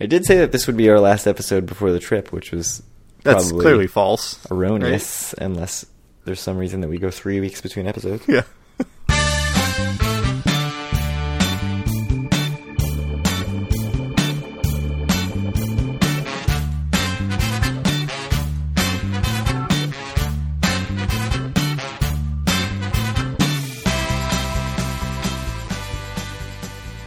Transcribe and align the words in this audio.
I 0.00 0.06
did 0.06 0.24
say 0.26 0.36
that 0.38 0.52
this 0.52 0.66
would 0.66 0.76
be 0.76 0.90
our 0.90 1.00
last 1.00 1.26
episode 1.26 1.66
before 1.66 1.90
the 1.92 1.98
trip, 2.00 2.32
which 2.32 2.52
was 2.52 2.82
That's 3.22 3.50
clearly 3.50 3.86
false. 3.86 4.38
erroneous, 4.50 5.32
unless 5.34 5.86
there's 6.24 6.40
some 6.40 6.58
reason 6.58 6.80
that 6.82 6.88
we 6.88 6.98
go 6.98 7.10
three 7.10 7.40
weeks 7.40 7.60
between 7.60 7.86
episodes. 7.86 8.24
Yeah. 8.28 8.42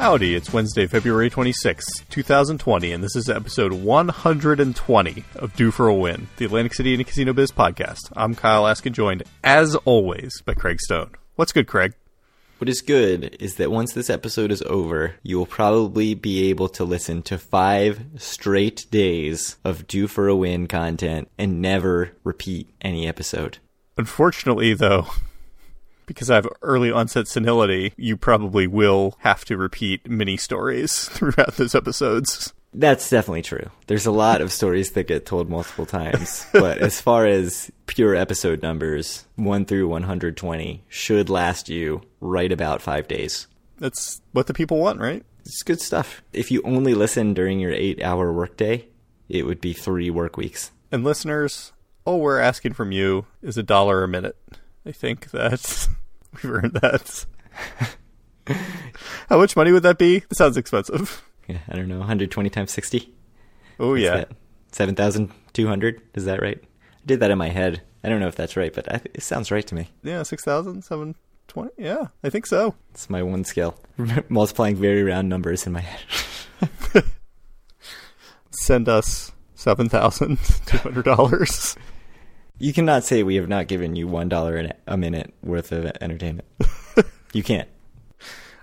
Howdy, 0.09 0.33
it's 0.33 0.51
Wednesday, 0.51 0.87
February 0.87 1.29
26th, 1.29 2.09
2020, 2.09 2.91
and 2.91 3.03
this 3.03 3.15
is 3.15 3.29
episode 3.29 3.71
120 3.73 5.23
of 5.35 5.55
Due 5.55 5.69
for 5.69 5.87
a 5.87 5.93
Win, 5.93 6.27
the 6.37 6.45
Atlantic 6.45 6.73
City 6.73 6.95
and 6.95 7.05
Casino 7.05 7.31
Biz 7.31 7.51
podcast. 7.51 8.11
I'm 8.15 8.33
Kyle 8.33 8.65
Askin, 8.65 8.91
joined, 8.91 9.21
as 9.43 9.75
always, 9.75 10.41
by 10.41 10.55
Craig 10.55 10.81
Stone. 10.81 11.11
What's 11.35 11.51
good, 11.51 11.67
Craig? 11.67 11.93
What 12.57 12.69
is 12.69 12.81
good 12.81 13.37
is 13.39 13.57
that 13.57 13.69
once 13.69 13.93
this 13.93 14.09
episode 14.09 14.51
is 14.51 14.63
over, 14.63 15.13
you 15.21 15.37
will 15.37 15.45
probably 15.45 16.15
be 16.15 16.49
able 16.49 16.69
to 16.69 16.83
listen 16.83 17.21
to 17.21 17.37
five 17.37 18.03
straight 18.17 18.87
days 18.89 19.57
of 19.63 19.85
Due 19.85 20.07
for 20.07 20.27
a 20.27 20.35
Win 20.35 20.65
content 20.65 21.29
and 21.37 21.61
never 21.61 22.13
repeat 22.23 22.73
any 22.81 23.07
episode. 23.07 23.59
Unfortunately, 23.95 24.73
though, 24.73 25.05
because 26.09 26.31
I 26.31 26.35
have 26.35 26.47
early 26.63 26.91
onset 26.91 27.27
senility, 27.27 27.93
you 27.95 28.17
probably 28.17 28.65
will 28.65 29.15
have 29.19 29.45
to 29.45 29.57
repeat 29.57 30.09
many 30.09 30.37
stories 30.37 31.07
throughout 31.09 31.55
those 31.57 31.75
episodes. 31.75 32.51
That's 32.73 33.07
definitely 33.07 33.43
true. 33.43 33.69
There's 33.85 34.07
a 34.07 34.11
lot 34.11 34.41
of 34.41 34.51
stories 34.51 34.93
that 34.93 35.07
get 35.07 35.27
told 35.27 35.51
multiple 35.51 35.85
times, 35.85 36.47
but 36.53 36.79
as 36.79 36.99
far 36.99 37.27
as 37.27 37.71
pure 37.85 38.15
episode 38.15 38.63
numbers, 38.63 39.25
1 39.35 39.65
through 39.65 39.87
120 39.87 40.83
should 40.87 41.29
last 41.29 41.69
you 41.69 42.01
right 42.19 42.51
about 42.51 42.81
5 42.81 43.07
days. 43.07 43.45
That's 43.77 44.19
what 44.31 44.47
the 44.47 44.53
people 44.55 44.79
want, 44.79 44.99
right? 44.99 45.23
It's 45.41 45.61
good 45.61 45.79
stuff. 45.79 46.23
If 46.33 46.49
you 46.49 46.63
only 46.63 46.95
listen 46.95 47.35
during 47.35 47.59
your 47.59 47.71
8-hour 47.71 48.33
workday, 48.33 48.87
it 49.29 49.45
would 49.45 49.61
be 49.61 49.73
3 49.73 50.09
work 50.09 50.37
weeks. 50.37 50.71
And 50.91 51.03
listeners, 51.03 51.71
all 52.03 52.19
we're 52.19 52.39
asking 52.39 52.73
from 52.73 52.91
you 52.91 53.27
is 53.43 53.59
a 53.59 53.63
dollar 53.63 54.03
a 54.03 54.07
minute. 54.07 54.35
I 54.87 54.91
think 54.91 55.29
that 55.31 55.87
We've 56.43 56.51
earned 56.51 56.73
that. 56.81 57.25
How 59.29 59.37
much 59.37 59.55
money 59.55 59.71
would 59.71 59.83
that 59.83 59.97
be? 59.97 60.19
That 60.19 60.35
sounds 60.35 60.57
expensive. 60.57 61.23
Yeah, 61.47 61.59
I 61.67 61.75
don't 61.75 61.87
know. 61.87 61.97
120 61.99 62.49
times 62.49 62.71
60? 62.71 63.11
Oh, 63.79 63.95
yeah. 63.95 64.25
7,200? 64.71 66.01
Is 66.15 66.25
that 66.25 66.41
right? 66.41 66.59
I 66.61 66.67
did 67.05 67.19
that 67.21 67.31
in 67.31 67.37
my 67.37 67.49
head. 67.49 67.81
I 68.03 68.09
don't 68.09 68.19
know 68.19 68.27
if 68.27 68.35
that's 68.35 68.57
right, 68.57 68.73
but 68.73 68.87
it 69.13 69.23
sounds 69.23 69.51
right 69.51 69.65
to 69.67 69.75
me. 69.75 69.89
Yeah, 70.03 70.23
6,000, 70.23 70.83
Yeah, 71.77 72.07
I 72.23 72.29
think 72.29 72.45
so. 72.45 72.75
It's 72.91 73.09
my 73.09 73.23
one 73.23 73.43
skill. 73.43 73.75
Multiplying 74.29 74.75
very 74.75 75.01
round 75.03 75.29
numbers 75.29 75.65
in 75.65 75.73
my 75.73 75.81
head. 75.81 76.01
Send 78.51 78.87
us 78.87 79.31
$7,200. 79.57 81.77
You 82.59 82.73
cannot 82.73 83.03
say 83.05 83.23
we 83.23 83.35
have 83.35 83.47
not 83.47 83.67
given 83.67 83.95
you 83.95 84.07
one 84.07 84.29
dollar 84.29 84.71
a 84.85 84.97
minute 84.97 85.33
worth 85.43 85.71
of 85.71 85.85
entertainment. 86.01 86.47
you 87.33 87.41
can't. 87.43 87.69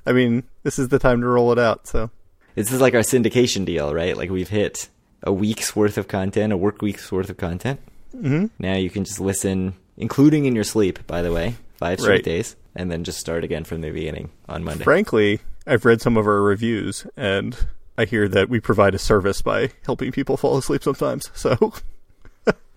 I 0.06 0.12
mean, 0.12 0.44
this 0.62 0.78
is 0.78 0.88
the 0.88 0.98
time 0.98 1.20
to 1.22 1.26
roll 1.26 1.50
it 1.52 1.58
out. 1.58 1.86
So 1.86 2.10
This 2.54 2.70
is 2.70 2.80
like 2.80 2.94
our 2.94 3.00
syndication 3.00 3.64
deal, 3.64 3.92
right? 3.94 4.16
Like 4.16 4.30
we've 4.30 4.48
hit 4.48 4.88
a 5.22 5.32
week's 5.32 5.74
worth 5.74 5.98
of 5.98 6.08
content, 6.08 6.52
a 6.52 6.56
work 6.56 6.82
week's 6.82 7.10
worth 7.10 7.30
of 7.30 7.36
content. 7.38 7.80
Mhm. 8.14 8.50
Now 8.58 8.74
you 8.74 8.90
can 8.90 9.04
just 9.04 9.18
listen, 9.20 9.74
including 9.96 10.44
in 10.44 10.54
your 10.54 10.64
sleep, 10.64 11.06
by 11.06 11.22
the 11.22 11.32
way, 11.32 11.56
five 11.78 11.98
straight 12.00 12.16
Right. 12.16 12.24
days, 12.24 12.54
and 12.74 12.90
then 12.90 13.02
just 13.02 13.18
start 13.18 13.44
again 13.44 13.64
from 13.64 13.80
the 13.80 13.90
beginning 13.90 14.30
on 14.48 14.62
Monday. 14.62 14.84
frankly, 14.84 15.40
I've 15.66 15.84
read 15.84 16.00
some 16.00 16.16
of 16.16 16.26
our 16.26 16.42
reviews, 16.42 17.06
and 17.16 17.56
I 17.98 18.04
hear 18.04 18.28
that 18.28 18.48
we 18.48 18.60
provide 18.60 18.94
a 18.94 18.98
service 18.98 19.42
by 19.42 19.70
helping 19.84 20.12
people 20.12 20.36
fall 20.36 20.56
asleep 20.58 20.84
sometimes. 20.84 21.30
So, 21.34 21.72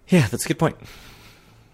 Yeah, 0.10 0.28
that's 0.28 0.46
a 0.46 0.48
good 0.48 0.60
point. 0.60 0.76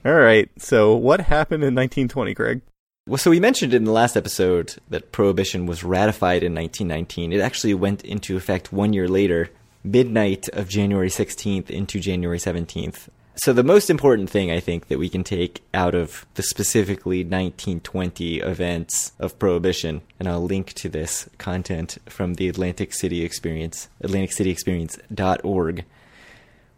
all 0.06 0.14
right. 0.14 0.50
So, 0.58 0.96
what 0.96 1.22
happened 1.22 1.64
in 1.64 1.74
1920, 1.74 2.36
Craig? 2.36 2.62
Well, 3.08 3.18
so 3.20 3.30
we 3.30 3.40
mentioned 3.40 3.74
in 3.74 3.84
the 3.84 3.92
last 3.92 4.18
episode 4.18 4.76
that 4.90 5.12
prohibition 5.12 5.68
was 5.68 5.84
ratified 5.84 6.42
in 6.42 6.56
1919. 6.56 7.34
It 7.34 7.40
actually 7.40 7.76
went 7.76 8.04
into 8.04 8.36
effect 8.36 8.74
one 8.74 8.94
year 8.94 9.08
later, 9.08 9.52
midnight 9.84 10.50
of 10.50 10.68
January 10.68 11.10
16th 11.10 11.70
into 11.70 12.00
January 12.00 12.40
17th. 12.40 13.08
So 13.38 13.54
the 13.54 13.64
most 13.64 13.90
important 13.90 14.30
thing 14.30 14.50
I 14.50 14.60
think 14.60 14.88
that 14.88 14.98
we 14.98 15.10
can 15.10 15.24
take 15.24 15.62
out 15.74 15.94
of 15.94 16.26
the 16.36 16.42
specifically 16.42 17.20
1920 17.20 18.40
events 18.40 19.12
of 19.20 19.38
prohibition, 19.38 20.02
and 20.20 20.28
I'll 20.28 20.44
link 20.44 20.74
to 20.74 20.90
this 20.90 21.30
content 21.38 21.98
from 22.08 22.36
the 22.36 22.48
Atlantic 22.48 22.94
City 22.94 23.24
Experience, 23.24 23.90
atlanticcityexperience.org. 24.02 25.86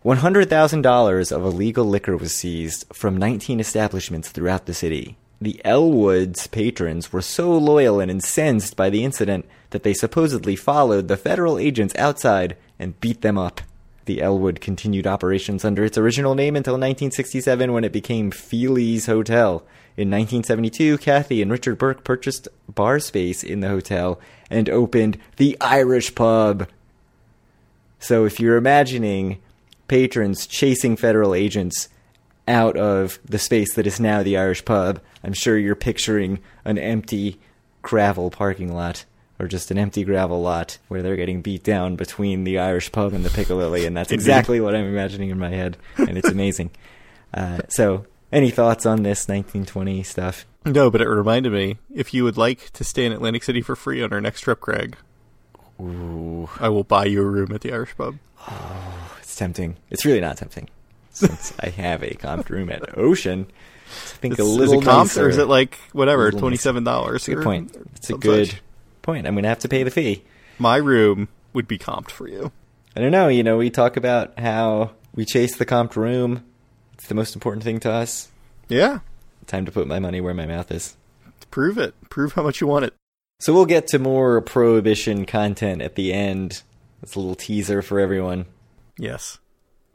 $100,000 0.07 1.35
of 1.35 1.44
illegal 1.44 1.84
liquor 1.84 2.16
was 2.16 2.34
seized 2.34 2.85
from 2.94 3.18
19 3.18 3.59
establishments 3.59 4.29
throughout 4.29 4.66
the 4.66 4.73
city. 4.73 5.18
The 5.41 5.59
Elwoods 5.66 6.50
patrons 6.50 7.12
were 7.12 7.22
so 7.22 7.51
loyal 7.57 8.00
and 8.00 8.09
incensed 8.09 8.78
by 8.78 8.90
the 8.90 9.03
incident 9.03 9.45
that 9.72 9.84
they 9.84 9.94
supposedly 9.94 10.56
followed 10.56 11.09
the 11.09 11.18
federal 11.18 11.59
agents 11.59 11.94
outside 11.97 12.56
and 12.79 12.97
beat 13.01 13.19
them 13.19 13.38
up. 13.38 13.59
The 14.06 14.22
Elwood 14.22 14.62
continued 14.62 15.06
operations 15.06 15.66
under 15.66 15.84
its 15.84 15.97
original 15.97 16.35
name 16.35 16.56
until 16.56 16.75
1967 16.75 17.74
when 17.74 17.84
it 17.84 17.91
became 17.91 18.31
Feely's 18.31 19.07
Hotel. 19.07 19.57
In 19.97 20.09
1972, 20.09 21.00
Kathy 21.00 21.41
and 21.41 21.51
Richard 21.51 21.78
Burke 21.78 22.06
purchased 22.06 22.47
bar 22.74 23.01
space 23.01 23.44
in 23.44 23.59
the 23.59 23.68
hotel 23.68 24.22
and 24.50 24.69
opened 24.69 25.18
the 25.35 25.57
Irish 25.59 26.16
Pub. 26.16 26.66
So 28.00 28.24
if 28.24 28.39
you're 28.39 28.56
imagining 28.56 29.39
patrons 29.88 30.48
chasing 30.48 30.96
federal 30.96 31.34
agents 31.34 31.90
out 32.48 32.78
of 32.78 33.20
the 33.25 33.40
space 33.40 33.74
that 33.75 33.88
is 33.88 34.00
now 34.00 34.24
the 34.24 34.38
Irish 34.38 34.64
pub, 34.64 35.02
I'm 35.24 35.34
sure 35.34 35.58
you're 35.58 35.75
picturing 35.75 36.40
an 36.64 36.78
empty 36.78 37.40
gravel 37.81 38.30
parking 38.30 38.74
lot 38.74 39.06
or 39.40 39.48
just 39.48 39.70
an 39.70 39.78
empty 39.78 40.03
gravel 40.03 40.42
lot 40.42 40.78
where 40.88 41.02
they're 41.02 41.16
getting 41.16 41.42
beat 41.42 41.64
down 41.64 41.96
between 41.96 42.44
the 42.44 42.58
Irish 42.58 42.92
pub 42.92 43.14
and 43.14 43.24
the 43.24 43.30
Piccadilly, 43.30 43.86
and 43.86 43.96
that's 43.96 44.12
exactly 44.12 44.59
what 44.59 44.75
I'm 44.75 44.88
imagining 44.88 45.30
in 45.30 45.38
my 45.38 45.50
head, 45.50 45.78
and 45.98 46.18
it's 46.18 46.30
amazing. 46.30 46.72
uh, 47.34 47.59
so, 47.69 48.06
any 48.31 48.50
thoughts 48.50 48.86
on 48.86 49.04
this 49.04 49.28
1920 49.28 50.04
stuff? 50.04 50.46
No, 50.66 50.90
but 50.90 51.02
it 51.02 51.08
reminded 51.08 51.54
me 51.54 51.78
if 51.94 52.14
you 52.14 52.24
would 52.24 52.38
like 52.38 52.72
to 52.72 52.84
stay 52.84 53.06
in 53.06 53.12
Atlantic 53.12 53.44
City 53.44 53.62
for 53.62 53.75
free 53.75 54.02
on 54.02 54.12
our 54.12 54.19
next 54.19 54.42
trip, 54.42 54.59
Craig, 54.59 54.98
Ooh, 55.80 56.50
I 56.59 56.69
will 56.69 56.84
buy 56.84 57.06
you 57.06 57.22
a 57.22 57.25
room 57.25 57.52
at 57.54 57.62
the 57.62 57.72
Irish 57.72 57.96
Pub. 57.96 58.18
It's 59.38 59.40
tempting. 59.40 59.78
It's 59.92 60.03
really 60.03 60.20
not 60.20 60.38
tempting, 60.38 60.68
since 61.12 61.53
I 61.59 61.70
have 61.70 62.02
a 62.02 62.09
comped 62.16 62.50
room 62.50 62.72
at 62.72 62.98
Ocean. 62.98 63.46
I 63.86 64.18
think 64.18 64.34
Is, 64.34 64.40
a 64.40 64.44
little 64.44 64.81
it 64.81 64.84
comped 64.86 65.22
or 65.22 65.30
is 65.30 65.38
it 65.38 65.48
like 65.48 65.75
whatever, 65.94 66.31
twenty 66.31 66.58
seven 66.58 66.84
dollars? 66.84 67.18
It's 67.18 67.28
a 67.28 67.36
good 67.36 67.44
point. 67.44 67.75
It's 67.96 68.09
a 68.09 68.18
good 68.18 68.59
point. 69.03 69.28
I'm 69.28 69.36
going 69.36 69.44
to 69.44 69.50
have 69.50 69.59
to 69.59 69.70
pay 69.70 69.84
the 69.84 69.92
fee. 69.92 70.24
My 70.58 70.78
room 70.78 71.28
would 71.53 71.68
be 71.68 71.78
comped 71.78 72.09
for 72.09 72.28
you. 72.28 72.52
I 72.96 73.00
don't 73.02 73.12
know. 73.12 73.28
You 73.28 73.44
know, 73.44 73.58
we 73.58 73.70
talk 73.70 73.96
about 73.96 74.40
how 74.40 74.92
we 75.14 75.24
chase 75.24 75.56
the 75.56 75.68
comped 75.68 75.96
room. 75.96 76.44
It's 76.94 77.08
the 77.08 77.16
most 77.16 77.36
important 77.36 77.64
thing 77.64 77.80
to 77.81 77.92
us. 77.92 78.30
Yeah, 78.69 79.00
Time 79.46 79.66
to 79.66 79.72
put 79.72 79.86
my 79.88 80.00
money 80.00 80.19
where 80.19 80.34
my 80.34 80.48
mouth 80.48 80.72
is. 80.72 80.98
prove 81.52 81.78
it. 81.78 81.94
Prove 82.09 82.34
how 82.34 82.42
much 82.42 82.59
you 82.59 82.66
want 82.66 82.86
it. 82.86 82.94
So 83.40 83.54
we'll 83.54 83.68
get 83.68 83.86
to 83.90 84.00
more 84.00 84.42
prohibition 84.42 85.25
content 85.28 85.84
at 85.84 85.94
the 85.94 86.12
end. 86.12 86.64
It's 87.04 87.14
a 87.14 87.19
little 87.19 87.36
teaser 87.36 87.84
for 87.84 88.00
everyone. 88.00 88.48
Yes. 88.98 89.40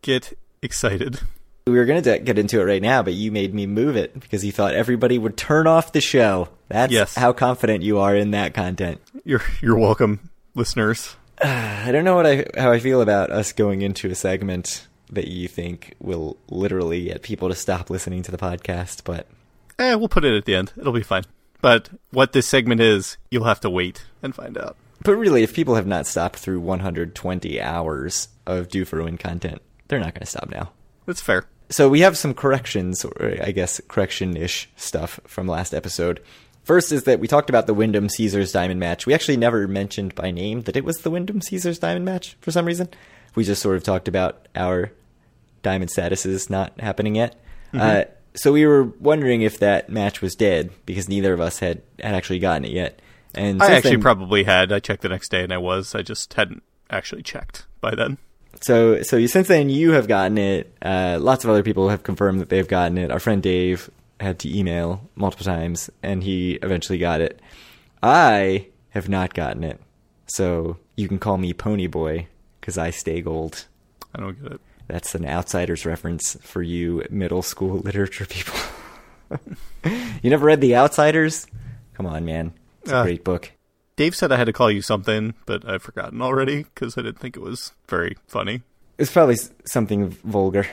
Get 0.02 0.36
excited. 0.62 1.20
We 1.66 1.74
were 1.74 1.84
going 1.84 2.02
to 2.02 2.18
get 2.18 2.38
into 2.38 2.60
it 2.60 2.64
right 2.64 2.82
now, 2.82 3.02
but 3.02 3.14
you 3.14 3.30
made 3.30 3.54
me 3.54 3.66
move 3.66 3.96
it 3.96 4.18
because 4.18 4.44
you 4.44 4.50
thought 4.50 4.74
everybody 4.74 5.16
would 5.16 5.36
turn 5.36 5.66
off 5.68 5.92
the 5.92 6.00
show. 6.00 6.48
That's 6.68 6.92
Yes. 6.92 7.14
how 7.14 7.32
confident 7.32 7.84
you 7.84 7.98
are 8.00 8.16
in 8.16 8.32
that 8.32 8.52
content. 8.54 9.00
You're 9.24 9.42
you're 9.60 9.78
welcome, 9.78 10.30
listeners. 10.56 11.14
I 11.42 11.90
don't 11.92 12.04
know 12.04 12.16
what 12.16 12.26
I 12.26 12.46
how 12.56 12.72
I 12.72 12.80
feel 12.80 13.00
about 13.00 13.30
us 13.30 13.52
going 13.52 13.82
into 13.82 14.10
a 14.10 14.14
segment 14.16 14.88
that 15.10 15.28
you 15.28 15.46
think 15.46 15.94
will 16.00 16.36
literally 16.48 17.04
get 17.04 17.22
people 17.22 17.48
to 17.48 17.54
stop 17.54 17.90
listening 17.90 18.22
to 18.24 18.30
the 18.32 18.38
podcast, 18.38 19.04
but 19.04 19.26
Eh, 19.78 19.94
we'll 19.94 20.08
put 20.08 20.24
it 20.24 20.36
at 20.36 20.44
the 20.46 20.54
end. 20.54 20.72
It'll 20.76 20.92
be 20.92 21.02
fine. 21.02 21.24
But 21.60 21.90
what 22.10 22.32
this 22.32 22.48
segment 22.48 22.80
is, 22.80 23.16
you'll 23.30 23.44
have 23.44 23.60
to 23.60 23.70
wait 23.70 24.04
and 24.22 24.34
find 24.34 24.58
out. 24.58 24.76
but 25.04 25.14
really, 25.16 25.42
if 25.44 25.54
people 25.54 25.76
have 25.76 25.86
not 25.86 26.06
stopped 26.08 26.36
through 26.40 26.60
120 26.60 27.60
hours 27.60 28.28
of 28.46 28.68
Due 28.68 28.84
for 28.84 29.02
Win 29.02 29.18
content, 29.18 29.62
they're 29.88 30.00
not 30.00 30.14
going 30.14 30.20
to 30.20 30.26
stop 30.26 30.50
now. 30.50 30.72
That's 31.06 31.20
fair. 31.20 31.46
So 31.70 31.88
we 31.88 32.00
have 32.00 32.18
some 32.18 32.34
corrections, 32.34 33.04
or 33.04 33.36
I 33.42 33.50
guess 33.50 33.80
correction-ish 33.88 34.68
stuff 34.76 35.20
from 35.26 35.46
last 35.46 35.72
episode. 35.72 36.20
First 36.64 36.92
is 36.92 37.04
that 37.04 37.18
we 37.18 37.26
talked 37.26 37.48
about 37.50 37.66
the 37.66 37.74
Wyndham 37.74 38.08
Caesars 38.08 38.52
Diamond 38.52 38.78
match. 38.78 39.06
We 39.06 39.14
actually 39.14 39.36
never 39.36 39.66
mentioned 39.66 40.14
by 40.14 40.30
name 40.30 40.62
that 40.62 40.76
it 40.76 40.84
was 40.84 40.98
the 40.98 41.10
Wyndham 41.10 41.40
Caesars 41.40 41.78
Diamond 41.78 42.04
match 42.04 42.36
for 42.40 42.50
some 42.50 42.66
reason. 42.66 42.88
We 43.34 43.44
just 43.44 43.62
sort 43.62 43.76
of 43.76 43.82
talked 43.82 44.06
about 44.06 44.46
our 44.54 44.92
diamond 45.62 45.90
statuses 45.90 46.50
not 46.50 46.78
happening 46.80 47.14
yet. 47.16 47.34
Uh, 47.72 48.04
so 48.34 48.52
we 48.52 48.66
were 48.66 48.84
wondering 48.84 49.42
if 49.42 49.58
that 49.60 49.88
match 49.88 50.20
was 50.20 50.34
dead 50.34 50.70
because 50.86 51.08
neither 51.08 51.32
of 51.32 51.40
us 51.40 51.58
had, 51.58 51.82
had 52.00 52.14
actually 52.14 52.38
gotten 52.38 52.64
it 52.64 52.72
yet. 52.72 53.00
And 53.34 53.62
I 53.62 53.72
actually 53.72 53.92
then- 53.92 54.02
probably 54.02 54.44
had. 54.44 54.72
I 54.72 54.78
checked 54.78 55.02
the 55.02 55.08
next 55.08 55.30
day 55.30 55.42
and 55.42 55.52
I 55.52 55.58
was. 55.58 55.94
I 55.94 56.02
just 56.02 56.34
hadn't 56.34 56.62
actually 56.90 57.22
checked 57.22 57.66
by 57.80 57.94
then. 57.94 58.18
So, 58.60 59.02
so 59.02 59.24
since 59.26 59.48
then 59.48 59.70
you 59.70 59.92
have 59.92 60.06
gotten 60.08 60.38
it. 60.38 60.72
Uh, 60.82 61.18
lots 61.20 61.44
of 61.44 61.50
other 61.50 61.62
people 61.62 61.88
have 61.88 62.02
confirmed 62.02 62.40
that 62.40 62.48
they've 62.48 62.68
gotten 62.68 62.98
it. 62.98 63.10
Our 63.10 63.18
friend 63.18 63.42
Dave 63.42 63.90
had 64.20 64.38
to 64.40 64.56
email 64.56 65.08
multiple 65.16 65.44
times, 65.44 65.90
and 66.02 66.22
he 66.22 66.52
eventually 66.62 66.98
got 66.98 67.20
it. 67.20 67.40
I 68.02 68.66
have 68.90 69.08
not 69.08 69.34
gotten 69.34 69.64
it, 69.64 69.80
so 70.26 70.76
you 70.96 71.08
can 71.08 71.18
call 71.18 71.38
me 71.38 71.52
Pony 71.52 71.86
Boy 71.86 72.28
because 72.60 72.78
I 72.78 72.90
stay 72.90 73.20
gold. 73.20 73.66
I 74.14 74.20
don't 74.20 74.40
get 74.40 74.52
it. 74.52 74.60
That's 74.86 75.14
an 75.14 75.24
outsider's 75.26 75.86
reference 75.86 76.36
for 76.42 76.62
you 76.62 77.04
middle 77.10 77.42
school 77.42 77.78
literature 77.84 78.26
people. 78.26 78.58
you 80.22 80.30
never 80.30 80.44
read 80.46 80.60
The 80.60 80.76
Outsiders? 80.76 81.46
Come 81.94 82.06
on, 82.06 82.24
man. 82.24 82.52
It's 82.82 82.92
a 82.92 82.98
Uh, 82.98 83.02
great 83.04 83.24
book. 83.24 83.50
Dave 84.02 84.16
said 84.16 84.32
I 84.32 84.36
had 84.36 84.46
to 84.46 84.52
call 84.52 84.68
you 84.68 84.82
something, 84.82 85.34
but 85.46 85.64
I've 85.64 85.80
forgotten 85.80 86.20
already 86.22 86.64
because 86.64 86.98
I 86.98 87.02
didn't 87.02 87.20
think 87.20 87.36
it 87.36 87.40
was 87.40 87.70
very 87.86 88.16
funny. 88.26 88.62
It's 88.98 89.12
probably 89.12 89.36
something 89.64 90.08
vulgar, 90.08 90.66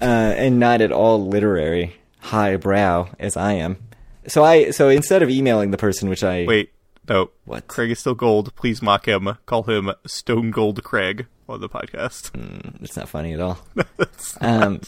uh, 0.00 0.04
and 0.38 0.58
not 0.58 0.80
at 0.80 0.90
all 0.90 1.28
literary, 1.28 1.96
highbrow 2.20 3.10
as 3.18 3.36
I 3.36 3.52
am. 3.52 3.76
So 4.26 4.42
I, 4.42 4.70
so 4.70 4.88
instead 4.88 5.22
of 5.22 5.28
emailing 5.28 5.70
the 5.70 5.76
person, 5.76 6.08
which 6.08 6.24
I 6.24 6.46
Wait, 6.46 6.72
no. 7.06 7.28
What? 7.44 7.68
Craig 7.68 7.90
is 7.90 7.98
still 7.98 8.14
gold. 8.14 8.56
Please 8.56 8.80
mock 8.80 9.06
him. 9.06 9.36
Call 9.44 9.64
him 9.64 9.92
Stone 10.06 10.50
Gold 10.52 10.82
Craig 10.82 11.26
on 11.50 11.60
the 11.60 11.68
podcast. 11.68 12.30
it's 12.80 12.96
not 12.96 13.10
funny 13.10 13.34
at 13.34 13.40
all. 13.40 13.58
um, 14.40 14.80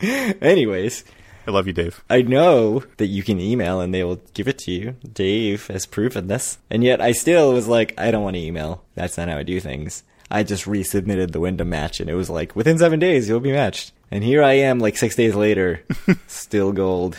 anyways, 0.40 1.02
I 1.46 1.50
love 1.52 1.66
you, 1.66 1.72
Dave. 1.72 2.02
I 2.10 2.22
know 2.22 2.82
that 2.96 3.06
you 3.06 3.22
can 3.22 3.40
email 3.40 3.80
and 3.80 3.94
they 3.94 4.02
will 4.02 4.20
give 4.34 4.48
it 4.48 4.58
to 4.58 4.72
you. 4.72 4.96
Dave 5.12 5.68
has 5.68 5.86
proven 5.86 6.26
this, 6.26 6.58
and 6.70 6.82
yet 6.82 7.00
I 7.00 7.12
still 7.12 7.52
was 7.52 7.68
like, 7.68 7.94
I 7.98 8.10
don't 8.10 8.24
want 8.24 8.34
to 8.34 8.42
email. 8.42 8.82
That's 8.94 9.16
not 9.16 9.28
how 9.28 9.38
I 9.38 9.42
do 9.44 9.60
things. 9.60 10.02
I 10.30 10.42
just 10.42 10.64
resubmitted 10.64 11.30
the 11.30 11.40
Wyndham 11.40 11.68
match, 11.68 12.00
and 12.00 12.10
it 12.10 12.14
was 12.14 12.28
like 12.28 12.56
within 12.56 12.78
seven 12.78 12.98
days 12.98 13.28
you'll 13.28 13.40
be 13.40 13.52
matched. 13.52 13.92
And 14.10 14.24
here 14.24 14.42
I 14.42 14.54
am, 14.54 14.80
like 14.80 14.96
six 14.96 15.14
days 15.14 15.34
later, 15.34 15.84
still 16.26 16.72
gold, 16.72 17.18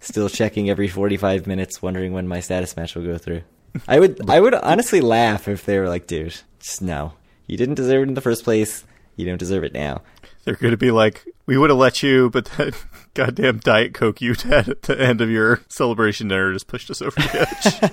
still 0.00 0.28
checking 0.28 0.70
every 0.70 0.88
forty-five 0.88 1.46
minutes, 1.46 1.82
wondering 1.82 2.12
when 2.12 2.28
my 2.28 2.40
status 2.40 2.76
match 2.76 2.94
will 2.94 3.04
go 3.04 3.18
through. 3.18 3.42
I 3.86 3.98
would, 3.98 4.30
I 4.30 4.40
would 4.40 4.54
honestly 4.54 5.00
laugh 5.00 5.48
if 5.48 5.64
they 5.64 5.78
were 5.78 5.88
like, 5.88 6.06
dude, 6.06 6.36
just 6.60 6.80
no, 6.80 7.14
you 7.46 7.56
didn't 7.56 7.74
deserve 7.74 8.02
it 8.02 8.08
in 8.08 8.14
the 8.14 8.20
first 8.20 8.44
place. 8.44 8.84
You 9.16 9.26
don't 9.26 9.38
deserve 9.38 9.64
it 9.64 9.74
now. 9.74 10.02
They're 10.48 10.56
going 10.56 10.70
to 10.70 10.78
be 10.78 10.90
like, 10.90 11.26
we 11.44 11.58
would 11.58 11.68
have 11.68 11.78
let 11.78 12.02
you, 12.02 12.30
but 12.30 12.46
that 12.56 12.74
goddamn 13.12 13.58
Diet 13.58 13.92
Coke 13.92 14.22
you 14.22 14.32
had 14.32 14.66
at 14.66 14.80
the 14.80 14.98
end 14.98 15.20
of 15.20 15.28
your 15.28 15.60
celebration 15.68 16.28
dinner 16.28 16.54
just 16.54 16.68
pushed 16.68 16.90
us 16.90 17.02
over 17.02 17.10
the 17.10 17.92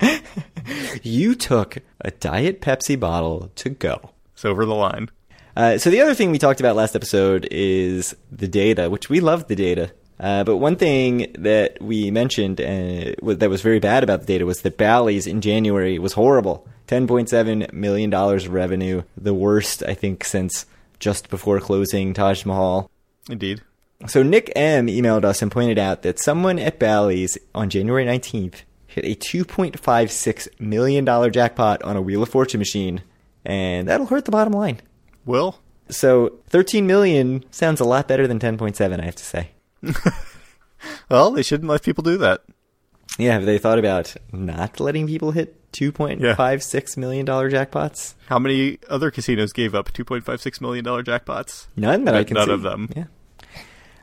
edge. 0.00 0.20
You 1.02 1.34
took 1.34 1.78
a 2.02 2.10
Diet 2.10 2.60
Pepsi 2.60 3.00
bottle 3.00 3.50
to 3.54 3.70
go. 3.70 4.10
it's 4.34 4.44
over 4.44 4.66
the 4.66 4.74
line. 4.74 5.08
Uh, 5.56 5.78
so 5.78 5.88
the 5.88 6.02
other 6.02 6.12
thing 6.12 6.30
we 6.30 6.38
talked 6.38 6.60
about 6.60 6.76
last 6.76 6.94
episode 6.94 7.48
is 7.50 8.14
the 8.30 8.48
data, 8.48 8.90
which 8.90 9.08
we 9.08 9.20
love 9.20 9.48
the 9.48 9.56
data. 9.56 9.90
Uh, 10.20 10.44
but 10.44 10.58
one 10.58 10.76
thing 10.76 11.32
that 11.38 11.80
we 11.80 12.10
mentioned 12.10 12.60
uh, 12.60 13.14
that 13.22 13.48
was 13.48 13.62
very 13.62 13.78
bad 13.78 14.04
about 14.04 14.20
the 14.20 14.26
data 14.26 14.44
was 14.44 14.60
that 14.60 14.76
Bally's 14.76 15.26
in 15.26 15.40
January 15.40 15.98
was 15.98 16.12
horrible. 16.12 16.68
$10.7 16.88 17.72
million 17.72 18.10
revenue, 18.50 19.02
the 19.16 19.32
worst, 19.32 19.82
I 19.82 19.94
think, 19.94 20.24
since 20.24 20.66
just 21.04 21.28
before 21.28 21.60
closing 21.60 22.14
Taj 22.14 22.46
Mahal. 22.46 22.90
Indeed. 23.28 23.60
So 24.06 24.22
Nick 24.22 24.50
M 24.56 24.86
emailed 24.86 25.24
us 25.24 25.42
and 25.42 25.52
pointed 25.52 25.78
out 25.78 26.02
that 26.02 26.18
someone 26.18 26.58
at 26.58 26.78
Bally's 26.78 27.36
on 27.54 27.68
January 27.68 28.04
19th 28.06 28.62
hit 28.86 29.04
a 29.04 29.14
$2.56 29.14 30.60
million 30.60 31.32
jackpot 31.32 31.82
on 31.82 31.96
a 31.96 32.02
Wheel 32.02 32.22
of 32.22 32.30
Fortune 32.30 32.58
machine, 32.58 33.02
and 33.44 33.86
that'll 33.86 34.06
hurt 34.06 34.24
the 34.24 34.30
bottom 34.30 34.52
line. 34.54 34.80
Will? 35.26 35.58
So 35.90 36.38
13 36.48 36.86
million 36.86 37.44
sounds 37.50 37.80
a 37.80 37.84
lot 37.84 38.08
better 38.08 38.26
than 38.26 38.38
10.7, 38.38 39.00
I 39.00 39.04
have 39.04 39.16
to 39.16 39.24
say. 39.24 39.50
Well, 41.08 41.30
they 41.30 41.42
shouldn't 41.42 41.70
let 41.70 41.82
people 41.82 42.02
do 42.02 42.16
that. 42.18 42.42
Yeah, 43.18 43.32
have 43.34 43.46
they 43.46 43.58
thought 43.58 43.78
about 43.78 44.14
not 44.32 44.80
letting 44.80 45.06
people 45.06 45.30
hit 45.30 45.70
$2.56 45.72 46.96
million 46.96 47.26
jackpots? 47.26 48.14
How 48.26 48.38
many 48.38 48.78
other 48.88 49.10
casinos 49.10 49.52
gave 49.52 49.74
up 49.74 49.92
$2.56 49.92 50.60
million 50.60 50.84
jackpots? 50.84 51.66
None 51.76 52.04
that 52.04 52.14
I 52.14 52.24
can 52.24 52.34
none 52.34 52.46
see. 52.48 52.52
of 52.52 52.62
them. 52.62 52.90
Yeah. 52.96 53.04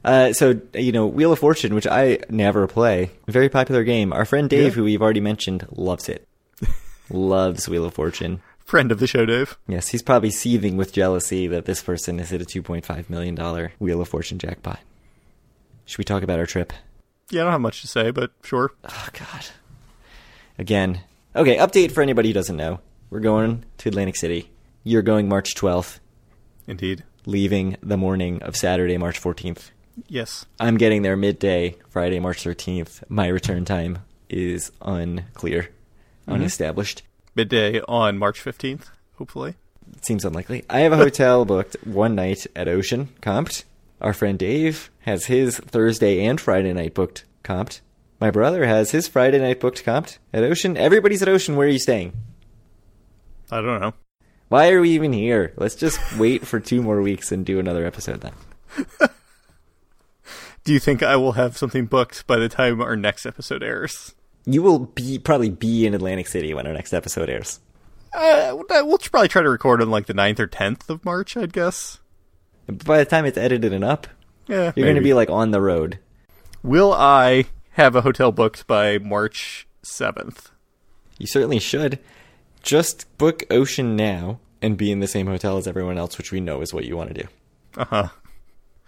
Uh, 0.03 0.33
so 0.33 0.59
you 0.74 0.92
know, 0.92 1.06
Wheel 1.06 1.31
of 1.33 1.39
Fortune, 1.39 1.75
which 1.75 1.86
I 1.88 2.19
never 2.30 2.65
play, 2.68 3.12
very 3.27 3.50
popular 3.50 3.83
game. 3.83 4.12
Our 4.13 4.25
friend 4.25 4.50
Dave, 4.50 4.63
Yeah. 4.63 4.69
who 4.71 4.83
we've 4.86 5.01
already 5.01 5.19
mentioned, 5.21 5.68
loves 5.71 6.09
it. 6.09 6.27
Loves 7.09 7.68
Wheel 7.68 7.86
of 7.86 7.94
Fortune. 7.94 8.42
Friend 8.63 8.89
of 8.92 9.00
the 9.00 9.07
show, 9.07 9.25
Dave. 9.25 9.57
Yes, 9.68 9.89
he's 9.89 10.01
probably 10.01 10.31
seething 10.31 10.77
with 10.77 10.94
jealousy 10.94 11.45
that 11.48 11.65
this 11.65 11.83
person 11.83 12.19
has 12.19 12.30
hit 12.30 12.42
a 12.42 12.45
$2.5 12.45 13.09
million 13.09 13.36
Wheel 13.80 14.00
of 14.01 14.07
Fortune 14.07 14.39
jackpot. 14.39 14.80
Should 15.86 15.98
we 15.98 16.03
talk 16.06 16.24
about 16.24 16.39
our 16.39 16.45
trip? 16.45 16.71
Yeah, 17.31 17.41
I 17.41 17.43
don't 17.45 17.53
have 17.53 17.61
much 17.61 17.81
to 17.81 17.87
say, 17.87 18.11
but 18.11 18.31
sure. 18.43 18.71
Oh 18.83 19.07
God. 19.13 19.45
Again. 20.57 21.01
Okay, 21.35 21.57
update 21.57 21.91
for 21.91 22.01
anybody 22.01 22.29
who 22.29 22.33
doesn't 22.33 22.57
know. 22.57 22.81
We're 23.09 23.21
going 23.21 23.63
to 23.77 23.89
Atlantic 23.89 24.17
City. 24.17 24.51
You're 24.83 25.01
going 25.01 25.29
March 25.29 25.55
12th, 25.55 25.99
Indeed. 26.67 27.03
leaving 27.25 27.77
the 27.81 27.97
morning 27.97 28.41
of 28.43 28.55
Saturday, 28.55 28.97
March 28.97 29.21
14th. 29.21 29.71
Yes. 30.07 30.45
I'm 30.59 30.77
getting 30.77 31.03
there 31.03 31.15
midday, 31.15 31.77
Friday, 31.89 32.19
March 32.19 32.43
13th. 32.43 33.03
My 33.09 33.27
return 33.27 33.63
time 33.63 33.99
is 34.29 34.71
unclear, 34.81 35.63
mm-hmm. 35.63 36.33
unestablished. 36.33 37.03
Midday 37.35 37.79
on 37.81 38.17
March 38.17 38.43
15th, 38.43 38.87
hopefully. 39.15 39.55
It 39.95 40.05
seems 40.05 40.25
unlikely. 40.25 40.65
I 40.69 40.79
have 40.79 40.91
a 40.91 40.97
hotel 40.97 41.45
booked 41.45 41.77
one 41.85 42.15
night 42.15 42.45
at 42.55 42.67
Ocean, 42.67 43.09
comped. 43.21 43.63
Our 44.01 44.13
friend 44.13 44.38
Dave 44.39 44.89
has 45.01 45.25
his 45.25 45.57
Thursday 45.57 46.25
and 46.25 46.42
Friday 46.42 46.74
night 46.74 46.95
booked, 46.95 47.25
comped. 47.44 47.81
My 48.19 48.31
brother 48.31 48.65
has 48.65 48.92
his 48.92 49.07
Friday 49.07 49.39
night 49.39 49.59
booked, 49.59 49.86
comped 49.86 50.18
at 50.33 50.44
Ocean. 50.44 50.75
Everybody's 50.75 51.21
at 51.21 51.30
Ocean. 51.30 51.56
Where 51.56 51.68
are 51.68 51.71
you 51.71 51.80
staying? 51.80 52.13
I 53.51 53.62
don't 53.62 53.80
know. 53.80 53.94
Why 54.50 54.71
are 54.71 54.81
we 54.81 54.89
even 54.92 55.13
here? 55.13 55.53
Let's 55.55 55.75
just 55.75 56.00
wait 56.17 56.46
for 56.46 56.60
two 56.60 56.81
more 56.81 57.01
weeks 57.01 57.31
and 57.31 57.46
do 57.46 57.60
another 57.60 57.86
episode 57.86 58.22
then. 58.22 58.34
Do 60.63 60.74
you 60.74 60.79
think 60.79 61.01
I 61.01 61.15
will 61.15 61.34
have 61.34 61.58
something 61.58 61.86
booked 61.86 62.27
by 62.27 62.38
the 62.38 62.50
time 62.50 62.81
our 62.81 62.96
next 62.96 63.25
episode 63.25 63.63
airs? 63.63 64.13
You 64.46 64.62
will 64.62 64.79
be 64.79 65.20
probably 65.20 65.50
be 65.50 65.86
in 65.86 65.93
Atlantic 65.93 66.27
City 66.27 66.53
when 66.53 66.67
our 66.67 66.74
next 66.74 66.93
episode 66.93 67.29
airs. 67.29 67.60
Uh, 68.13 68.53
we'll 68.55 68.98
probably 68.98 69.27
try 69.29 69.41
to 69.41 69.50
record 69.50 69.81
on 69.81 69.89
like 69.89 70.08
the 70.08 70.13
9th 70.13 70.39
or 70.39 70.48
10th 70.48 70.89
of 70.89 71.05
March, 71.05 71.38
I'd 71.38 71.53
guess. 71.53 72.00
But 72.68 72.86
by 72.86 72.98
the 73.00 73.06
time 73.06 73.25
it's 73.25 73.38
edited 73.38 73.74
and 73.74 73.84
up, 73.84 74.08
Yeah, 74.48 74.72
you're 74.75 74.86
going 74.86 74.96
to 74.96 75.01
be 75.01 75.13
like 75.13 75.30
on 75.30 75.51
the 75.51 75.62
road. 75.62 76.00
Will 76.63 76.94
I 76.94 77.46
have 77.72 77.96
a 77.96 78.01
hotel 78.01 78.32
booked 78.32 78.68
by 78.68 78.98
March 78.98 79.68
7th? 79.84 80.51
You 81.18 81.27
certainly 81.27 81.60
should. 81.60 82.00
Just 82.62 83.06
book 83.18 83.44
Ocean 83.50 83.96
now 83.96 84.39
and 84.62 84.77
be 84.77 84.91
in 84.91 85.00
the 85.00 85.08
same 85.08 85.27
hotel 85.27 85.58
as 85.58 85.68
everyone 85.68 85.98
else, 85.98 86.18
which 86.18 86.32
we 86.32 86.39
know 86.39 86.62
is 86.62 86.74
what 86.74 86.86
you 86.86 86.96
want 86.96 87.13
to 87.15 87.24
do. 87.24 87.27
Uh 87.77 87.86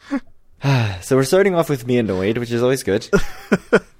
huh. 0.09 0.19
So 1.01 1.17
we're 1.17 1.25
starting 1.25 1.55
off 1.55 1.69
with 1.69 1.85
me 1.85 1.97
annoyed, 1.97 2.37
which 2.37 2.51
is 2.51 2.63
always 2.63 2.83
good. 2.83 3.09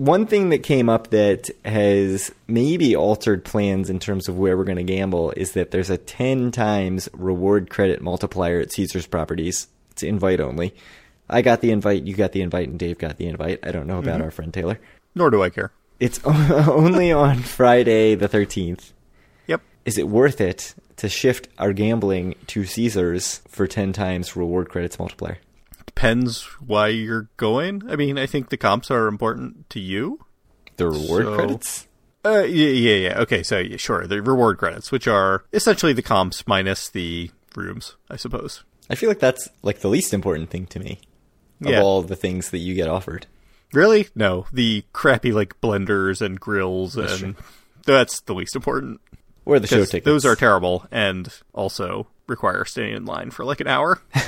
One 0.00 0.24
thing 0.24 0.48
that 0.48 0.62
came 0.62 0.88
up 0.88 1.10
that 1.10 1.50
has 1.62 2.32
maybe 2.48 2.96
altered 2.96 3.44
plans 3.44 3.90
in 3.90 3.98
terms 3.98 4.28
of 4.28 4.38
where 4.38 4.56
we're 4.56 4.64
going 4.64 4.78
to 4.78 4.82
gamble 4.82 5.30
is 5.36 5.52
that 5.52 5.72
there's 5.72 5.90
a 5.90 5.98
10 5.98 6.52
times 6.52 7.10
reward 7.12 7.68
credit 7.68 8.00
multiplier 8.00 8.60
at 8.60 8.72
Caesar's 8.72 9.06
properties. 9.06 9.68
It's 9.90 10.02
invite 10.02 10.40
only. 10.40 10.74
I 11.28 11.42
got 11.42 11.60
the 11.60 11.70
invite, 11.70 12.04
you 12.04 12.14
got 12.14 12.32
the 12.32 12.40
invite, 12.40 12.70
and 12.70 12.78
Dave 12.78 12.96
got 12.96 13.18
the 13.18 13.26
invite. 13.26 13.60
I 13.62 13.72
don't 13.72 13.86
know 13.86 13.98
about 13.98 14.14
mm-hmm. 14.14 14.22
our 14.22 14.30
friend 14.30 14.54
Taylor. 14.54 14.80
Nor 15.14 15.28
do 15.28 15.42
I 15.42 15.50
care. 15.50 15.70
It's 15.98 16.18
only 16.24 17.12
on 17.12 17.40
Friday 17.40 18.14
the 18.14 18.26
13th. 18.26 18.92
Yep. 19.48 19.60
Is 19.84 19.98
it 19.98 20.08
worth 20.08 20.40
it 20.40 20.74
to 20.96 21.10
shift 21.10 21.48
our 21.58 21.74
gambling 21.74 22.36
to 22.46 22.64
Caesars 22.64 23.42
for 23.48 23.66
10 23.66 23.92
times 23.92 24.34
reward 24.34 24.70
credits 24.70 24.98
multiplier? 24.98 25.36
Depends 25.94 26.44
why 26.64 26.86
you're 26.88 27.28
going. 27.36 27.82
I 27.90 27.96
mean, 27.96 28.16
I 28.16 28.26
think 28.26 28.48
the 28.48 28.56
comps 28.56 28.90
are 28.90 29.08
important 29.08 29.68
to 29.70 29.80
you. 29.80 30.20
The 30.76 30.88
reward 30.88 31.24
So- 31.24 31.34
credits? 31.34 31.86
Uh, 32.24 32.42
yeah, 32.42 32.68
yeah, 32.68 32.94
yeah. 33.08 33.18
Okay, 33.20 33.42
so 33.42 33.58
yeah, 33.58 33.76
sure. 33.76 34.06
The 34.06 34.22
reward 34.22 34.58
credits, 34.58 34.92
which 34.92 35.08
are 35.08 35.44
essentially 35.52 35.92
the 35.92 36.02
comps 36.02 36.46
minus 36.46 36.88
the 36.90 37.30
rooms, 37.56 37.96
I 38.10 38.16
suppose. 38.16 38.62
I 38.90 38.94
feel 38.94 39.08
like 39.08 39.18
that's 39.20 39.48
like 39.62 39.80
the 39.80 39.88
least 39.88 40.12
important 40.14 40.50
thing 40.50 40.66
to 40.66 40.78
me. 40.80 41.00
of 41.62 41.68
Yeah. 41.70 41.82
all 41.82 42.02
the 42.02 42.16
things 42.16 42.50
that 42.50 42.58
you 42.58 42.74
get 42.74 42.88
offered. 42.88 43.26
Really? 43.74 44.08
No, 44.14 44.46
the 44.52 44.84
crappy 44.94 45.32
like 45.32 45.60
blenders 45.60 46.22
and 46.22 46.38
grills 46.40 46.96
and 46.96 47.36
that's 47.84 48.20
the 48.22 48.32
least 48.34 48.54
important. 48.56 49.00
Or 49.44 49.58
the 49.58 49.66
show 49.66 49.84
tickets. 49.84 50.04
Those 50.06 50.24
are 50.24 50.36
terrible 50.36 50.86
and 50.90 51.30
also 51.52 52.06
require 52.26 52.64
staying 52.64 52.94
in 52.96 53.04
line 53.04 53.30
for 53.30 53.44
like 53.44 53.60
an 53.60 53.66
hour. 53.66 54.00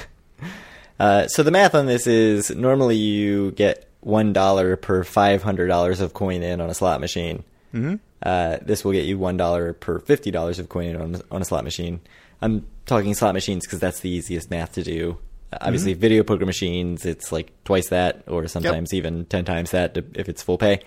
Uh, 1.02 1.26
so 1.26 1.42
the 1.42 1.50
math 1.50 1.74
on 1.74 1.86
this 1.86 2.06
is 2.06 2.50
normally 2.52 2.94
you 2.94 3.50
get 3.50 3.90
one 4.02 4.32
dollar 4.32 4.76
per 4.76 5.02
five 5.02 5.42
hundred 5.42 5.66
dollars 5.66 6.00
of 6.00 6.14
coin 6.14 6.44
in 6.44 6.60
on 6.60 6.70
a 6.70 6.74
slot 6.74 7.00
machine. 7.00 7.42
Mm-hmm. 7.74 7.96
Uh, 8.22 8.58
this 8.62 8.84
will 8.84 8.92
get 8.92 9.04
you 9.04 9.18
one 9.18 9.36
dollar 9.36 9.72
per 9.72 9.98
fifty 9.98 10.30
dollars 10.30 10.60
of 10.60 10.68
coin 10.68 10.86
in 10.86 10.96
on 10.96 11.20
on 11.32 11.42
a 11.42 11.44
slot 11.44 11.64
machine. 11.64 12.00
I'm 12.40 12.68
talking 12.86 13.14
slot 13.14 13.34
machines 13.34 13.66
because 13.66 13.80
that's 13.80 13.98
the 13.98 14.10
easiest 14.10 14.48
math 14.48 14.74
to 14.74 14.84
do. 14.84 15.18
Uh, 15.52 15.58
Obviously, 15.62 15.94
video 15.94 16.22
poker 16.22 16.46
machines, 16.46 17.04
it's 17.04 17.32
like 17.32 17.50
twice 17.64 17.88
that, 17.88 18.22
or 18.28 18.46
sometimes 18.46 18.94
even 18.94 19.24
ten 19.24 19.44
times 19.44 19.72
that 19.72 19.96
if 20.14 20.28
it's 20.28 20.40
full 20.40 20.56
pay. 20.56 20.82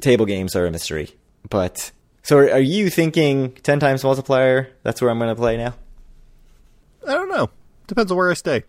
Table 0.00 0.26
games 0.26 0.56
are 0.56 0.66
a 0.66 0.70
mystery, 0.72 1.14
but 1.48 1.92
so 2.24 2.38
are, 2.38 2.50
are 2.50 2.58
you 2.58 2.90
thinking 2.90 3.52
ten 3.62 3.78
times 3.78 4.02
multiplier? 4.02 4.72
That's 4.82 5.00
where 5.00 5.12
I'm 5.12 5.18
going 5.18 5.30
to 5.30 5.36
play 5.36 5.56
now. 5.56 5.74
I 7.06 7.12
don't 7.12 7.28
know. 7.28 7.50
Depends 7.86 8.10
on 8.10 8.18
where 8.18 8.32
I 8.32 8.34
stay. 8.34 8.64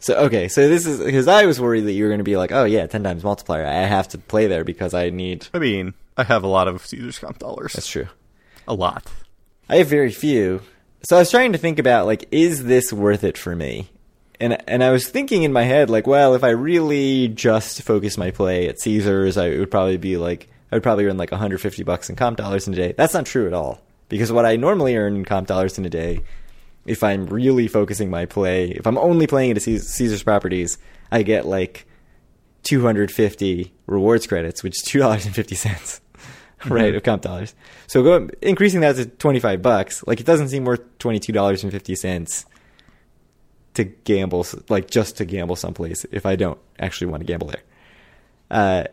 So 0.00 0.16
okay, 0.24 0.48
so 0.48 0.68
this 0.68 0.86
is 0.86 0.98
because 0.98 1.28
I 1.28 1.46
was 1.46 1.60
worried 1.60 1.82
that 1.82 1.92
you 1.92 2.04
were 2.04 2.10
going 2.10 2.18
to 2.18 2.24
be 2.24 2.36
like, 2.36 2.52
oh 2.52 2.64
yeah, 2.64 2.86
ten 2.86 3.02
times 3.04 3.22
multiplier. 3.22 3.66
I 3.66 3.72
have 3.84 4.08
to 4.08 4.18
play 4.18 4.46
there 4.46 4.64
because 4.64 4.94
I 4.94 5.10
need. 5.10 5.46
I 5.54 5.58
mean, 5.58 5.94
I 6.16 6.24
have 6.24 6.42
a 6.42 6.48
lot 6.48 6.68
of 6.68 6.84
Caesar's 6.86 7.18
comp 7.18 7.38
dollars. 7.38 7.74
That's 7.74 7.88
true. 7.88 8.08
a 8.66 8.74
lot. 8.74 9.06
I 9.68 9.76
have 9.76 9.88
very 9.88 10.10
few. 10.10 10.62
So 11.02 11.16
I 11.16 11.20
was 11.20 11.30
trying 11.30 11.52
to 11.52 11.58
think 11.58 11.78
about 11.78 12.06
like, 12.06 12.26
is 12.30 12.64
this 12.64 12.92
worth 12.92 13.24
it 13.24 13.38
for 13.38 13.54
me? 13.54 13.90
And 14.40 14.56
and 14.68 14.82
I 14.82 14.90
was 14.90 15.06
thinking 15.08 15.42
in 15.42 15.52
my 15.52 15.64
head 15.64 15.90
like, 15.90 16.06
well, 16.06 16.34
if 16.34 16.42
I 16.44 16.50
really 16.50 17.28
just 17.28 17.82
focus 17.82 18.16
my 18.16 18.30
play 18.30 18.68
at 18.68 18.80
Caesars, 18.80 19.36
I 19.36 19.48
it 19.48 19.58
would 19.58 19.70
probably 19.70 19.98
be 19.98 20.16
like 20.16 20.48
I 20.72 20.76
would 20.76 20.82
probably 20.82 21.04
earn 21.06 21.18
like 21.18 21.30
150 21.30 21.82
bucks 21.82 22.08
in 22.08 22.16
comp 22.16 22.38
dollars 22.38 22.66
in 22.66 22.72
a 22.72 22.76
day. 22.76 22.92
That's 22.96 23.12
not 23.12 23.26
true 23.26 23.46
at 23.46 23.52
all 23.52 23.82
because 24.08 24.32
what 24.32 24.46
I 24.46 24.56
normally 24.56 24.96
earn 24.96 25.14
in 25.16 25.24
comp 25.26 25.46
dollars 25.46 25.76
in 25.78 25.84
a 25.84 25.90
day, 25.90 26.22
if 26.86 27.02
I'm 27.04 27.26
really 27.26 27.68
focusing 27.68 28.10
my 28.10 28.26
play, 28.26 28.70
if 28.70 28.86
I'm 28.86 28.98
only 28.98 29.26
playing 29.26 29.50
at 29.52 29.58
a 29.58 29.60
Caes- 29.60 29.88
Caesars 29.88 30.22
properties, 30.22 30.78
I 31.10 31.22
get 31.22 31.46
like 31.46 31.86
250 32.62 33.72
rewards 33.86 34.26
credits, 34.26 34.62
which 34.62 34.76
is 34.76 34.82
two 34.82 34.98
dollars 34.98 35.26
and 35.26 35.34
fifty 35.34 35.54
cents, 35.54 36.00
right, 36.66 36.94
of 36.94 37.02
comp 37.02 37.22
dollars. 37.22 37.54
So 37.86 38.02
go 38.02 38.28
increasing 38.42 38.80
that 38.80 38.96
to 38.96 39.06
25 39.06 39.62
bucks, 39.62 40.04
like 40.06 40.20
it 40.20 40.26
doesn't 40.26 40.48
seem 40.48 40.64
worth 40.64 40.98
22 40.98 41.32
dollars 41.32 41.62
and 41.62 41.72
fifty 41.72 41.94
cents 41.94 42.46
to 43.74 43.84
gamble, 43.84 44.46
like 44.68 44.90
just 44.90 45.16
to 45.18 45.24
gamble 45.24 45.56
someplace 45.56 46.04
if 46.10 46.26
I 46.26 46.36
don't 46.36 46.58
actually 46.78 47.08
want 47.08 47.20
to 47.20 47.26
gamble 47.26 47.48
there. 47.48 47.62
Uh, 48.50 48.84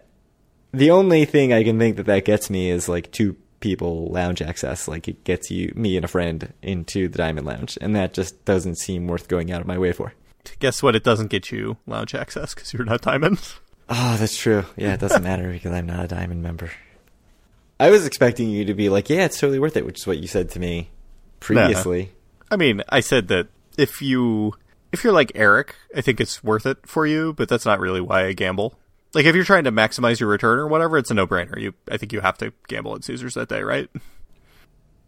the 0.72 0.92
only 0.92 1.26
thing 1.26 1.52
I 1.54 1.64
can 1.64 1.80
think 1.80 1.98
that 1.98 2.06
that 2.06 2.26
gets 2.26 2.50
me 2.50 2.70
is 2.70 2.88
like 2.88 3.12
two 3.12 3.36
people 3.60 4.08
lounge 4.08 4.42
access. 4.42 4.88
Like 4.88 5.08
it 5.08 5.24
gets 5.24 5.52
you, 5.52 5.72
me 5.76 5.96
and 5.96 6.06
a 6.06 6.08
friend, 6.08 6.54
into 6.62 7.08
the 7.08 7.18
Diamond 7.18 7.46
Lounge, 7.48 7.78
and 7.82 7.96
that 7.96 8.14
just 8.14 8.46
doesn't 8.46 8.76
seem 8.76 9.08
worth 9.08 9.28
going 9.28 9.52
out 9.52 9.62
of 9.62 9.68
my 9.68 9.78
way 9.78 9.92
for. 9.92 10.14
Guess 10.60 10.82
what? 10.82 10.96
It 10.96 11.04
doesn't 11.04 11.28
get 11.28 11.52
you 11.52 11.78
lounge 11.86 12.16
access 12.16 12.54
because 12.54 12.74
you're 12.74 12.86
not 12.86 13.02
diamond. 13.02 13.40
Oh, 13.90 14.16
that's 14.20 14.38
true. 14.38 14.66
Yeah, 14.76 14.94
it 14.94 15.00
doesn't 15.00 15.24
matter 15.24 15.52
because 15.52 15.74
I'm 15.74 15.86
not 15.86 16.06
a 16.06 16.08
Diamond 16.08 16.42
member. 16.42 16.72
I 17.80 17.90
was 17.90 18.06
expecting 18.06 18.50
you 18.50 18.66
to 18.66 18.74
be 18.74 18.90
like, 18.90 19.10
yeah, 19.10 19.26
it's 19.26 19.40
totally 19.40 19.60
worth 19.60 19.78
it, 19.78 19.86
which 19.86 20.00
is 20.00 20.08
what 20.08 20.18
you 20.18 20.28
said 20.28 20.50
to 20.52 20.60
me 20.60 20.90
previously. 21.40 22.12
I 22.50 22.56
mean, 22.56 22.82
I 22.90 23.02
said 23.02 23.28
that 23.28 23.48
if 23.78 24.02
you 24.02 24.54
if 24.92 25.04
you're 25.04 25.14
like 25.14 25.32
Eric, 25.36 25.76
I 25.96 26.02
think 26.02 26.20
it's 26.20 26.44
worth 26.44 26.66
it 26.66 26.78
for 26.88 27.06
you, 27.06 27.34
but 27.34 27.50
that's 27.50 27.66
not 27.66 27.80
really 27.80 28.02
why 28.02 28.26
I 28.26 28.34
gamble. 28.34 28.80
Like 29.14 29.26
if 29.26 29.36
you're 29.36 29.46
trying 29.46 29.64
to 29.64 29.72
maximize 29.72 30.20
your 30.20 30.30
return 30.30 30.60
or 30.60 30.68
whatever, 30.68 30.98
it's 30.98 31.12
a 31.12 31.14
no-brainer. 31.14 31.60
You 31.60 31.74
I 31.90 31.98
think 31.98 32.14
you 32.14 32.20
have 32.22 32.38
to 32.40 32.54
gamble 32.68 32.96
at 32.96 33.04
Caesars 33.04 33.34
that 33.36 33.50
day, 33.50 33.62
right? 33.62 33.90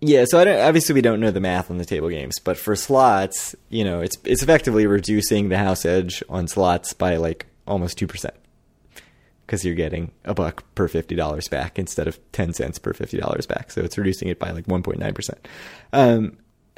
Yeah, 0.01 0.23
so 0.25 0.39
obviously 0.39 0.95
we 0.95 1.01
don't 1.01 1.19
know 1.19 1.31
the 1.31 1.41
math 1.41 1.69
on 1.69 1.77
the 1.77 1.85
table 1.85 2.07
games, 2.07 2.39
but 2.39 2.57
for 2.57 2.73
slots, 2.75 3.53
you 3.69 3.83
know, 3.83 3.99
it's 3.99 4.17
it's 4.23 4.41
effectively 4.41 4.87
reducing 4.87 5.49
the 5.49 5.57
house 5.57 5.85
edge 5.85 6.23
on 6.29 6.47
slots 6.47 6.93
by 6.93 7.17
like 7.17 7.47
almost 7.67 7.97
two 7.97 8.07
percent 8.07 8.33
because 9.45 9.65
you're 9.65 9.75
getting 9.75 10.11
a 10.23 10.33
buck 10.33 10.63
per 10.75 10.87
fifty 10.87 11.15
dollars 11.15 11.49
back 11.49 11.77
instead 11.77 12.07
of 12.07 12.17
ten 12.31 12.53
cents 12.53 12.79
per 12.79 12.93
fifty 12.93 13.17
dollars 13.17 13.45
back. 13.45 13.71
So 13.71 13.81
it's 13.81 13.97
reducing 13.97 14.29
it 14.29 14.39
by 14.39 14.51
like 14.51 14.67
one 14.67 14.83
point 14.83 14.99
nine 14.99 15.13
percent. 15.13 15.45
Um, 15.91 16.37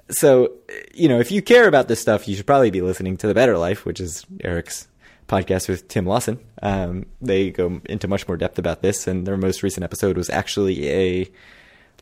so 0.09 0.53
you 0.93 1.07
know, 1.07 1.19
if 1.19 1.31
you 1.31 1.43
care 1.43 1.67
about 1.67 1.87
this 1.87 1.99
stuff, 1.99 2.27
you 2.27 2.35
should 2.35 2.47
probably 2.47 2.71
be 2.71 2.81
listening 2.81 3.17
to 3.17 3.27
the 3.27 3.35
Better 3.35 3.57
Life, 3.57 3.85
which 3.85 3.99
is 3.99 4.25
Eric's 4.43 4.87
podcast 5.31 5.69
with 5.69 5.87
Tim 5.87 6.05
Lawson. 6.05 6.39
Um, 6.61 7.05
they 7.21 7.49
go 7.49 7.81
into 7.85 8.07
much 8.07 8.27
more 8.27 8.37
depth 8.37 8.59
about 8.59 8.81
this, 8.81 9.07
and 9.07 9.25
their 9.25 9.37
most 9.37 9.63
recent 9.63 9.83
episode 9.83 10.17
was 10.17 10.29
actually 10.29 10.89
a 10.89 11.31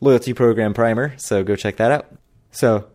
loyalty 0.00 0.34
program 0.34 0.74
primer, 0.74 1.14
so 1.16 1.44
go 1.44 1.54
check 1.54 1.76
that 1.76 1.92
out. 1.92 2.06
So, 2.50 2.88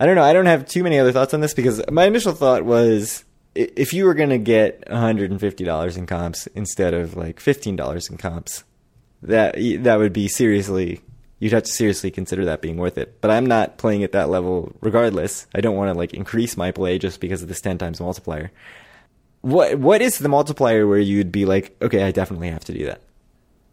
I 0.00 0.06
don't 0.06 0.16
know. 0.16 0.24
I 0.24 0.32
don't 0.32 0.46
have 0.46 0.66
too 0.66 0.82
many 0.82 0.98
other 0.98 1.12
thoughts 1.12 1.32
on 1.32 1.40
this 1.40 1.54
because 1.54 1.80
my 1.90 2.04
initial 2.04 2.32
thought 2.32 2.64
was 2.64 3.24
if 3.54 3.92
you 3.92 4.04
were 4.04 4.14
going 4.14 4.30
to 4.30 4.38
get 4.38 4.86
$150 4.88 5.96
in 5.96 6.06
comps 6.06 6.46
instead 6.48 6.94
of 6.94 7.16
like 7.16 7.40
$15 7.40 8.10
in 8.10 8.16
comps, 8.16 8.64
that 9.22 9.54
that 9.82 9.98
would 9.98 10.12
be 10.12 10.28
seriously 10.28 11.00
you'd 11.40 11.52
have 11.52 11.64
to 11.64 11.72
seriously 11.72 12.10
consider 12.10 12.44
that 12.44 12.60
being 12.60 12.76
worth 12.76 12.98
it. 12.98 13.20
But 13.20 13.30
I'm 13.30 13.46
not 13.46 13.78
playing 13.78 14.04
at 14.04 14.12
that 14.12 14.28
level 14.28 14.72
regardless. 14.80 15.46
I 15.54 15.60
don't 15.60 15.76
want 15.76 15.92
to 15.92 15.98
like 15.98 16.14
increase 16.14 16.56
my 16.56 16.70
play 16.70 16.98
just 16.98 17.18
because 17.18 17.42
of 17.42 17.48
this 17.48 17.60
10 17.60 17.78
times 17.78 18.00
multiplier. 18.00 18.52
What 19.42 19.78
what 19.78 20.02
is 20.02 20.18
the 20.18 20.28
multiplier 20.28 20.86
where 20.86 20.98
you'd 20.98 21.32
be 21.32 21.46
like, 21.46 21.76
okay, 21.80 22.04
I 22.04 22.10
definitely 22.10 22.50
have 22.50 22.64
to 22.64 22.72
do 22.72 22.86
that? 22.86 23.00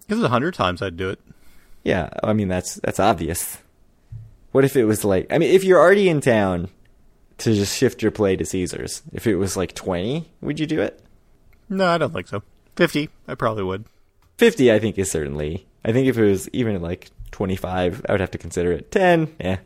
Because 0.07 0.23
a 0.23 0.29
hundred 0.29 0.53
times, 0.53 0.81
I'd 0.81 0.97
do 0.97 1.09
it. 1.09 1.19
Yeah, 1.83 2.09
I 2.23 2.33
mean 2.33 2.47
that's 2.47 2.75
that's 2.75 2.99
obvious. 2.99 3.59
What 4.51 4.65
if 4.65 4.75
it 4.75 4.85
was 4.85 5.03
like 5.03 5.27
I 5.31 5.37
mean 5.37 5.53
if 5.53 5.63
you're 5.63 5.79
already 5.79 6.09
in 6.09 6.21
town 6.21 6.69
to 7.39 7.53
just 7.53 7.77
shift 7.77 8.01
your 8.01 8.11
play 8.11 8.35
to 8.35 8.45
Caesars, 8.45 9.03
if 9.13 9.27
it 9.27 9.35
was 9.35 9.55
like 9.55 9.75
20, 9.75 10.27
would 10.41 10.59
you 10.59 10.65
do 10.65 10.81
it? 10.81 11.01
No, 11.69 11.85
I 11.85 11.97
don't 11.97 12.13
think 12.13 12.27
so. 12.27 12.41
Fifty, 12.75 13.09
I 13.27 13.35
probably 13.35 13.63
would. 13.63 13.85
50 14.37 14.71
I 14.71 14.79
think 14.79 14.97
is 14.97 15.11
certainly. 15.11 15.65
I 15.83 15.91
think 15.91 16.07
if 16.07 16.17
it 16.17 16.23
was 16.23 16.49
even 16.49 16.81
like 16.81 17.09
25, 17.31 18.05
I 18.07 18.11
would 18.11 18.21
have 18.21 18.31
to 18.31 18.37
consider 18.37 18.71
it. 18.71 18.91
10, 18.91 19.35
yeah. 19.39 19.57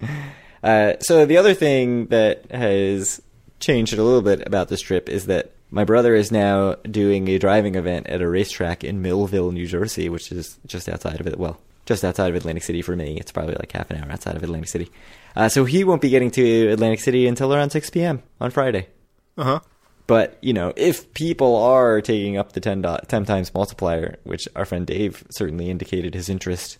uh, 0.62 0.94
so 1.00 1.26
the 1.26 1.36
other 1.36 1.54
thing 1.54 2.06
that 2.06 2.50
has 2.50 3.20
changed 3.60 3.92
it 3.92 3.98
a 3.98 4.02
little 4.02 4.22
bit 4.22 4.46
about 4.46 4.68
this 4.68 4.80
trip 4.80 5.08
is 5.08 5.26
that 5.26 5.52
my 5.70 5.84
brother 5.84 6.14
is 6.14 6.32
now 6.32 6.74
doing 6.90 7.28
a 7.28 7.38
driving 7.38 7.74
event 7.74 8.06
at 8.06 8.22
a 8.22 8.28
racetrack 8.28 8.84
in 8.84 9.02
Millville, 9.02 9.52
New 9.52 9.66
Jersey, 9.66 10.08
which 10.08 10.32
is 10.32 10.58
just 10.66 10.88
outside 10.88 11.20
of 11.20 11.26
it. 11.26 11.38
Well, 11.38 11.60
just 11.84 12.04
outside 12.04 12.30
of 12.30 12.36
Atlantic 12.36 12.62
City 12.62 12.82
for 12.82 12.96
me. 12.96 13.16
It's 13.18 13.32
probably 13.32 13.54
like 13.54 13.72
half 13.72 13.90
an 13.90 14.02
hour 14.02 14.10
outside 14.10 14.36
of 14.36 14.42
Atlantic 14.42 14.68
City. 14.68 14.90
Uh, 15.36 15.48
so 15.48 15.64
he 15.64 15.84
won't 15.84 16.02
be 16.02 16.10
getting 16.10 16.30
to 16.32 16.68
Atlantic 16.68 17.00
City 17.00 17.26
until 17.26 17.52
around 17.52 17.70
6 17.70 17.90
p.m. 17.90 18.22
on 18.40 18.50
Friday. 18.50 18.88
Uh 19.36 19.44
huh. 19.44 19.60
But 20.06 20.38
you 20.40 20.52
know, 20.52 20.72
if 20.76 21.12
people 21.12 21.56
are 21.56 22.00
taking 22.00 22.36
up 22.38 22.52
the 22.52 22.60
10, 22.60 22.82
do- 22.82 22.96
10 23.06 23.24
times 23.24 23.52
multiplier, 23.54 24.16
which 24.24 24.48
our 24.56 24.64
friend 24.64 24.86
Dave 24.86 25.24
certainly 25.30 25.70
indicated 25.70 26.14
his 26.14 26.28
interest 26.28 26.78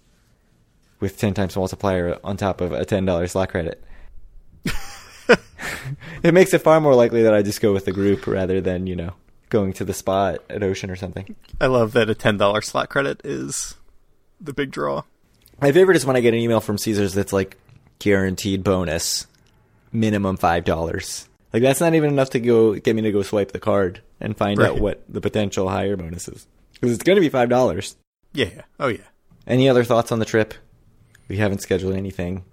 with 1.01 1.19
ten 1.19 1.35
times 1.35 1.57
multiplier 1.57 2.19
on 2.25 2.37
top 2.37 2.61
of 2.61 2.73
a 2.73 2.85
ten 2.85 3.05
dollar 3.05 3.27
slot 3.27 3.51
credit, 3.51 3.83
it 6.23 6.35
makes 6.35 6.55
it 6.55 6.63
far 6.63 6.81
more 6.81 6.95
likely 6.95 7.23
that 7.23 7.35
I 7.35 7.43
just 7.43 7.61
go 7.61 7.73
with 7.73 7.85
the 7.85 7.93
group 7.93 8.27
rather 8.27 8.61
than 8.61 8.87
you 8.87 8.97
know 8.97 9.15
going 9.51 9.73
to 9.75 9.85
the 9.85 9.95
spot 9.95 10.41
at 10.51 10.63
Ocean 10.63 10.91
or 10.91 10.97
something. 10.97 11.35
I 11.61 11.67
love 11.67 11.93
that 11.93 12.11
a 12.11 12.15
ten 12.15 12.37
dollar 12.37 12.61
slot 12.61 12.89
credit 12.89 13.21
is 13.25 13.75
the 14.41 14.53
big 14.53 14.71
draw. 14.71 15.03
My 15.61 15.73
favorite 15.73 15.97
is 15.97 16.07
when 16.07 16.17
I 16.17 16.21
get 16.21 16.35
an 16.35 16.41
email 16.41 16.61
from 16.61 16.79
Caesars 16.79 17.15
that's 17.15 17.33
like 17.33 17.57
guaranteed 17.99 18.63
bonus, 18.63 19.27
minimum 19.93 20.37
five 20.37 20.65
dollars. 20.65 21.29
Like 21.53 21.63
that's 21.63 21.81
not 21.81 21.95
even 21.95 22.11
enough 22.11 22.31
to 22.31 22.41
go 22.41 22.75
get 22.75 22.95
me 22.95 23.03
to 23.03 23.13
go 23.13 23.23
swipe 23.23 23.53
the 23.53 23.59
card 23.59 24.03
and 24.21 24.37
find 24.37 24.61
out 24.61 24.81
what 24.81 25.03
the 25.09 25.21
potential 25.21 25.69
higher 25.69 25.97
bonus 25.97 26.29
is 26.29 26.47
because 26.75 26.95
it's 26.95 27.03
going 27.05 27.17
to 27.17 27.21
be 27.21 27.29
five 27.29 27.49
dollars. 27.49 27.97
Yeah. 28.33 28.51
yeah. 28.55 28.63
Oh 28.79 28.89
yeah. 28.89 28.99
Any 29.47 29.69
other 29.69 29.85
thoughts 29.85 30.13
on 30.13 30.19
the 30.19 30.25
trip? 30.25 30.55
We 31.29 31.39
haven't 31.39 31.63
scheduled 31.63 31.95
anything. 31.95 32.45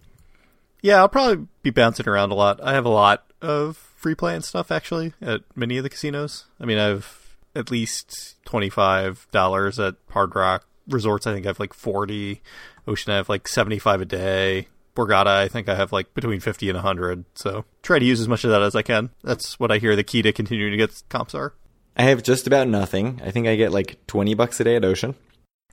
Yeah, 0.82 0.98
I'll 0.98 1.10
probably 1.10 1.48
be 1.64 1.70
bouncing 1.72 2.08
around 2.08 2.32
a 2.32 2.36
lot. 2.36 2.60
I 2.64 2.74
have 2.74 2.86
a 2.86 2.90
lot 2.90 3.26
of 3.42 3.78
free 3.78 4.16
play 4.16 4.36
and 4.36 4.44
stuff 4.44 4.72
actually 4.72 5.14
at 5.22 5.42
many 5.56 5.78
of 5.78 5.84
the 5.84 5.90
casinos. 5.90 6.46
I 6.60 6.66
mean, 6.66 6.78
I've 6.78 7.36
at 7.56 7.72
least 7.72 8.36
twenty 8.46 8.70
five 8.70 9.28
dollars 9.32 9.80
at 9.80 9.96
Hard 10.12 10.36
Rock 10.36 10.66
Resorts. 10.88 11.26
I 11.26 11.34
think 11.34 11.46
I 11.46 11.50
have 11.50 11.60
like 11.60 11.74
forty. 11.74 12.42
Ocean, 12.88 13.14
I 13.14 13.16
have 13.16 13.30
like 13.30 13.48
seventy 13.48 13.80
five 13.80 14.02
a 14.02 14.06
day. 14.06 14.68
Borgata, 14.96 15.28
I 15.28 15.48
think 15.48 15.68
I 15.68 15.76
have 15.76 15.92
like 15.92 16.14
between 16.14 16.40
fifty 16.40 16.70
and 16.70 16.78
hundred. 16.80 17.26
So 17.36 17.66
try 17.82 18.00
to 18.00 18.06
use 18.06 18.22
as 18.22 18.28
much 18.28 18.44
of 18.44 18.52
that 18.52 18.62
as 18.62 18.76
I 18.76 18.82
can. 18.82 19.10
That's 19.24 19.60
what 19.60 19.72
I 19.72 19.78
hear 19.78 19.96
the 19.96 20.04
key 20.04 20.22
to 20.22 20.32
continuing 20.32 20.72
to 20.72 20.78
get 20.78 21.04
comps 21.10 21.36
are. 21.36 21.54
I 21.98 22.04
have 22.04 22.24
just 22.24 22.48
about 22.48 22.68
nothing. 22.68 23.22
I 23.24 23.32
think 23.32 23.48
I 23.48 23.56
get 23.56 23.72
like 23.72 23.98
twenty 24.08 24.34
bucks 24.34 24.60
a 24.60 24.64
day 24.64 24.76
at 24.76 24.86
Ocean. 24.86 25.16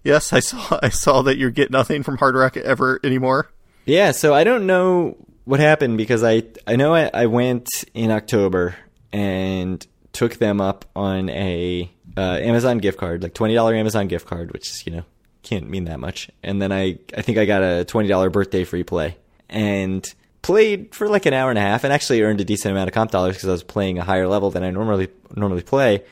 Yes, 0.02 0.32
I 0.32 0.40
saw. 0.40 0.78
I 0.82 0.88
saw 0.88 1.22
that 1.22 1.36
you 1.36 1.50
get 1.50 1.70
nothing 1.70 2.02
from 2.02 2.18
Hard 2.18 2.34
Rock 2.34 2.56
ever 2.56 2.98
anymore. 3.04 3.50
Yeah, 3.84 4.12
so 4.12 4.32
I 4.32 4.44
don't 4.44 4.66
know 4.66 5.16
what 5.44 5.60
happened 5.60 5.98
because 5.98 6.22
I 6.22 6.44
I 6.66 6.76
know 6.76 6.94
I, 6.94 7.10
I 7.12 7.26
went 7.26 7.68
in 7.94 8.10
October 8.10 8.76
and 9.12 9.84
took 10.12 10.36
them 10.36 10.60
up 10.60 10.84
on 10.94 11.28
a 11.30 11.90
uh, 12.16 12.38
Amazon 12.40 12.78
gift 12.78 12.98
card, 12.98 13.22
like 13.22 13.34
twenty 13.34 13.54
dollar 13.54 13.74
Amazon 13.74 14.06
gift 14.08 14.26
card, 14.26 14.52
which 14.52 14.68
is 14.70 14.86
you 14.86 14.92
know 14.92 15.04
can't 15.42 15.68
mean 15.68 15.84
that 15.84 15.98
much. 15.98 16.30
And 16.42 16.62
then 16.62 16.72
I 16.72 16.98
I 17.16 17.22
think 17.22 17.38
I 17.38 17.44
got 17.44 17.62
a 17.62 17.84
twenty 17.84 18.08
dollar 18.08 18.30
birthday 18.30 18.64
free 18.64 18.84
play 18.84 19.16
and 19.48 20.06
played 20.42 20.94
for 20.94 21.08
like 21.08 21.26
an 21.26 21.34
hour 21.34 21.50
and 21.50 21.58
a 21.58 21.62
half 21.62 21.84
and 21.84 21.92
actually 21.92 22.22
earned 22.22 22.40
a 22.40 22.44
decent 22.44 22.72
amount 22.72 22.88
of 22.88 22.94
comp 22.94 23.10
dollars 23.10 23.36
because 23.36 23.48
I 23.48 23.52
was 23.52 23.62
playing 23.62 23.98
a 23.98 24.04
higher 24.04 24.28
level 24.28 24.50
than 24.50 24.62
I 24.62 24.70
normally 24.70 25.08
normally 25.34 25.62
play. 25.62 26.04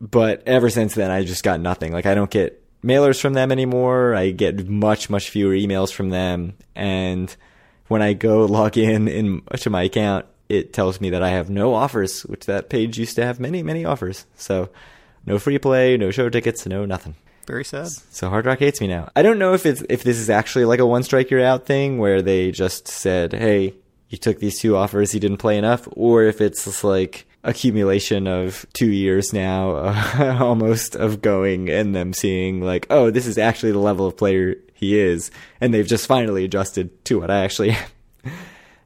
But 0.00 0.42
ever 0.46 0.70
since 0.70 0.94
then, 0.94 1.10
I 1.10 1.22
just 1.22 1.44
got 1.44 1.60
nothing. 1.60 1.92
Like 1.92 2.06
I 2.06 2.14
don't 2.14 2.30
get 2.30 2.61
mailers 2.84 3.20
from 3.20 3.34
them 3.34 3.52
anymore. 3.52 4.14
I 4.14 4.30
get 4.30 4.68
much 4.68 5.10
much 5.10 5.30
fewer 5.30 5.54
emails 5.54 5.92
from 5.92 6.10
them, 6.10 6.54
and 6.74 7.34
when 7.88 8.02
I 8.02 8.12
go 8.12 8.44
log 8.46 8.76
in 8.76 9.08
in 9.08 9.42
to 9.56 9.70
my 9.70 9.82
account, 9.82 10.26
it 10.48 10.72
tells 10.72 11.00
me 11.00 11.10
that 11.10 11.22
I 11.22 11.30
have 11.30 11.50
no 11.50 11.74
offers, 11.74 12.22
which 12.22 12.46
that 12.46 12.70
page 12.70 12.98
used 12.98 13.16
to 13.16 13.24
have 13.24 13.40
many 13.40 13.62
many 13.62 13.84
offers. 13.84 14.26
So 14.36 14.68
no 15.26 15.38
free 15.38 15.58
play, 15.58 15.96
no 15.96 16.10
show 16.10 16.28
tickets, 16.28 16.66
no 16.66 16.84
nothing. 16.84 17.14
Very 17.46 17.64
sad. 17.64 17.88
So 17.88 18.28
Hard 18.28 18.46
Rock 18.46 18.60
hates 18.60 18.80
me 18.80 18.86
now. 18.86 19.10
I 19.16 19.22
don't 19.22 19.38
know 19.38 19.54
if 19.54 19.66
it's 19.66 19.82
if 19.88 20.04
this 20.04 20.18
is 20.18 20.30
actually 20.30 20.64
like 20.64 20.80
a 20.80 20.86
one 20.86 21.02
strike 21.02 21.30
you're 21.30 21.44
out 21.44 21.66
thing 21.66 21.98
where 21.98 22.22
they 22.22 22.50
just 22.52 22.86
said, 22.86 23.32
"Hey, 23.32 23.74
you 24.08 24.18
took 24.18 24.38
these 24.38 24.60
two 24.60 24.76
offers, 24.76 25.14
you 25.14 25.20
didn't 25.20 25.38
play 25.38 25.58
enough," 25.58 25.88
or 25.92 26.22
if 26.24 26.40
it's 26.40 26.64
just 26.64 26.84
like 26.84 27.26
accumulation 27.44 28.26
of 28.26 28.66
two 28.72 28.90
years 28.90 29.32
now, 29.32 29.76
uh, 29.76 30.38
almost 30.40 30.94
of 30.94 31.22
going 31.22 31.68
and 31.68 31.94
them 31.94 32.12
seeing 32.12 32.60
like, 32.60 32.86
"Oh, 32.90 33.10
this 33.10 33.26
is 33.26 33.38
actually 33.38 33.72
the 33.72 33.78
level 33.78 34.06
of 34.06 34.16
player 34.16 34.56
he 34.74 34.98
is," 34.98 35.30
and 35.60 35.72
they've 35.72 35.86
just 35.86 36.06
finally 36.06 36.44
adjusted 36.44 37.04
to 37.06 37.20
what 37.20 37.30
I 37.30 37.44
actually 37.44 37.70
am. 38.24 38.32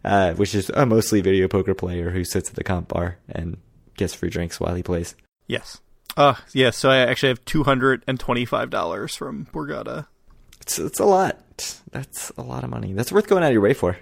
Uh, 0.05 0.35
which 0.35 0.55
is 0.55 0.71
a 0.71 0.87
mostly 0.87 1.21
video 1.21 1.49
poker 1.49 1.75
player 1.75 2.11
who 2.11 2.23
sits 2.23 2.49
at 2.49 2.55
the 2.55 2.63
comp 2.63 2.87
bar 2.87 3.19
and 3.29 3.57
gets 3.97 4.15
free 4.15 4.31
drinks 4.31 4.61
while 4.61 4.75
he 4.75 4.83
plays. 4.83 5.17
Yes. 5.49 5.81
Uh, 6.17 6.35
yeah, 6.53 6.71
so 6.71 6.91
I 6.91 6.99
actually 6.99 7.31
have 7.31 7.45
$225 7.45 9.17
from 9.17 9.47
Borgata. 9.47 10.07
It's 10.61 10.79
it's 10.79 11.01
a 11.01 11.05
lot. 11.05 11.41
That's 11.91 12.31
a 12.39 12.43
lot 12.43 12.63
of 12.63 12.71
money. 12.71 12.93
That's 12.93 13.11
worth 13.11 13.27
going 13.27 13.43
out 13.43 13.49
of 13.49 13.53
your 13.53 13.63
way 13.63 13.75
for. 13.75 13.99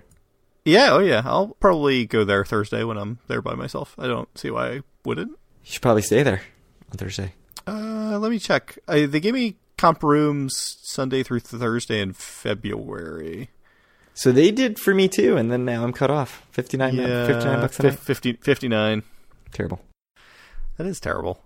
Yeah, 0.64 0.92
oh 0.92 0.98
yeah. 1.00 1.22
I'll 1.24 1.48
probably 1.60 2.06
go 2.06 2.24
there 2.24 2.44
Thursday 2.44 2.84
when 2.84 2.96
I'm 2.96 3.18
there 3.28 3.42
by 3.42 3.54
myself. 3.54 3.94
I 3.98 4.06
don't 4.06 4.28
see 4.38 4.50
why 4.50 4.68
I 4.68 4.80
wouldn't. 5.04 5.30
You 5.30 5.36
should 5.72 5.82
probably 5.82 6.02
stay 6.02 6.22
there 6.22 6.42
on 6.90 6.98
Thursday. 6.98 7.34
Uh, 7.66 8.18
let 8.18 8.30
me 8.30 8.38
check. 8.38 8.78
I, 8.88 9.06
they 9.06 9.20
gave 9.20 9.34
me 9.34 9.56
comp 9.76 10.02
rooms 10.02 10.78
Sunday 10.82 11.22
through 11.22 11.40
Thursday 11.40 12.00
in 12.00 12.12
February. 12.12 13.50
So 14.14 14.30
they 14.32 14.50
did 14.52 14.78
for 14.78 14.94
me 14.94 15.08
too, 15.08 15.36
and 15.36 15.50
then 15.50 15.64
now 15.64 15.82
I'm 15.84 15.92
cut 15.92 16.10
off. 16.10 16.46
59, 16.52 16.94
Yeah, 16.94 17.26
59 17.26 17.60
bucks 17.60 17.80
a 17.80 17.82
night. 17.84 17.98
50, 17.98 18.32
59. 18.34 19.02
Terrible. 19.52 19.80
That 20.76 20.86
is 20.86 21.00
terrible. 21.00 21.40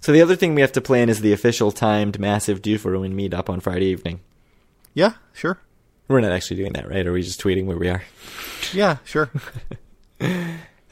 So 0.00 0.12
the 0.12 0.22
other 0.22 0.34
thing 0.34 0.54
we 0.54 0.62
have 0.62 0.72
to 0.72 0.80
plan 0.80 1.10
is 1.10 1.20
the 1.20 1.32
official 1.34 1.70
timed 1.72 2.18
massive 2.18 2.62
Due 2.62 2.78
for 2.78 2.98
Win 2.98 3.14
meetup 3.14 3.50
on 3.50 3.60
Friday 3.60 3.86
evening. 3.86 4.20
Yeah, 4.94 5.14
sure. 5.34 5.58
We're 6.10 6.20
not 6.20 6.32
actually 6.32 6.56
doing 6.56 6.72
that, 6.72 6.90
right? 6.90 7.06
Are 7.06 7.12
we 7.12 7.22
just 7.22 7.40
tweeting 7.40 7.66
where 7.66 7.76
we 7.76 7.88
are? 7.88 8.02
Yeah, 8.72 8.98
sure. 9.04 9.30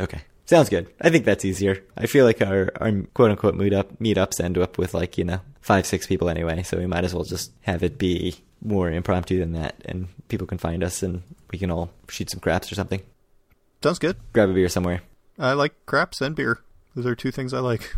Okay. 0.00 0.20
Sounds 0.46 0.68
good. 0.68 0.86
I 1.00 1.10
think 1.10 1.24
that's 1.24 1.44
easier. 1.44 1.82
I 1.96 2.06
feel 2.06 2.24
like 2.24 2.40
our, 2.40 2.70
our 2.80 2.92
quote 3.14 3.32
unquote 3.32 3.56
meetup 3.56 3.96
meetups 3.98 4.40
end 4.40 4.56
up 4.56 4.78
with 4.78 4.94
like, 4.94 5.18
you 5.18 5.24
know, 5.24 5.40
five, 5.60 5.86
six 5.86 6.06
people 6.06 6.28
anyway, 6.28 6.62
so 6.62 6.78
we 6.78 6.86
might 6.86 7.04
as 7.04 7.12
well 7.12 7.24
just 7.24 7.50
have 7.62 7.82
it 7.82 7.98
be 7.98 8.36
more 8.62 8.88
impromptu 8.92 9.40
than 9.40 9.54
that 9.54 9.74
and 9.86 10.06
people 10.28 10.46
can 10.46 10.56
find 10.56 10.84
us 10.84 11.02
and 11.02 11.22
we 11.50 11.58
can 11.58 11.72
all 11.72 11.90
shoot 12.08 12.30
some 12.30 12.38
craps 12.38 12.70
or 12.70 12.76
something. 12.76 13.02
Sounds 13.82 13.98
good. 13.98 14.16
Grab 14.32 14.50
a 14.50 14.54
beer 14.54 14.68
somewhere. 14.68 15.02
I 15.36 15.54
like 15.54 15.74
craps 15.84 16.20
and 16.20 16.36
beer. 16.36 16.60
Those 16.94 17.06
are 17.06 17.16
two 17.16 17.32
things 17.32 17.52
I 17.52 17.58
like. 17.58 17.96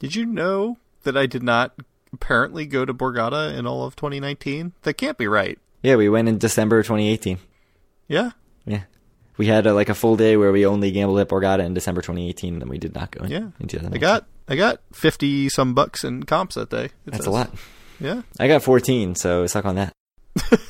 Did 0.00 0.16
you 0.16 0.26
know 0.26 0.78
that 1.04 1.16
I 1.16 1.26
did 1.26 1.44
not 1.44 1.74
apparently 2.12 2.66
go 2.66 2.84
to 2.84 2.92
Borgata 2.92 3.56
in 3.56 3.68
all 3.68 3.84
of 3.84 3.94
2019? 3.94 4.72
That 4.82 4.94
can't 4.94 5.16
be 5.16 5.28
right. 5.28 5.60
Yeah, 5.84 5.96
we 5.96 6.08
went 6.08 6.28
in 6.28 6.38
December 6.38 6.82
2018. 6.82 7.38
Yeah? 8.08 8.30
Yeah. 8.64 8.84
We 9.36 9.46
had 9.46 9.66
a, 9.66 9.74
like 9.74 9.88
a 9.90 9.94
full 9.94 10.16
day 10.16 10.36
where 10.36 10.50
we 10.50 10.64
only 10.64 10.90
gambled 10.92 11.18
at 11.20 11.28
Borgata 11.28 11.64
in 11.64 11.74
December 11.74 12.00
2018 12.00 12.54
and 12.54 12.62
then 12.62 12.68
we 12.70 12.78
did 12.78 12.94
not 12.94 13.10
go 13.10 13.24
in, 13.24 13.30
Yeah. 13.30 13.38
in 13.60 13.68
2019. 13.68 13.94
I 13.94 13.98
got 13.98 14.26
I 14.48 14.56
got 14.56 14.80
50 14.92 15.48
some 15.50 15.74
bucks 15.74 16.02
in 16.04 16.22
comps 16.22 16.54
that 16.54 16.70
day. 16.70 16.88
That's 17.04 17.18
says. 17.18 17.26
a 17.26 17.30
lot. 17.30 17.50
Yeah. 18.00 18.22
I 18.40 18.48
got 18.48 18.62
14, 18.62 19.14
so 19.14 19.46
suck 19.46 19.64
on 19.66 19.74
that. 19.76 19.92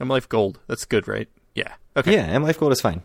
M 0.00 0.08
Life 0.08 0.28
Gold. 0.28 0.58
That's 0.66 0.84
good, 0.84 1.06
right? 1.08 1.28
Yeah. 1.54 1.72
Okay. 1.96 2.14
Yeah, 2.14 2.22
M 2.24 2.42
Life 2.42 2.58
Gold 2.58 2.72
is 2.72 2.80
fine. 2.80 3.02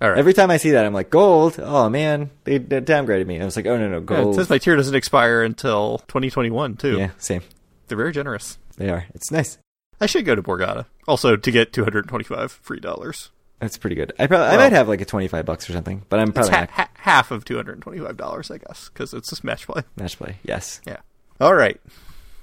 All 0.00 0.10
right. 0.10 0.18
Every 0.18 0.32
time 0.34 0.50
I 0.50 0.56
see 0.58 0.70
that, 0.72 0.84
I'm 0.84 0.92
like, 0.92 1.10
gold? 1.10 1.58
Oh 1.58 1.88
man, 1.88 2.30
they, 2.44 2.58
they 2.58 2.80
downgraded 2.80 3.26
me. 3.26 3.40
I 3.40 3.44
was 3.44 3.56
like, 3.56 3.66
oh 3.66 3.76
no, 3.78 3.88
no, 3.88 3.96
Yeah, 3.96 4.00
it 4.02 4.06
gold. 4.24 4.34
says 4.36 4.50
my 4.50 4.58
tier 4.58 4.76
doesn't 4.76 4.94
expire 4.94 5.42
until 5.42 5.98
2021 6.08 6.76
too. 6.76 6.98
yeah, 6.98 7.10
same. 7.18 7.42
They're 7.88 7.96
very 7.96 8.12
generous. 8.12 8.58
They 8.76 8.90
are. 8.90 9.06
It's 9.14 9.30
nice. 9.30 9.58
I 10.00 10.06
should 10.06 10.24
go 10.24 10.34
to 10.34 10.42
Borgata 10.42 10.86
also 11.08 11.36
to 11.36 11.50
get 11.50 11.72
225 11.72 12.52
free 12.52 12.80
dollars. 12.80 13.30
That's 13.60 13.78
pretty 13.78 13.96
good. 13.96 14.12
I 14.18 14.26
probably, 14.26 14.48
I 14.48 14.56
might 14.58 14.72
have 14.72 14.86
like 14.88 15.00
a 15.00 15.06
25 15.06 15.46
bucks 15.46 15.70
or 15.70 15.72
something, 15.72 16.04
but 16.10 16.20
I'm 16.20 16.30
probably 16.32 16.52
ha- 16.52 16.66
ha- 16.70 16.90
half 16.94 17.30
of 17.30 17.46
225 17.46 18.16
dollars, 18.16 18.50
I 18.50 18.58
guess, 18.58 18.90
because 18.90 19.14
it's 19.14 19.30
just 19.30 19.42
match 19.44 19.66
play. 19.66 19.82
match 19.96 20.18
play. 20.18 20.36
Yes. 20.42 20.82
Yeah. 20.86 20.98
All 21.40 21.54
right. 21.54 21.80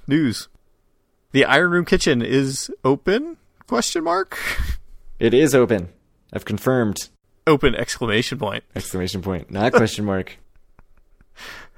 News. 0.08 0.48
The 1.32 1.46
Iron 1.46 1.72
Room 1.72 1.86
Kitchen 1.86 2.22
is 2.24 2.72
open? 2.84 3.38
Question 3.67 4.04
mark. 4.04 4.38
It 5.19 5.34
is 5.34 5.54
open. 5.56 5.89
I've 6.34 6.46
confirmed. 6.46 7.10
Open 7.46 7.76
exclamation 7.76 8.39
point. 8.39 8.63
Exclamation 8.76 9.22
point. 9.22 9.52
Not 9.52 9.72
question 9.74 10.06
mark. 10.06 10.38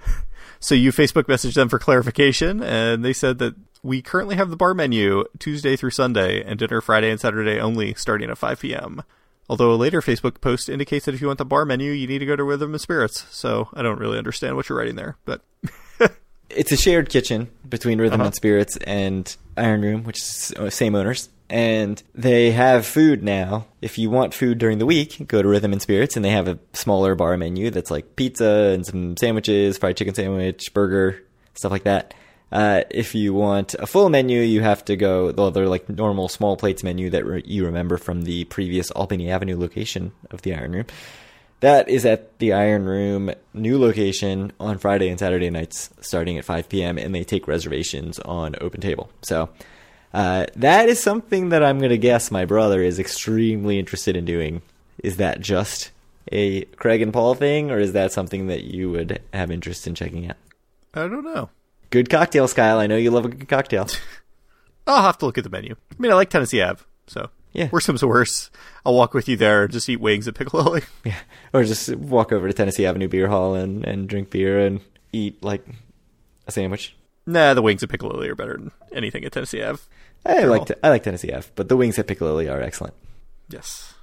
So 0.65 0.73
you 0.73 0.91
Facebook 0.91 1.25
messaged 1.25 1.53
them 1.53 1.69
for 1.69 1.77
clarification, 1.77 2.63
and 2.63 3.05
they 3.05 3.13
said 3.13 3.37
that 3.37 3.53
we 3.83 4.01
currently 4.01 4.35
have 4.35 4.49
the 4.49 4.55
bar 4.55 4.73
menu 4.73 5.23
Tuesday 5.37 5.75
through 5.75 5.91
Sunday 5.91 6.43
and 6.43 6.57
dinner 6.57 6.81
Friday 6.81 7.11
and 7.11 7.19
Saturday 7.19 7.59
only, 7.59 7.93
starting 7.93 8.31
at 8.31 8.37
5 8.39 8.61
p.m. 8.61 9.03
Although 9.47 9.71
a 9.71 9.75
later 9.75 10.01
Facebook 10.01 10.41
post 10.41 10.67
indicates 10.67 11.05
that 11.05 11.13
if 11.13 11.21
you 11.21 11.27
want 11.27 11.37
the 11.37 11.45
bar 11.45 11.65
menu, 11.65 11.91
you 11.91 12.07
need 12.07 12.17
to 12.17 12.25
go 12.25 12.35
to 12.35 12.43
Rhythm 12.43 12.73
and 12.73 12.81
Spirits. 12.81 13.27
So 13.29 13.69
I 13.75 13.83
don't 13.83 13.99
really 13.99 14.17
understand 14.17 14.55
what 14.55 14.67
you're 14.67 14.77
writing 14.79 14.95
there, 14.95 15.17
but 15.23 15.41
It's 16.49 16.71
a 16.71 16.77
shared 16.77 17.09
kitchen 17.09 17.49
between 17.69 18.01
Rhythm 18.01 18.21
Uh-huh. 18.21 18.27
and 18.29 18.35
Spirits 18.35 18.75
and 18.77 19.35
Iron 19.55 19.83
Room, 19.83 20.03
which 20.03 20.17
is 20.17 20.51
uh, 20.57 20.71
same 20.71 20.95
owners. 20.95 21.29
And 21.49 22.01
they 22.15 22.51
have 22.51 22.85
food 22.85 23.21
now. 23.21 23.67
If 23.81 23.97
you 23.97 24.09
want 24.09 24.33
food 24.33 24.57
during 24.57 24.79
the 24.79 24.85
week, 24.85 25.27
go 25.27 25.41
to 25.41 25.47
Rhythm 25.47 25.73
and 25.73 25.81
Spirits, 25.81 26.15
and 26.15 26.25
they 26.25 26.31
have 26.31 26.47
a 26.47 26.57
smaller 26.73 27.13
bar 27.13 27.37
menu 27.37 27.69
that's 27.69 27.91
like 27.91 28.15
pizza 28.15 28.71
and 28.73 28.85
some 28.85 29.15
sandwiches, 29.15 29.77
fried 29.77 29.97
chicken 29.97 30.15
sandwich, 30.15 30.73
burger, 30.73 31.23
stuff 31.53 31.71
like 31.71 31.83
that. 31.83 32.13
Uh, 32.51 32.83
if 32.89 33.15
you 33.15 33.33
want 33.33 33.73
a 33.75 33.87
full 33.87 34.09
menu, 34.09 34.39
you 34.39 34.61
have 34.61 34.85
to 34.85 34.95
go 34.95 35.31
the 35.31 35.43
other 35.43 35.67
like 35.67 35.89
normal 35.89 36.29
small 36.29 36.57
plates 36.57 36.83
menu 36.83 37.09
that 37.09 37.25
re- 37.25 37.43
you 37.45 37.65
remember 37.65 37.97
from 37.97 38.23
the 38.23 38.45
previous 38.45 38.91
Albany 38.91 39.29
Avenue 39.29 39.57
location 39.57 40.13
of 40.31 40.41
the 40.43 40.53
Iron 40.55 40.71
Room. 40.71 40.85
That 41.59 41.89
is 41.89 42.05
at 42.05 42.37
the 42.39 42.53
Iron 42.53 42.85
Room 42.85 43.31
new 43.53 43.79
location 43.79 44.51
on 44.59 44.77
Friday 44.77 45.09
and 45.09 45.19
Saturday 45.19 45.49
nights 45.49 45.89
starting 46.01 46.37
at 46.37 46.45
5 46.45 46.69
p.m. 46.69 46.97
and 46.97 47.13
they 47.13 47.23
take 47.23 47.47
reservations 47.47 48.19
on 48.19 48.55
Open 48.61 48.81
Table. 48.81 49.09
So 49.21 49.49
uh, 50.15 50.45
that 50.55 50.87
is 50.89 51.01
something 51.03 51.49
that 51.49 51.63
I'm 51.63 51.77
going 51.79 51.89
to 51.89 51.97
guess 51.97 52.31
my 52.31 52.45
brother 52.45 52.81
is 52.81 52.97
extremely 52.99 53.77
interested 53.79 54.15
in 54.15 54.25
doing. 54.25 54.61
Is 55.03 55.17
that 55.17 55.41
just 55.41 55.91
a 56.31 56.63
Craig 56.77 57.01
and 57.01 57.11
Paul 57.13 57.35
thing 57.35 57.69
or 57.69 57.79
is 57.79 57.91
that 57.93 58.11
something 58.11 58.47
that 58.47 58.63
you 58.63 58.89
would 58.91 59.21
have 59.33 59.51
interest 59.51 59.85
in 59.87 59.93
checking 59.95 60.29
out? 60.29 60.37
I 60.93 61.01
don't 61.07 61.23
know. 61.25 61.49
Good 61.89 62.09
cocktails, 62.09 62.53
Kyle. 62.53 62.79
I 62.79 62.87
know 62.87 62.95
you 62.97 63.11
love 63.11 63.25
a 63.25 63.29
good 63.29 63.47
cocktail. 63.49 63.87
I'll 64.87 65.03
have 65.03 65.17
to 65.19 65.25
look 65.25 65.37
at 65.37 65.43
the 65.43 65.49
menu. 65.49 65.75
I 65.91 65.95
mean, 66.01 66.11
I 66.11 66.15
like 66.15 66.29
Tennessee 66.29 66.61
Ave, 66.61 66.83
so 67.07 67.29
Yeah. 67.53 67.69
worst 67.71 67.87
comes 67.87 67.99
to 68.01 68.07
worst, 68.07 68.51
I'll 68.85 68.93
walk 68.93 69.13
with 69.13 69.27
you 69.27 69.35
there 69.35 69.63
and 69.63 69.71
just 69.73 69.89
eat 69.89 69.99
wings 69.99 70.27
at 70.27 70.35
Piccolo. 70.35 70.79
Yeah. 71.03 71.15
Or 71.53 71.63
just 71.63 71.93
walk 71.95 72.31
over 72.31 72.47
to 72.47 72.53
Tennessee 72.53 72.85
Avenue 72.85 73.07
Beer 73.07 73.27
Hall 73.27 73.55
and, 73.55 73.83
and 73.85 74.07
drink 74.09 74.29
beer 74.29 74.59
and 74.65 74.79
eat 75.11 75.43
like 75.43 75.65
a 76.47 76.51
sandwich. 76.51 76.95
nah, 77.25 77.53
the 77.53 77.61
wings 77.61 77.81
at 77.83 77.89
Piccolo 77.89 78.21
are 78.21 78.35
better 78.35 78.53
than 78.57 78.71
anything 78.93 79.23
at 79.25 79.31
Tennessee 79.31 79.61
Ave. 79.61 79.81
I 80.25 80.43
like 80.45 80.71
I 80.83 80.89
like 80.89 81.03
Tennessee 81.03 81.31
Ave, 81.31 81.47
but 81.55 81.69
the 81.69 81.77
wings 81.77 81.99
at 81.99 82.07
Piccolo 82.07 82.37
are 82.47 82.61
excellent. 82.61 82.93
Yes. 83.49 83.93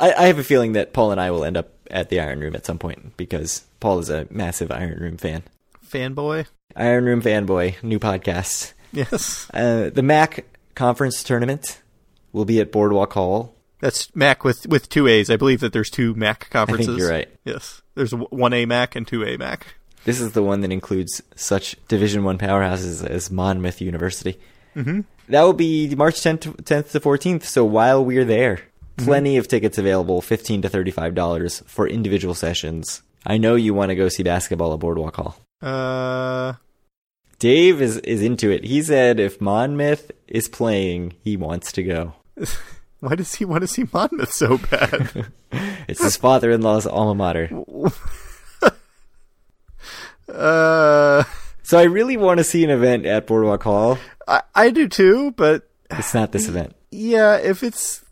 I, 0.00 0.12
I 0.12 0.26
have 0.26 0.38
a 0.38 0.44
feeling 0.44 0.72
that 0.72 0.92
Paul 0.92 1.12
and 1.12 1.20
I 1.20 1.30
will 1.30 1.44
end 1.44 1.56
up 1.56 1.70
at 1.90 2.08
the 2.08 2.18
Iron 2.20 2.40
Room 2.40 2.56
at 2.56 2.66
some 2.66 2.78
point 2.78 3.16
because 3.16 3.64
Paul 3.78 3.98
is 4.00 4.10
a 4.10 4.26
massive 4.30 4.72
Iron 4.72 4.98
Room 4.98 5.16
fan. 5.16 5.44
Fanboy. 5.86 6.46
Iron 6.74 7.04
Room 7.04 7.22
fanboy, 7.22 7.82
new 7.82 7.98
podcast. 7.98 8.72
Yes. 8.92 9.48
Uh, 9.54 9.90
the 9.92 10.02
MAAC 10.02 10.44
conference 10.74 11.22
tournament 11.22 11.80
will 12.32 12.44
be 12.44 12.60
at 12.60 12.72
Boardwalk 12.72 13.12
Hall. 13.12 13.54
That's 13.80 14.14
Mac 14.14 14.44
with 14.44 14.66
with 14.66 14.88
two 14.88 15.06
A's. 15.08 15.28
I 15.30 15.36
believe 15.36 15.60
that 15.60 15.72
there's 15.72 15.90
two 15.90 16.14
Mac 16.14 16.48
conferences. 16.50 16.98
you're 16.98 17.10
right. 17.10 17.28
Yes. 17.44 17.82
There's 17.94 18.12
one 18.14 18.52
A 18.52 18.64
Mac 18.64 18.94
and 18.96 19.06
two 19.06 19.24
A 19.24 19.36
Mac. 19.36 19.74
This 20.04 20.20
is 20.20 20.32
the 20.32 20.42
one 20.42 20.60
that 20.62 20.72
includes 20.72 21.22
such 21.36 21.76
Division 21.88 22.24
One 22.24 22.38
powerhouses 22.38 23.06
as 23.06 23.30
Monmouth 23.30 23.80
University. 23.80 24.38
Mm-hmm. 24.76 25.00
That 25.28 25.42
will 25.42 25.52
be 25.52 25.94
March 25.94 26.16
10th, 26.16 26.62
10th 26.62 26.90
to 26.92 27.00
14th. 27.00 27.44
So 27.44 27.64
while 27.64 28.04
we're 28.04 28.24
there, 28.24 28.60
Plenty 28.96 29.36
of 29.36 29.48
tickets 29.48 29.78
available, 29.78 30.20
fifteen 30.20 30.62
to 30.62 30.68
thirty-five 30.68 31.14
dollars 31.14 31.62
for 31.66 31.88
individual 31.88 32.34
sessions. 32.34 33.02
I 33.24 33.38
know 33.38 33.54
you 33.54 33.74
want 33.74 33.88
to 33.90 33.94
go 33.94 34.08
see 34.08 34.22
basketball 34.22 34.74
at 34.74 34.80
Boardwalk 34.80 35.16
Hall. 35.16 35.36
Uh, 35.60 36.54
Dave 37.38 37.80
is 37.80 37.96
is 37.98 38.22
into 38.22 38.50
it. 38.50 38.64
He 38.64 38.82
said 38.82 39.18
if 39.18 39.40
Monmouth 39.40 40.10
is 40.28 40.48
playing, 40.48 41.14
he 41.22 41.36
wants 41.36 41.72
to 41.72 41.82
go. 41.82 42.14
why 43.00 43.14
does 43.14 43.34
he 43.36 43.44
want 43.44 43.62
to 43.62 43.68
see 43.68 43.84
Monmouth 43.92 44.32
so 44.32 44.58
bad? 44.58 45.26
It's 45.88 46.02
his 46.02 46.16
father-in-law's 46.16 46.86
alma 46.86 47.14
mater. 47.14 47.50
uh, 50.32 51.24
So 51.62 51.78
I 51.78 51.84
really 51.84 52.16
want 52.16 52.38
to 52.38 52.44
see 52.44 52.64
an 52.64 52.70
event 52.70 53.06
at 53.06 53.26
Boardwalk 53.26 53.62
Hall. 53.62 53.98
I, 54.26 54.42
I 54.54 54.70
do 54.70 54.88
too, 54.88 55.30
but 55.32 55.68
It's 55.90 56.14
not 56.14 56.32
this 56.32 56.48
event. 56.48 56.74
yeah, 56.90 57.36
if 57.36 57.62
it's 57.62 58.04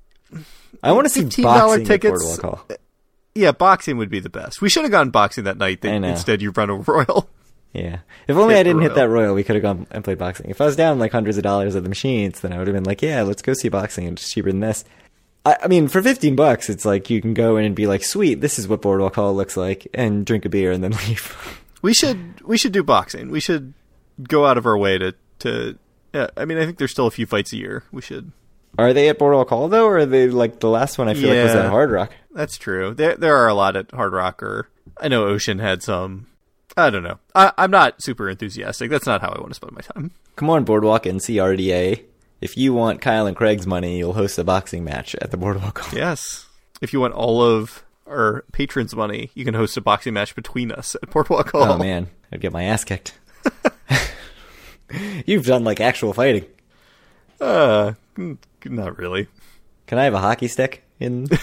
I 0.82 0.92
want 0.92 1.06
to 1.06 1.10
see 1.10 1.22
$15 1.22 1.42
boxing 1.42 1.84
tickets. 1.84 2.22
at 2.36 2.40
Boardwalk 2.42 2.58
Hall. 2.60 2.66
Uh, 2.70 2.74
yeah, 3.34 3.52
boxing 3.52 3.96
would 3.98 4.10
be 4.10 4.20
the 4.20 4.30
best. 4.30 4.60
We 4.60 4.68
should 4.68 4.82
have 4.82 4.90
gone 4.92 5.10
boxing 5.10 5.44
that 5.44 5.56
night. 5.58 5.84
Instead, 5.84 6.42
you 6.42 6.50
run 6.50 6.70
a 6.70 6.74
royal. 6.86 7.28
Yeah. 7.72 7.98
If 8.26 8.36
only 8.36 8.54
Hit 8.54 8.60
I 8.60 8.62
didn't 8.64 8.82
hit 8.82 8.96
that 8.96 9.08
Royal, 9.08 9.32
we 9.32 9.44
could 9.44 9.54
have 9.54 9.62
gone 9.62 9.86
and 9.92 10.02
played 10.02 10.18
boxing. 10.18 10.50
If 10.50 10.60
I 10.60 10.64
was 10.66 10.74
down 10.74 10.98
like 10.98 11.12
hundreds 11.12 11.36
of 11.36 11.44
dollars 11.44 11.76
at 11.76 11.84
the 11.84 11.88
machines, 11.88 12.40
then 12.40 12.52
I 12.52 12.58
would 12.58 12.66
have 12.66 12.74
been 12.74 12.82
like, 12.82 13.00
yeah, 13.00 13.22
let's 13.22 13.42
go 13.42 13.52
see 13.54 13.68
boxing. 13.68 14.06
It's 14.08 14.28
cheaper 14.28 14.50
than 14.50 14.58
this. 14.58 14.84
I, 15.46 15.56
I 15.62 15.68
mean, 15.68 15.86
for 15.86 16.02
15 16.02 16.34
bucks, 16.34 16.68
it's 16.68 16.84
like 16.84 17.08
you 17.10 17.22
can 17.22 17.32
go 17.32 17.56
in 17.56 17.64
and 17.64 17.76
be 17.76 17.86
like, 17.86 18.02
sweet, 18.02 18.40
this 18.40 18.58
is 18.58 18.66
what 18.66 18.82
Boardwalk 18.82 19.14
Hall 19.14 19.34
looks 19.36 19.56
like, 19.56 19.86
and 19.94 20.26
drink 20.26 20.44
a 20.44 20.48
beer 20.48 20.72
and 20.72 20.82
then 20.82 20.90
leave. 21.08 21.62
We 21.82 21.94
should 21.94 22.40
we 22.42 22.58
should 22.58 22.72
do 22.72 22.82
boxing. 22.82 23.30
We 23.30 23.40
should 23.40 23.74
go 24.22 24.46
out 24.46 24.58
of 24.58 24.66
our 24.66 24.76
way 24.76 24.98
to 24.98 25.14
to. 25.40 25.78
Yeah, 26.12 26.26
I 26.36 26.44
mean, 26.44 26.58
I 26.58 26.66
think 26.66 26.78
there's 26.78 26.90
still 26.90 27.06
a 27.06 27.10
few 27.10 27.26
fights 27.26 27.52
a 27.52 27.56
year. 27.56 27.84
We 27.92 28.02
should. 28.02 28.32
are 28.78 28.92
they 28.92 29.08
at 29.08 29.18
Boardwalk 29.18 29.48
Hall, 29.48 29.68
though, 29.68 29.86
or 29.86 29.98
are 29.98 30.06
they 30.06 30.28
like 30.28 30.58
the 30.58 30.68
last 30.68 30.98
one 30.98 31.08
I 31.08 31.14
feel 31.14 31.28
like 31.28 31.44
was 31.44 31.54
at 31.54 31.70
Hard 31.70 31.90
Rock? 31.90 32.12
That's 32.32 32.58
true. 32.58 32.94
There 32.94 33.14
there 33.16 33.36
are 33.36 33.48
a 33.48 33.54
lot 33.54 33.76
at 33.76 33.90
Hard 33.92 34.12
Rock, 34.12 34.42
or 34.42 34.68
I 35.00 35.08
know 35.08 35.26
Ocean 35.26 35.58
had 35.58 35.82
some. 35.82 36.26
I 36.76 36.90
don't 36.90 37.02
know. 37.02 37.18
I, 37.34 37.52
I'm 37.58 37.70
not 37.70 38.02
super 38.02 38.28
enthusiastic. 38.28 38.90
That's 38.90 39.06
not 39.06 39.20
how 39.20 39.28
I 39.30 39.38
want 39.40 39.50
to 39.50 39.54
spend 39.54 39.72
my 39.72 39.80
time. 39.80 40.12
Come 40.36 40.50
on, 40.50 40.64
Boardwalk 40.64 41.06
and 41.06 41.20
CRDA. 41.20 42.04
If 42.40 42.56
you 42.56 42.72
want 42.72 43.00
Kyle 43.00 43.26
and 43.26 43.36
Craig's 43.36 43.66
money, 43.66 43.98
you'll 43.98 44.14
host 44.14 44.38
a 44.38 44.44
boxing 44.44 44.82
match 44.84 45.14
at 45.16 45.30
the 45.30 45.36
Boardwalk. 45.36 45.84
Yes. 45.92 46.46
If 46.80 46.92
you 46.92 47.00
want 47.00 47.12
all 47.14 47.42
of 47.42 47.84
our 48.10 48.44
patrons' 48.52 48.94
money, 48.94 49.30
you 49.34 49.44
can 49.44 49.54
host 49.54 49.76
a 49.76 49.80
boxing 49.80 50.14
match 50.14 50.34
between 50.34 50.72
us 50.72 50.96
at 51.02 51.10
Boardwalk 51.10 51.50
Hall. 51.50 51.62
Oh, 51.62 51.78
man. 51.78 52.08
I'd 52.32 52.40
get 52.40 52.52
my 52.52 52.64
ass 52.64 52.84
kicked. 52.84 53.18
You've 55.26 55.46
done 55.46 55.64
like 55.64 55.80
actual 55.80 56.12
fighting. 56.12 56.44
Uh, 57.40 57.94
not 58.64 58.98
really. 58.98 59.28
Can 59.86 59.98
I 59.98 60.04
have 60.04 60.14
a 60.14 60.18
hockey 60.18 60.48
stick 60.48 60.82
in? 60.98 61.28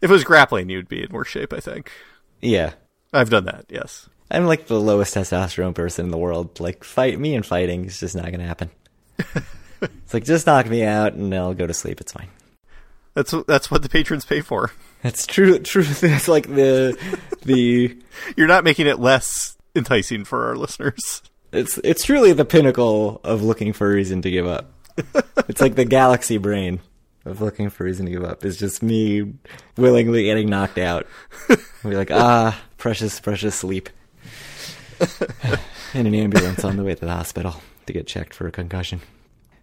If 0.00 0.10
it 0.10 0.12
was 0.12 0.24
grappling, 0.24 0.68
you'd 0.68 0.88
be 0.88 1.02
in 1.02 1.10
worse 1.10 1.28
shape. 1.28 1.52
I 1.52 1.60
think. 1.60 1.90
yeah. 2.40 2.74
I've 3.12 3.30
done 3.30 3.46
that. 3.46 3.64
Yes. 3.70 4.08
I'm 4.30 4.46
like 4.46 4.66
the 4.66 4.78
lowest 4.78 5.14
testosterone 5.14 5.74
person 5.74 6.04
in 6.04 6.10
the 6.10 6.18
world. 6.18 6.60
Like 6.60 6.84
fight 6.84 7.18
me 7.18 7.34
and 7.34 7.44
fighting 7.44 7.86
is 7.86 7.98
just 7.98 8.14
not 8.14 8.30
gonna 8.30 8.46
happen. 8.46 8.70
it's 9.80 10.12
like 10.12 10.24
just 10.24 10.46
knock 10.46 10.66
me 10.68 10.84
out 10.84 11.14
and 11.14 11.34
I'll 11.34 11.54
go 11.54 11.66
to 11.66 11.72
sleep. 11.72 12.02
It's 12.02 12.12
fine. 12.12 12.28
That's 13.18 13.34
that's 13.48 13.68
what 13.68 13.82
the 13.82 13.88
patrons 13.88 14.24
pay 14.24 14.40
for. 14.42 14.70
That's 15.02 15.26
true. 15.26 15.58
True. 15.58 15.82
That's 16.00 16.28
like 16.28 16.46
the 16.46 16.96
the. 17.42 17.98
You're 18.36 18.46
not 18.46 18.62
making 18.62 18.86
it 18.86 19.00
less 19.00 19.56
enticing 19.74 20.24
for 20.24 20.46
our 20.46 20.54
listeners. 20.54 21.22
It's 21.52 21.78
it's 21.82 22.04
truly 22.04 22.32
the 22.32 22.44
pinnacle 22.44 23.20
of 23.24 23.42
looking 23.42 23.72
for 23.72 23.90
a 23.90 23.94
reason 23.94 24.22
to 24.22 24.30
give 24.30 24.46
up. 24.46 24.72
It's 25.48 25.62
like 25.62 25.76
the 25.76 25.86
galaxy 25.86 26.36
brain 26.36 26.80
of 27.24 27.40
looking 27.40 27.70
for 27.70 27.84
a 27.84 27.86
reason 27.86 28.04
to 28.04 28.12
give 28.12 28.22
up. 28.22 28.44
It's 28.44 28.58
just 28.58 28.82
me 28.82 29.32
willingly 29.78 30.24
getting 30.24 30.50
knocked 30.50 30.76
out. 30.76 31.06
Be 31.48 31.56
like, 31.96 32.10
ah, 32.10 32.60
precious, 32.76 33.18
precious 33.18 33.54
sleep. 33.54 33.88
In 35.94 36.06
an 36.06 36.14
ambulance 36.14 36.64
on 36.64 36.76
the 36.76 36.84
way 36.84 36.94
to 36.94 37.06
the 37.06 37.14
hospital 37.14 37.62
to 37.86 37.92
get 37.94 38.06
checked 38.06 38.34
for 38.34 38.46
a 38.46 38.52
concussion. 38.52 39.00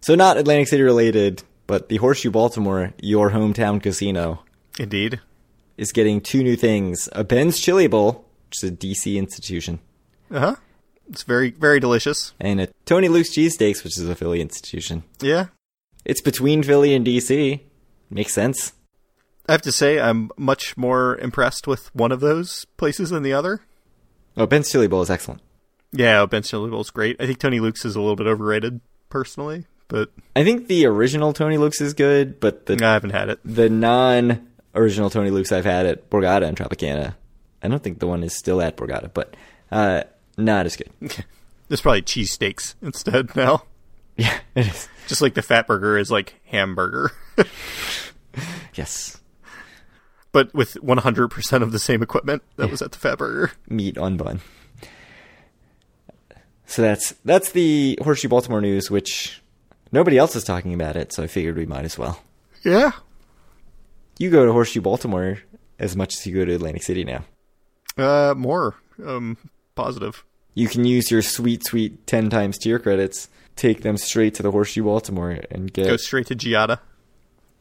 So 0.00 0.16
not 0.16 0.38
Atlantic 0.38 0.66
City 0.66 0.82
related, 0.82 1.44
but 1.66 1.88
the 1.88 1.96
Horseshoe 1.98 2.30
Baltimore, 2.30 2.92
your 3.00 3.30
hometown 3.30 3.82
casino, 3.82 4.42
Indeed. 4.78 5.20
is 5.76 5.92
getting 5.92 6.20
two 6.20 6.42
new 6.42 6.56
things: 6.56 7.08
a 7.12 7.24
Ben's 7.24 7.58
Chili 7.60 7.86
Bowl, 7.86 8.24
which 8.48 8.62
is 8.62 8.70
a 8.70 8.72
DC 8.72 9.16
institution, 9.16 9.78
Uh 10.30 10.40
huh. 10.40 10.56
It's 11.08 11.22
very 11.22 11.50
very 11.50 11.78
delicious. 11.80 12.34
and 12.40 12.60
a 12.60 12.68
Tony 12.84 13.08
Luke's 13.08 13.30
Cheesesteaks, 13.30 13.84
which 13.84 13.96
is 13.98 14.08
a 14.08 14.14
Philly 14.14 14.40
institution. 14.40 15.04
Yeah. 15.20 15.46
It's 16.04 16.20
between 16.20 16.62
Philly 16.62 16.94
and 16.94 17.04
DC. 17.06 17.60
Makes 18.10 18.32
sense. 18.34 18.72
I 19.48 19.52
have 19.52 19.62
to 19.62 19.72
say, 19.72 20.00
I'm 20.00 20.30
much 20.36 20.76
more 20.76 21.16
impressed 21.18 21.66
with 21.68 21.94
one 21.94 22.10
of 22.12 22.18
those 22.20 22.64
places 22.76 23.10
than 23.10 23.22
the 23.22 23.32
other. 23.32 23.60
Oh, 24.36 24.46
Ben's 24.46 24.70
Chili 24.70 24.86
Bowl 24.88 25.02
is 25.02 25.10
excellent. 25.10 25.40
Yeah, 25.92 26.26
Ben's 26.26 26.48
Chili 26.50 26.70
Bowl 26.70 26.80
is 26.80 26.90
great. 26.90 27.16
I 27.20 27.26
think 27.26 27.38
Tony 27.38 27.58
Luke's 27.60 27.84
is 27.84 27.94
a 27.96 28.00
little 28.00 28.16
bit 28.16 28.26
overrated, 28.26 28.80
personally, 29.08 29.66
but 29.88 30.10
I 30.34 30.44
think 30.44 30.66
the 30.68 30.86
original 30.86 31.32
Tony 31.32 31.58
Luke's 31.58 31.80
is 31.80 31.94
good, 31.94 32.40
but 32.40 32.66
the 32.66 32.74
I 32.82 32.92
haven't 32.92 33.10
had 33.10 33.28
it. 33.28 33.40
the 33.44 33.68
non 33.68 34.48
original 34.74 35.10
Tony 35.10 35.30
Luke's 35.30 35.52
I've 35.52 35.64
had 35.64 35.86
at 35.86 36.10
Borgata 36.10 36.46
and 36.46 36.56
Tropicana. 36.56 37.14
I 37.62 37.68
don't 37.68 37.82
think 37.82 37.98
the 37.98 38.06
one 38.06 38.22
is 38.22 38.34
still 38.36 38.60
at 38.60 38.76
Borgata, 38.76 39.10
but 39.12 39.34
uh, 39.72 40.02
not 40.36 40.66
as 40.66 40.76
good. 40.76 40.90
There's 41.68 41.80
probably 41.80 42.02
cheesesteaks 42.02 42.74
instead 42.82 43.34
now. 43.36 43.62
Yeah, 44.18 44.38
it 44.54 44.66
is. 44.68 44.88
Just 45.08 45.20
like 45.20 45.34
the 45.34 45.42
Fatburger 45.42 46.00
is 46.00 46.10
like 46.10 46.40
hamburger, 46.46 47.12
Yes, 48.74 49.18
but 50.32 50.54
with 50.54 50.72
100% 50.82 51.62
of 51.62 51.70
the 51.72 51.78
same 51.78 52.02
equipment 52.02 52.42
that 52.56 52.70
was 52.70 52.80
at 52.80 52.92
the 52.92 52.98
Fatburger. 52.98 53.50
meat 53.68 53.98
on 53.98 54.16
bun. 54.16 54.40
So 56.64 56.80
that's 56.80 57.12
that's 57.26 57.52
the 57.52 57.98
Horseshoe 58.02 58.28
Baltimore 58.28 58.60
news, 58.62 58.90
which 58.90 59.42
nobody 59.92 60.18
else 60.18 60.36
is 60.36 60.44
talking 60.44 60.74
about 60.74 60.96
it. 60.96 61.12
So 61.12 61.22
I 61.22 61.26
figured 61.26 61.56
we 61.56 61.66
might 61.66 61.84
as 61.84 61.98
well. 61.98 62.22
Yeah. 62.64 62.92
You 64.18 64.30
go 64.30 64.46
to 64.46 64.52
Horseshoe 64.52 64.80
Baltimore 64.80 65.38
as 65.78 65.94
much 65.96 66.14
as 66.14 66.26
you 66.26 66.34
go 66.34 66.44
to 66.44 66.54
Atlantic 66.54 66.82
City 66.82 67.04
now. 67.04 67.24
Uh, 67.98 68.34
more 68.36 68.74
um 69.04 69.36
positive. 69.74 70.24
You 70.54 70.68
can 70.68 70.84
use 70.84 71.10
your 71.10 71.20
sweet, 71.22 71.64
sweet 71.66 72.06
10 72.06 72.30
times 72.30 72.56
tier 72.58 72.78
credits, 72.78 73.28
take 73.56 73.82
them 73.82 73.96
straight 73.98 74.34
to 74.36 74.42
the 74.42 74.50
Horseshoe 74.50 74.84
Baltimore, 74.84 75.38
and 75.50 75.70
get. 75.72 75.86
Go 75.86 75.96
straight 75.98 76.26
to 76.28 76.34
Giada. 76.34 76.78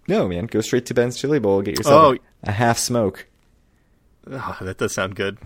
no, 0.07 0.27
man, 0.29 0.45
go 0.45 0.61
straight 0.61 0.85
to 0.88 0.93
Ben's 0.93 1.17
Chili 1.17 1.39
Bowl, 1.39 1.61
get 1.61 1.77
yourself 1.77 2.17
Oh. 2.17 2.23
a 2.43 2.51
half 2.53 2.77
smoke. 2.77 3.27
Oh, 4.31 4.57
that 4.61 4.77
does 4.77 4.93
sound 4.93 5.15
good. 5.15 5.38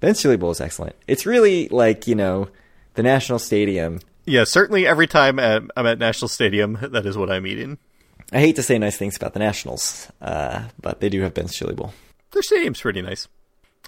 Ben's 0.00 0.20
Chili 0.20 0.36
Bowl 0.36 0.50
is 0.50 0.60
excellent. 0.60 0.94
It's 1.08 1.24
really 1.26 1.68
like, 1.68 2.06
you 2.06 2.14
know, 2.14 2.48
the 2.94 3.02
National 3.02 3.38
Stadium. 3.38 4.00
Yeah, 4.26 4.44
certainly 4.44 4.86
every 4.86 5.06
time 5.06 5.38
I'm 5.38 5.70
at 5.86 5.98
National 5.98 6.28
Stadium, 6.28 6.78
that 6.82 7.06
is 7.06 7.16
what 7.16 7.30
I'm 7.30 7.46
eating. 7.46 7.78
I 8.32 8.38
hate 8.38 8.56
to 8.56 8.62
say 8.62 8.78
nice 8.78 8.96
things 8.96 9.16
about 9.16 9.32
the 9.32 9.40
Nationals, 9.40 10.08
uh, 10.20 10.64
but 10.80 11.00
they 11.00 11.08
do 11.08 11.22
have 11.22 11.34
Ben's 11.34 11.54
Chili 11.54 11.74
Bowl. 11.74 11.92
Their 12.30 12.42
stadium's 12.42 12.80
pretty 12.80 13.02
nice. 13.02 13.26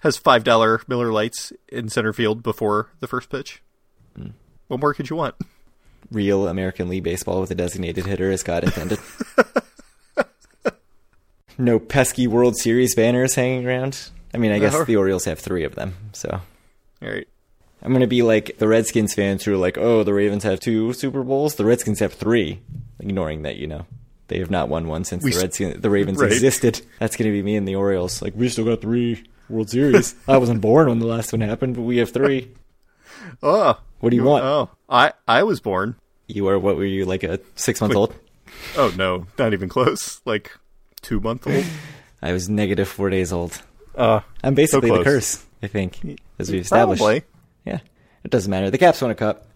Has 0.03 0.16
five 0.16 0.42
dollar 0.42 0.81
Miller 0.88 1.12
Lights 1.12 1.53
in 1.68 1.88
center 1.88 2.12
field 2.12 2.42
before 2.42 2.88
the 2.99 3.07
first 3.07 3.31
pitch. 3.31 3.62
What 4.66 4.81
more 4.81 4.95
could 4.95 5.11
you 5.11 5.16
want? 5.16 5.37
Real 6.11 6.49
American 6.49 6.88
League 6.88 7.05
Baseball 7.05 7.40
with 7.40 7.53
a 7.53 7.55
designated 7.55 8.07
hitter 8.07 8.33
as 8.33 8.42
God 8.42 8.64
intended. 8.64 8.99
no 11.59 11.79
pesky 11.79 12.27
World 12.27 12.57
Series 12.57 12.95
banners 12.95 13.35
hanging 13.35 13.66
around. 13.66 14.11
I 14.35 14.38
mean, 14.38 14.53
I 14.53 14.59
guess 14.59 14.75
Uh-huh. 14.75 14.85
the 14.85 14.97
Orioles 14.97 15.25
have 15.27 15.38
three 15.38 15.64
of 15.64 15.75
them, 15.75 15.95
so. 16.12 16.40
All 17.03 17.09
right. 17.09 17.29
I'm 17.83 17.92
gonna 17.92 18.07
be 18.07 18.23
like 18.23 18.59
the 18.59 18.68
Redskins 18.68 19.14
fans 19.14 19.45
who 19.45 19.55
are 19.55 19.57
like, 19.57 19.77
"Oh, 19.77 20.05
the 20.05 20.14
Ravens 20.14 20.45
have 20.45 20.61
two 20.61 20.92
Super 20.92 21.23
Bowls. 21.25 21.57
The 21.57 21.64
Redskins 21.64 21.99
have 22.01 22.12
three. 22.12 22.61
Ignoring 23.01 23.42
that, 23.42 23.57
you 23.57 23.66
know, 23.66 23.87
they 24.29 24.38
have 24.38 24.51
not 24.51 24.68
won 24.68 24.87
one 24.87 25.05
since 25.05 25.25
We 25.25 25.33
the 25.33 25.38
Redskins, 25.40 25.81
the 25.83 25.90
Ravens 25.90 26.18
Right. 26.18 26.31
existed. 26.31 26.81
That's 27.01 27.16
gonna 27.16 27.31
be 27.31 27.42
me 27.42 27.57
and 27.57 27.66
the 27.66 27.75
Orioles. 27.75 28.23
Like, 28.23 28.35
we 28.37 28.49
still 28.49 28.64
got 28.64 28.81
three 28.81 29.25
World 29.49 29.68
Series. 29.71 30.14
I 30.29 30.37
wasn't 30.38 30.61
born 30.61 30.88
when 30.88 31.01
the 31.01 31.07
last 31.07 31.33
one 31.33 31.40
happened, 31.40 31.75
but 31.75 31.83
we 31.83 31.97
have 31.99 32.11
three. 32.11 32.51
Oh, 33.42 33.79
What 34.01 34.11
do 34.11 34.16
you 34.16 34.25
want? 34.25 34.45
Oh, 34.45 34.71
I 34.88 35.12
I 35.29 35.42
was 35.45 35.61
born. 35.61 35.97
You 36.27 36.49
are 36.49 36.59
what 36.59 36.77
were 36.77 36.85
you 36.85 37.05
like 37.05 37.23
a 37.25 37.40
six 37.57 37.81
month 37.81 37.95
old? 37.95 38.14
Oh 38.77 38.92
no, 38.97 39.27
not 39.38 39.53
even 39.53 39.68
close. 39.68 40.21
Like 40.25 40.51
two 41.03 41.21
month 41.21 41.47
old. 41.47 41.64
I 42.23 42.33
was 42.33 42.49
negative 42.49 42.88
four 42.88 43.11
days 43.11 43.33
old. 43.33 43.61
Uh, 43.95 44.21
I'm 44.42 44.55
basically 44.55 44.90
the 44.90 45.05
curse. 45.05 45.45
I 45.62 45.66
think, 45.68 46.01
as 46.38 46.51
we've 46.51 46.62
established. 46.62 47.01
probably. 47.01 47.23
Yeah, 47.64 47.81
it 48.25 48.31
doesn't 48.31 48.51
matter. 48.51 48.70
The 48.70 48.79
Caps 48.79 49.01
won 49.01 49.11
a 49.11 49.14
cup. 49.14 49.46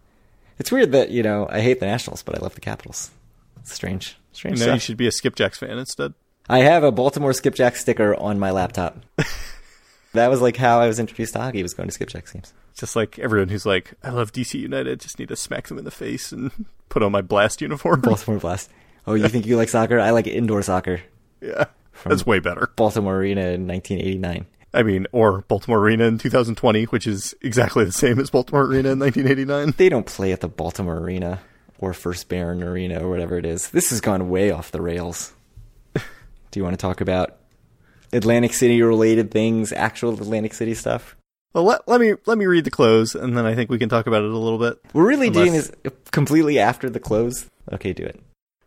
It's 0.59 0.73
weird 0.73 0.93
that 0.93 1.11
you 1.11 1.23
know 1.23 1.47
I 1.51 1.61
hate 1.61 1.81
the 1.81 1.87
Nationals, 1.87 2.23
but 2.23 2.37
I 2.39 2.43
love 2.43 2.55
the 2.55 2.61
Capitals. 2.61 3.11
It's 3.59 3.73
strange, 3.75 4.17
strange 4.33 4.59
No, 4.59 4.65
stuff. 4.67 4.75
you 4.75 4.81
should 4.81 4.97
be 4.97 5.07
a 5.07 5.11
Skipjacks 5.11 5.57
fan 5.59 5.79
instead. 5.79 6.15
I 6.49 6.61
have 6.61 6.85
a 6.85 6.93
Baltimore 6.93 7.33
Skipjack 7.33 7.75
sticker 7.77 8.15
on 8.15 8.39
my 8.39 8.51
laptop. 8.53 8.99
that 10.13 10.31
was 10.31 10.41
like 10.41 10.57
how 10.57 10.81
I 10.81 10.87
was 10.87 10.99
introduced 11.01 11.33
to 11.35 11.41
hockey. 11.41 11.63
Was 11.63 11.75
going 11.75 11.89
to 11.89 11.93
Skipjack 11.93 12.33
games. 12.33 12.53
Just 12.75 12.95
like 12.95 13.19
everyone 13.19 13.49
who's 13.49 13.67
like, 13.67 13.95
I 14.03 14.11
love 14.11 14.33
DC 14.33 14.55
United, 14.59 15.01
just 15.01 15.19
need 15.19 15.29
to 15.29 15.37
smack 15.37 15.67
them 15.69 15.79
in 15.79 15.85
the 15.85 15.91
face 15.91 16.31
and 16.33 16.51
put 16.89 17.03
on 17.03 17.11
my 17.13 17.23
blast 17.23 17.61
uniform. 17.61 18.01
Baltimore 18.03 18.39
Blast. 18.39 18.71
Oh, 19.07 19.15
you 19.15 19.29
think 19.29 19.47
you 19.47 19.57
like 19.57 19.69
soccer? 19.69 19.99
I 20.01 20.11
like 20.11 20.27
indoor 20.27 20.63
soccer. 20.63 21.01
Yeah, 21.43 21.67
that's 22.05 22.25
way 22.25 22.39
better. 22.39 22.71
Baltimore 22.77 23.17
Arena 23.17 23.43
in 23.49 23.69
1989. 23.69 24.47
I 24.77 24.83
mean, 24.83 25.07
or 25.11 25.43
Baltimore 25.49 25.79
Arena 25.81 26.05
in 26.05 26.19
2020, 26.19 26.85
which 26.85 27.07
is 27.07 27.35
exactly 27.41 27.85
the 27.85 27.93
same 27.93 28.21
as 28.21 28.31
Baltimore 28.31 28.65
Arena 28.65 28.91
in 28.91 28.99
1989. 28.99 29.75
They 29.77 29.89
don't 29.89 30.07
play 30.07 30.33
at 30.33 30.41
the 30.43 30.49
Baltimore 30.49 30.99
Arena 30.99 31.41
or 31.79 31.93
First 31.95 32.31
Mariner 32.31 32.71
Arena 32.71 33.03
or 33.03 33.09
whatever 33.09 33.39
it 33.39 33.47
is. 33.47 33.71
This 33.71 33.91
has 33.91 34.01
gone 34.01 34.29
way 34.29 34.51
off 34.51 34.71
the 34.71 34.83
rails. 34.83 35.33
Do 35.95 36.03
you 36.55 36.63
want 36.63 36.75
to 36.75 36.81
talk 36.81 37.01
about 37.01 37.37
Atlantic 38.13 38.53
City 38.53 38.83
related 38.83 39.31
things, 39.31 39.73
actual 39.73 40.13
Atlantic 40.13 40.53
City 40.55 40.75
stuff? 40.75 41.17
Well, 41.55 41.65
let, 41.65 41.89
let 41.89 42.01
me 42.01 42.13
let 42.27 42.37
me 42.37 42.45
read 42.45 42.65
the 42.65 42.71
close, 42.71 43.15
and 43.15 43.35
then 43.37 43.47
I 43.47 43.55
think 43.55 43.71
we 43.71 43.79
can 43.79 43.89
talk 43.89 44.07
about 44.07 44.23
it 44.23 44.31
a 44.31 44.37
little 44.37 44.59
bit. 44.59 44.79
We're 44.93 45.07
really 45.07 45.29
Unless- 45.29 45.43
doing 45.43 45.53
this 45.55 45.73
completely 46.11 46.59
after 46.59 46.91
the 46.91 47.01
close. 47.01 47.47
Okay, 47.73 47.95
do 47.95 48.05
it. 48.05 48.21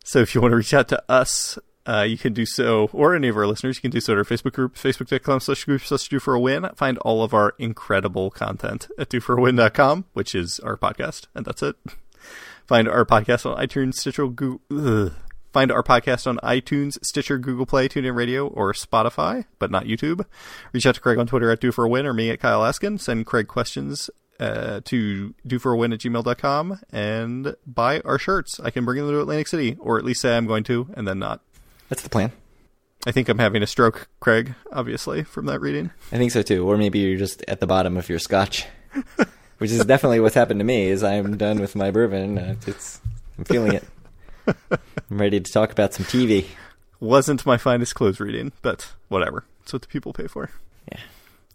So 0.04 0.20
if 0.20 0.34
you 0.34 0.42
want 0.42 0.54
to 0.54 0.56
reach 0.58 0.74
out 0.74 0.88
to 0.88 1.04
us, 1.08 1.60
uh, 1.86 2.02
you 2.02 2.18
can 2.18 2.34
do 2.34 2.46
so, 2.46 2.90
or 2.94 3.16
any 3.16 3.28
of 3.28 3.38
our 3.38 3.48
listeners, 3.48 3.78
you 3.78 3.82
can 3.82 3.92
do 3.92 4.00
so 4.00 4.14
at 4.14 4.18
our 4.18 4.24
Facebook 4.24 4.54
group, 4.54 4.76
facebook.com 4.76 5.40
slash 5.40 5.64
group 5.64 5.82
slash 5.82 6.08
due 6.08 6.20
for 6.20 6.36
a 6.36 6.40
win. 6.40 6.70
Find 6.76 6.98
all 7.00 7.24
of 7.24 7.34
our 7.34 7.56
incredible 7.58 8.30
content 8.30 8.88
at 8.98 9.10
dueforawin.com, 9.10 10.06
which 10.14 10.36
is 10.36 10.60
our 10.60 10.78
podcast, 10.78 11.28
and 11.34 11.46
that's 11.46 11.64
it. 11.64 11.76
Find 12.68 12.88
our 12.88 13.06
podcast 13.06 13.50
on 13.50 13.58
iTunes, 13.58 13.96
Stitcher, 13.96 14.28
Google, 14.28 14.62
ugh. 14.72 15.14
Find 15.52 15.72
our 15.72 15.82
podcast 15.82 16.28
on 16.28 16.38
iTunes, 16.38 17.04
Stitcher, 17.04 17.40
Google 17.40 17.66
Play, 17.66 17.90
TuneIn 17.90 18.16
Radio, 18.16 18.48
or 18.48 18.72
Spotify, 18.74 19.46
but 19.58 19.72
not 19.72 19.86
YouTube. 19.86 20.24
Reach 20.74 20.86
out 20.86 20.94
to 20.94 21.02
Craig 21.02 21.18
on 21.18 21.26
Twitter 21.26 21.50
at 21.50 21.60
Due 21.60 21.72
For 21.72 21.86
A 21.86 21.90
Win 21.90 22.06
or 22.06 22.14
me 22.14 22.30
at 22.30 22.40
Kyle 22.40 22.64
Askin. 22.64 23.00
Send 23.00 23.26
Craig 23.26 23.48
questions 23.48 24.12
uh, 24.40 24.82
to 24.86 25.34
dueforawin 25.48 25.94
at 25.94 26.00
gmail.com 26.00 26.80
and 26.92 27.56
buy 27.66 28.00
our 28.02 28.20
shirts. 28.20 28.60
I 28.60 28.70
can 28.70 28.86
bring 28.86 29.00
them 29.00 29.10
to 29.10 29.22
Atlantic 29.22 29.48
City, 29.48 29.76
or 29.80 29.98
at 29.98 30.06
least 30.06 30.22
say 30.22 30.38
I'm 30.38 30.46
going 30.46 30.64
to, 30.66 30.90
and 30.94 31.08
then 31.08 31.20
not. 31.20 31.42
That's 31.90 32.02
the 32.02 32.10
plan. 32.10 32.32
I 33.08 33.12
think 33.12 33.30
I'm 33.30 33.40
having 33.40 33.64
a 33.64 33.68
stroke, 33.68 34.08
Craig, 34.20 34.56
obviously, 34.72 35.24
from 35.24 35.46
that 35.46 35.62
reading. 35.62 35.92
I 36.12 36.18
think 36.18 36.32
so 36.32 36.42
too. 36.42 36.70
Or 36.70 36.78
maybe 36.78 37.00
you're 37.00 37.18
just 37.18 37.44
at 37.48 37.60
the 37.60 37.68
bottom 37.68 37.98
of 37.98 38.10
your 38.10 38.20
scotch, 38.20 38.66
which 39.58 39.72
is 39.72 39.84
definitely 39.86 40.20
what's 40.20 40.36
happened 40.36 40.60
to 40.60 40.66
me. 40.66 40.88
Is 40.88 41.04
I'm 41.04 41.38
done 41.38 41.60
with 41.60 41.76
my 41.76 41.92
bourbon. 41.92 42.38
Uh, 42.38 42.56
it's 42.68 43.00
I'm 43.38 43.46
feeling 43.46 43.74
it. 43.74 43.84
I'm 44.48 45.18
ready 45.18 45.40
to 45.40 45.52
talk 45.52 45.72
about 45.72 45.94
some 45.94 46.06
TV. 46.06 46.46
Wasn't 47.00 47.46
my 47.46 47.58
finest 47.58 47.96
clothes 47.96 48.20
reading, 48.20 48.52
but 48.62 48.92
whatever. 49.08 49.46
It's 49.64 49.72
what 49.72 49.82
the 49.82 49.88
people 49.88 50.12
pay 50.12 50.28
for. 50.28 50.50
Yeah. 50.92 51.00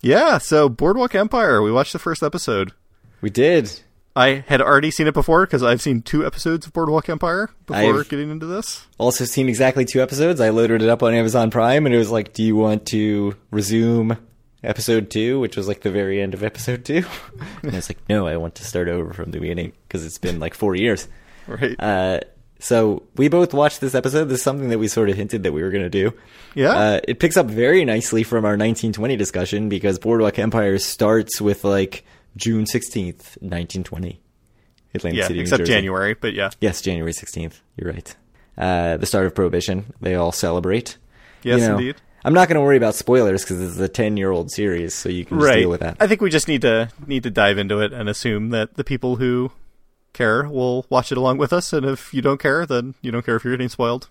Yeah, 0.00 0.38
so 0.38 0.68
Boardwalk 0.68 1.14
Empire, 1.14 1.60
we 1.62 1.72
watched 1.72 1.92
the 1.92 1.98
first 1.98 2.22
episode. 2.22 2.72
We 3.20 3.30
did. 3.30 3.80
I 4.16 4.44
had 4.46 4.60
already 4.60 4.90
seen 4.90 5.06
it 5.06 5.14
before 5.14 5.44
because 5.44 5.62
I've 5.62 5.82
seen 5.82 6.00
two 6.02 6.24
episodes 6.24 6.66
of 6.66 6.72
Boardwalk 6.72 7.08
Empire 7.08 7.50
before 7.66 8.00
I've- 8.00 8.08
getting 8.08 8.30
into 8.30 8.46
this. 8.46 8.86
Also 8.98 9.24
seen 9.24 9.48
exactly 9.48 9.84
two 9.84 10.00
episodes. 10.02 10.40
I 10.40 10.50
loaded 10.50 10.82
it 10.82 10.88
up 10.88 11.02
on 11.02 11.14
Amazon 11.14 11.50
Prime, 11.50 11.86
and 11.86 11.94
it 11.94 11.98
was 11.98 12.10
like, 12.10 12.32
"Do 12.32 12.42
you 12.42 12.54
want 12.56 12.86
to 12.86 13.34
resume 13.50 14.16
episode 14.62 15.10
two, 15.10 15.40
which 15.40 15.56
was 15.56 15.66
like 15.68 15.80
the 15.82 15.90
very 15.90 16.20
end 16.22 16.32
of 16.34 16.42
episode 16.44 16.84
two? 16.84 17.04
and 17.62 17.72
I 17.72 17.76
was 17.76 17.90
like, 17.90 17.98
"No, 18.08 18.26
I 18.26 18.36
want 18.36 18.54
to 18.56 18.64
start 18.64 18.88
over 18.88 19.12
from 19.12 19.30
the 19.32 19.40
beginning 19.40 19.72
because 19.88 20.04
it's 20.06 20.18
been 20.18 20.38
like 20.38 20.54
four 20.54 20.74
years." 20.76 21.08
Right. 21.48 21.74
Uh, 21.78 22.20
so 22.60 23.02
we 23.16 23.28
both 23.28 23.52
watched 23.52 23.80
this 23.80 23.94
episode. 23.94 24.26
This 24.26 24.38
is 24.38 24.42
something 24.42 24.68
that 24.70 24.78
we 24.78 24.88
sort 24.88 25.10
of 25.10 25.16
hinted 25.16 25.42
that 25.42 25.52
we 25.52 25.62
were 25.62 25.70
going 25.70 25.82
to 25.82 25.90
do. 25.90 26.14
Yeah. 26.54 26.70
Uh, 26.70 27.00
it 27.06 27.18
picks 27.18 27.36
up 27.36 27.46
very 27.46 27.84
nicely 27.84 28.22
from 28.22 28.44
our 28.46 28.52
1920 28.52 29.16
discussion 29.16 29.68
because 29.68 29.98
Boardwalk 29.98 30.38
Empire 30.38 30.78
starts 30.78 31.40
with 31.40 31.64
like 31.64 32.04
June 32.36 32.64
16th, 32.64 33.36
1920. 33.40 34.20
Atlantic 34.94 35.18
yeah, 35.18 35.26
City, 35.26 35.40
except. 35.40 35.64
January, 35.66 36.14
but 36.14 36.34
yeah. 36.34 36.50
Yes, 36.60 36.80
January 36.80 37.12
16th. 37.12 37.60
You're 37.76 37.92
right. 37.92 38.14
Uh, 38.56 38.96
the 38.96 39.06
start 39.06 39.26
of 39.26 39.34
Prohibition. 39.34 39.92
They 40.00 40.14
all 40.14 40.30
celebrate. 40.32 40.98
Yes, 41.42 41.60
You 41.60 41.66
know, 41.68 41.74
indeed. 41.78 41.96
I'm 42.24 42.32
not 42.32 42.48
going 42.48 42.54
to 42.54 42.60
worry 42.62 42.76
about 42.76 42.94
spoilers 42.94 43.42
because 43.42 43.58
this 43.58 43.70
is 43.70 43.80
a 43.80 43.88
10 43.88 44.16
year 44.16 44.30
old 44.30 44.50
series, 44.52 44.94
so 44.94 45.08
you 45.08 45.24
can 45.24 45.38
just 45.38 45.46
Right. 45.48 45.60
deal 45.60 45.70
with 45.70 45.80
that. 45.80 45.96
I 46.00 46.06
think 46.06 46.20
we 46.20 46.30
just 46.30 46.48
need 46.48 46.62
to 46.62 46.88
need 47.06 47.22
to 47.24 47.30
dive 47.30 47.58
into 47.58 47.80
it 47.80 47.92
and 47.92 48.08
assume 48.08 48.50
that 48.50 48.74
the 48.76 48.84
people 48.84 49.16
who 49.16 49.50
care 50.12 50.48
will 50.48 50.86
watch 50.88 51.10
it 51.12 51.18
along 51.18 51.38
with 51.38 51.52
us, 51.52 51.72
and 51.72 51.84
if 51.84 52.14
you 52.14 52.22
don't 52.22 52.40
care, 52.40 52.64
then 52.64 52.94
you 53.02 53.10
don't 53.10 53.26
care 53.26 53.34
if 53.36 53.44
you're 53.44 53.52
getting 53.52 53.68
spoiled. 53.68 54.08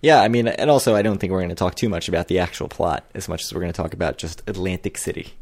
Yeah, 0.00 0.20
I 0.20 0.28
mean, 0.28 0.46
and 0.46 0.70
also 0.70 0.94
I 0.94 1.02
don't 1.02 1.18
think 1.18 1.32
we're 1.32 1.40
going 1.40 1.48
to 1.48 1.54
talk 1.56 1.74
too 1.74 1.88
much 1.88 2.08
about 2.08 2.28
the 2.28 2.38
actual 2.38 2.68
plot 2.68 3.04
as 3.14 3.28
much 3.28 3.42
as 3.42 3.52
we're 3.52 3.60
going 3.62 3.72
to 3.72 3.76
talk 3.76 3.94
about 3.94 4.16
just 4.18 4.42
Atlantic 4.46 4.96
City 4.96 5.32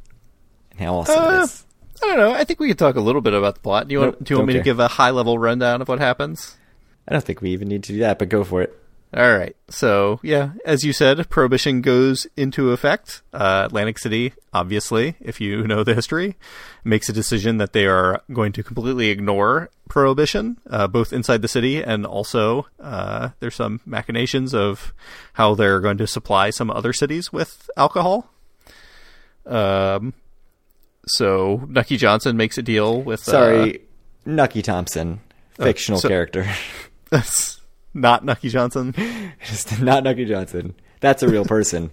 and 0.71 0.81
how 0.81 0.95
awesome 0.95 1.19
Uh, 1.23 1.41
it 1.41 1.43
is. 1.43 1.65
I 2.03 2.07
don't 2.07 2.19
know. 2.19 2.33
I 2.33 2.45
think 2.45 2.61
we 2.61 2.69
could 2.69 2.79
talk 2.79 2.97
a 2.97 3.01
little 3.01 3.21
bit 3.21 3.35
about 3.35 3.55
the 3.55 3.61
plot. 3.61 3.89
Do 3.89 3.93
you 3.93 4.01
want 4.01 4.13
Nope, 4.13 4.25
do 4.25 4.35
you 4.35 4.39
want 4.39 4.49
me 4.49 4.55
to 4.55 4.61
give 4.61 4.81
a 4.81 4.89
high 4.89 5.11
level 5.11 5.39
rundown 5.39 5.83
of 5.83 5.89
what 5.89 5.99
happens? 5.99 6.57
I 7.09 7.13
don't 7.13 7.25
think 7.25 7.41
we 7.41 7.51
even 7.51 7.69
need 7.69 7.85
to 7.85 7.93
do 7.93 8.01
that, 8.01 8.19
but 8.19 8.29
go 8.29 8.45
for 8.45 8.63
it. 8.63 8.79
All 9.15 9.37
right. 9.39 9.57
So, 9.71 10.21
yeah, 10.23 10.51
as 10.65 10.85
you 10.85 10.93
said, 10.93 11.31
prohibition 11.31 11.81
goes 11.81 12.27
into 12.37 12.73
effect. 12.73 13.23
Uh, 13.33 13.63
Atlantic 13.65 13.99
City, 13.99 14.35
obviously, 14.53 15.15
if 15.21 15.41
you 15.41 15.67
know 15.67 15.85
the 15.85 15.95
history, 15.95 16.37
makes 16.85 17.09
a 17.09 17.13
decision 17.13 17.59
that 17.59 17.73
they 17.73 17.87
are 17.87 18.23
going 18.33 18.53
to 18.53 18.63
completely 18.63 19.09
ignore 19.09 19.71
prohibition, 19.89 20.59
uh, 20.69 20.89
both 20.89 21.13
inside 21.13 21.41
the 21.41 21.49
city 21.49 21.83
and 21.83 22.05
also 22.05 22.67
uh, 22.81 23.31
there's 23.39 23.55
some 23.55 23.81
machinations 23.87 24.53
of 24.53 24.93
how 25.35 25.55
they're 25.55 25.81
going 25.81 25.99
to 25.99 26.07
supply 26.07 26.51
some 26.51 26.71
other 26.71 26.93
cities 26.93 27.33
with 27.33 27.71
alcohol. 27.77 28.29
Um, 29.47 30.13
so 31.07 31.65
Nucky 31.69 31.97
Johnson 31.97 32.37
makes 32.37 32.59
a 32.59 32.63
deal 32.63 33.01
with. 33.03 33.21
Sorry, 33.21 33.81
Nucky 34.25 34.63
Thompson, 34.63 35.21
fictional 35.55 35.99
Uh, 35.99 36.03
so- 36.03 36.09
character. 36.09 36.47
uh, 37.13 37.23
not 37.95 38.25
Nucky 38.25 38.49
Johnson. 38.49 38.95
Just 39.47 39.81
not 39.81 40.05
Nucky 40.05 40.25
Johnson. 40.25 40.75
That's 41.01 41.23
a 41.23 41.29
real 41.29 41.45
person. 41.45 41.91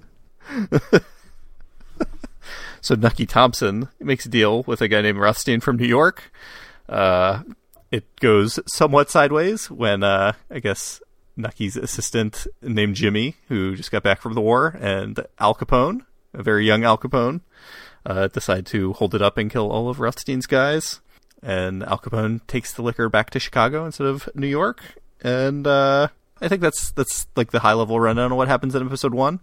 So 2.82 2.96
Nucky 2.96 3.26
Thompson 3.26 3.88
makes 4.02 4.26
a 4.26 4.30
deal 4.30 4.64
with 4.64 4.82
a 4.82 4.90
guy 4.90 5.02
named 5.02 5.18
Rothstein 5.18 5.62
from 5.62 5.78
New 5.78 5.88
York. 5.88 6.34
Uh, 6.90 7.44
it 7.92 8.04
goes 8.20 8.60
somewhat 8.68 9.10
sideways 9.10 9.72
when 9.72 10.04
uh, 10.04 10.34
I 10.52 10.60
guess 10.60 11.02
Nucky's 11.38 11.78
assistant 11.78 12.46
named 12.62 12.96
Jimmy, 12.96 13.38
who 13.48 13.78
just 13.78 13.90
got 13.90 14.04
back 14.04 14.22
from 14.22 14.34
the 14.34 14.42
war, 14.42 14.76
and 14.82 15.18
Al 15.40 15.56
Capone, 15.56 16.02
a 16.34 16.44
very 16.44 16.66
young 16.66 16.84
Al 16.84 16.98
Capone, 16.98 17.40
uh, 18.06 18.28
decide 18.28 18.66
to 18.68 18.94
hold 18.94 19.16
it 19.16 19.22
up 19.22 19.38
and 19.38 19.52
kill 19.52 19.72
all 19.72 19.90
of 19.90 20.00
Rothstein's 20.00 20.46
guys. 20.46 21.02
And 21.42 21.84
Al 21.84 22.00
Capone 22.00 22.46
takes 22.48 22.74
the 22.74 22.82
liquor 22.82 23.10
back 23.10 23.30
to 23.32 23.40
Chicago 23.40 23.86
instead 23.86 24.08
of 24.08 24.30
New 24.34 24.48
York. 24.48 24.82
And 25.22 25.68
uh, 25.68 26.08
I 26.42 26.48
think 26.48 26.62
that's 26.62 26.92
that's 26.92 27.28
like 27.36 27.52
the 27.52 27.60
high 27.60 27.74
level 27.74 28.00
rundown 28.00 28.32
of 28.32 28.38
what 28.38 28.48
happens 28.48 28.76
in 28.76 28.86
episode 28.86 29.14
one 29.14 29.40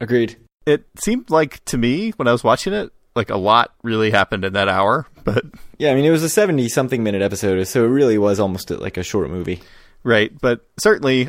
Agreed. 0.00 0.36
it 0.66 0.84
seemed 1.02 1.30
like 1.30 1.64
to 1.66 1.78
me 1.78 2.10
when 2.12 2.28
I 2.28 2.32
was 2.32 2.44
watching 2.44 2.72
it, 2.72 2.92
like 3.14 3.30
a 3.30 3.36
lot 3.36 3.74
really 3.82 4.10
happened 4.10 4.44
in 4.44 4.52
that 4.54 4.68
hour. 4.68 5.06
But 5.24 5.44
Yeah, 5.78 5.92
I 5.92 5.94
mean, 5.94 6.04
it 6.04 6.10
was 6.10 6.22
a 6.22 6.28
70 6.28 6.68
something 6.68 7.02
minute 7.02 7.22
episode, 7.22 7.62
so 7.68 7.84
it 7.84 7.88
really 7.88 8.18
was 8.18 8.40
almost 8.40 8.70
like 8.70 8.96
a 8.96 9.02
short 9.02 9.30
movie. 9.30 9.62
right, 10.02 10.32
but 10.40 10.66
certainly 10.78 11.28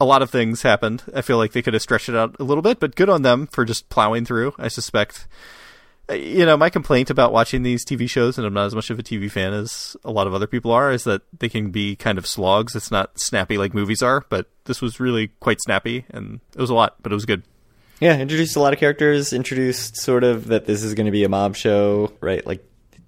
a 0.00 0.04
lot 0.04 0.22
of 0.22 0.30
things 0.30 0.62
happened. 0.62 1.02
I 1.14 1.22
feel 1.22 1.36
like 1.36 1.52
they 1.52 1.62
could 1.62 1.74
have 1.74 1.82
stretched 1.82 2.08
it 2.08 2.16
out 2.16 2.36
a 2.40 2.44
little 2.44 2.62
bit, 2.62 2.80
but 2.80 2.96
good 2.96 3.10
on 3.10 3.22
them 3.22 3.46
for 3.48 3.64
just 3.64 3.88
plowing 3.88 4.24
through. 4.24 4.54
I 4.58 4.68
suspect. 4.68 5.26
You 6.10 6.44
know, 6.44 6.56
my 6.56 6.68
complaint 6.68 7.08
about 7.08 7.32
watching 7.32 7.62
these 7.62 7.84
TV 7.84 8.08
shows, 8.08 8.36
and 8.36 8.46
I'm 8.46 8.52
not 8.52 8.66
as 8.66 8.74
much 8.74 8.90
of 8.90 8.98
a 8.98 9.02
TV 9.02 9.30
fan 9.30 9.54
as 9.54 9.96
a 10.04 10.10
lot 10.10 10.26
of 10.26 10.34
other 10.34 10.46
people 10.46 10.70
are, 10.70 10.92
is 10.92 11.04
that 11.04 11.22
they 11.38 11.48
can 11.48 11.70
be 11.70 11.96
kind 11.96 12.18
of 12.18 12.26
slogs. 12.26 12.76
It's 12.76 12.90
not 12.90 13.18
snappy 13.18 13.56
like 13.56 13.72
movies 13.72 14.02
are, 14.02 14.24
but 14.28 14.48
this 14.64 14.82
was 14.82 15.00
really 15.00 15.28
quite 15.40 15.62
snappy, 15.62 16.04
and 16.10 16.40
it 16.54 16.60
was 16.60 16.70
a 16.70 16.74
lot, 16.74 16.96
but 17.02 17.10
it 17.10 17.14
was 17.14 17.24
good. 17.24 17.42
Yeah, 18.00 18.18
introduced 18.18 18.54
a 18.56 18.60
lot 18.60 18.74
of 18.74 18.78
characters, 18.78 19.32
introduced 19.32 19.96
sort 19.96 20.24
of 20.24 20.48
that 20.48 20.66
this 20.66 20.82
is 20.82 20.92
going 20.94 21.06
to 21.06 21.12
be 21.12 21.24
a 21.24 21.28
mob 21.28 21.56
show, 21.56 22.12
right? 22.20 22.46
Like, 22.46 22.62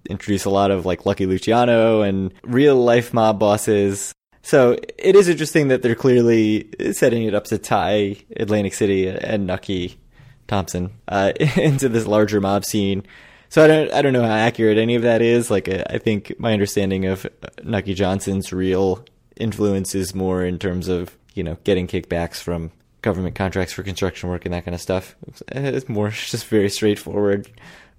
introduce 0.08 0.44
a 0.44 0.50
lot 0.50 0.70
of 0.70 0.86
like 0.86 1.04
Lucky 1.04 1.26
Luciano 1.26 2.02
and 2.02 2.32
real 2.44 2.76
life 2.76 3.12
mob 3.12 3.38
bosses. 3.38 4.14
So 4.42 4.78
it 4.96 5.16
is 5.16 5.28
interesting 5.28 5.68
that 5.68 5.82
they're 5.82 5.96
clearly 5.96 6.70
setting 6.92 7.24
it 7.24 7.34
up 7.34 7.44
to 7.46 7.58
tie 7.58 8.16
Atlantic 8.36 8.74
City 8.74 9.08
and 9.08 9.46
Nucky 9.46 9.98
Thompson 10.46 10.92
uh, 11.08 11.32
into 11.56 11.88
this 11.88 12.06
larger 12.06 12.40
mob 12.40 12.64
scene. 12.64 13.04
So 13.48 13.64
I 13.64 13.66
don't, 13.68 13.92
I 13.92 14.02
don't 14.02 14.12
know 14.12 14.22
how 14.22 14.34
accurate 14.34 14.76
any 14.78 14.96
of 14.96 15.02
that 15.02 15.22
is. 15.22 15.50
Like, 15.50 15.68
uh, 15.68 15.84
I 15.88 15.98
think 15.98 16.38
my 16.38 16.52
understanding 16.52 17.06
of 17.06 17.26
Nucky 17.62 17.94
Johnson's 17.94 18.52
real 18.52 19.04
influence 19.36 19.94
is 19.94 20.14
more 20.14 20.44
in 20.44 20.58
terms 20.58 20.88
of 20.88 21.16
you 21.34 21.44
know 21.44 21.56
getting 21.64 21.86
kickbacks 21.86 22.36
from 22.36 22.72
government 23.02 23.36
contracts 23.36 23.72
for 23.72 23.82
construction 23.82 24.28
work 24.28 24.44
and 24.44 24.54
that 24.54 24.64
kind 24.64 24.74
of 24.74 24.80
stuff. 24.80 25.14
It's 25.48 25.88
more 25.88 26.10
just 26.30 26.46
very 26.46 26.68
straightforward. 26.68 27.48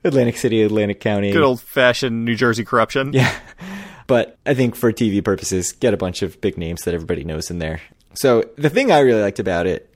Atlantic 0.03 0.37
City, 0.37 0.61
Atlantic 0.61 0.99
County. 0.99 1.31
Good 1.31 1.43
old 1.43 1.61
fashioned 1.61 2.25
New 2.25 2.35
Jersey 2.35 2.65
corruption. 2.65 3.13
Yeah. 3.13 3.33
But 4.05 4.37
I 4.45 4.53
think 4.53 4.77
for 4.77 4.93
TV 4.93 5.21
purposes, 5.21 5.73
get 5.73 5.93
a 5.93 5.97
bunch 5.97 6.21
of 6.21 6.39
big 6.39 6.57
names 6.57 6.83
that 6.83 6.93
everybody 6.93 7.25
knows 7.25 7.51
in 7.51 7.59
there. 7.59 7.81
So 8.13 8.45
the 8.57 8.69
thing 8.69 8.89
I 8.89 8.99
really 8.99 9.21
liked 9.21 9.39
about 9.39 9.67
it 9.67 9.93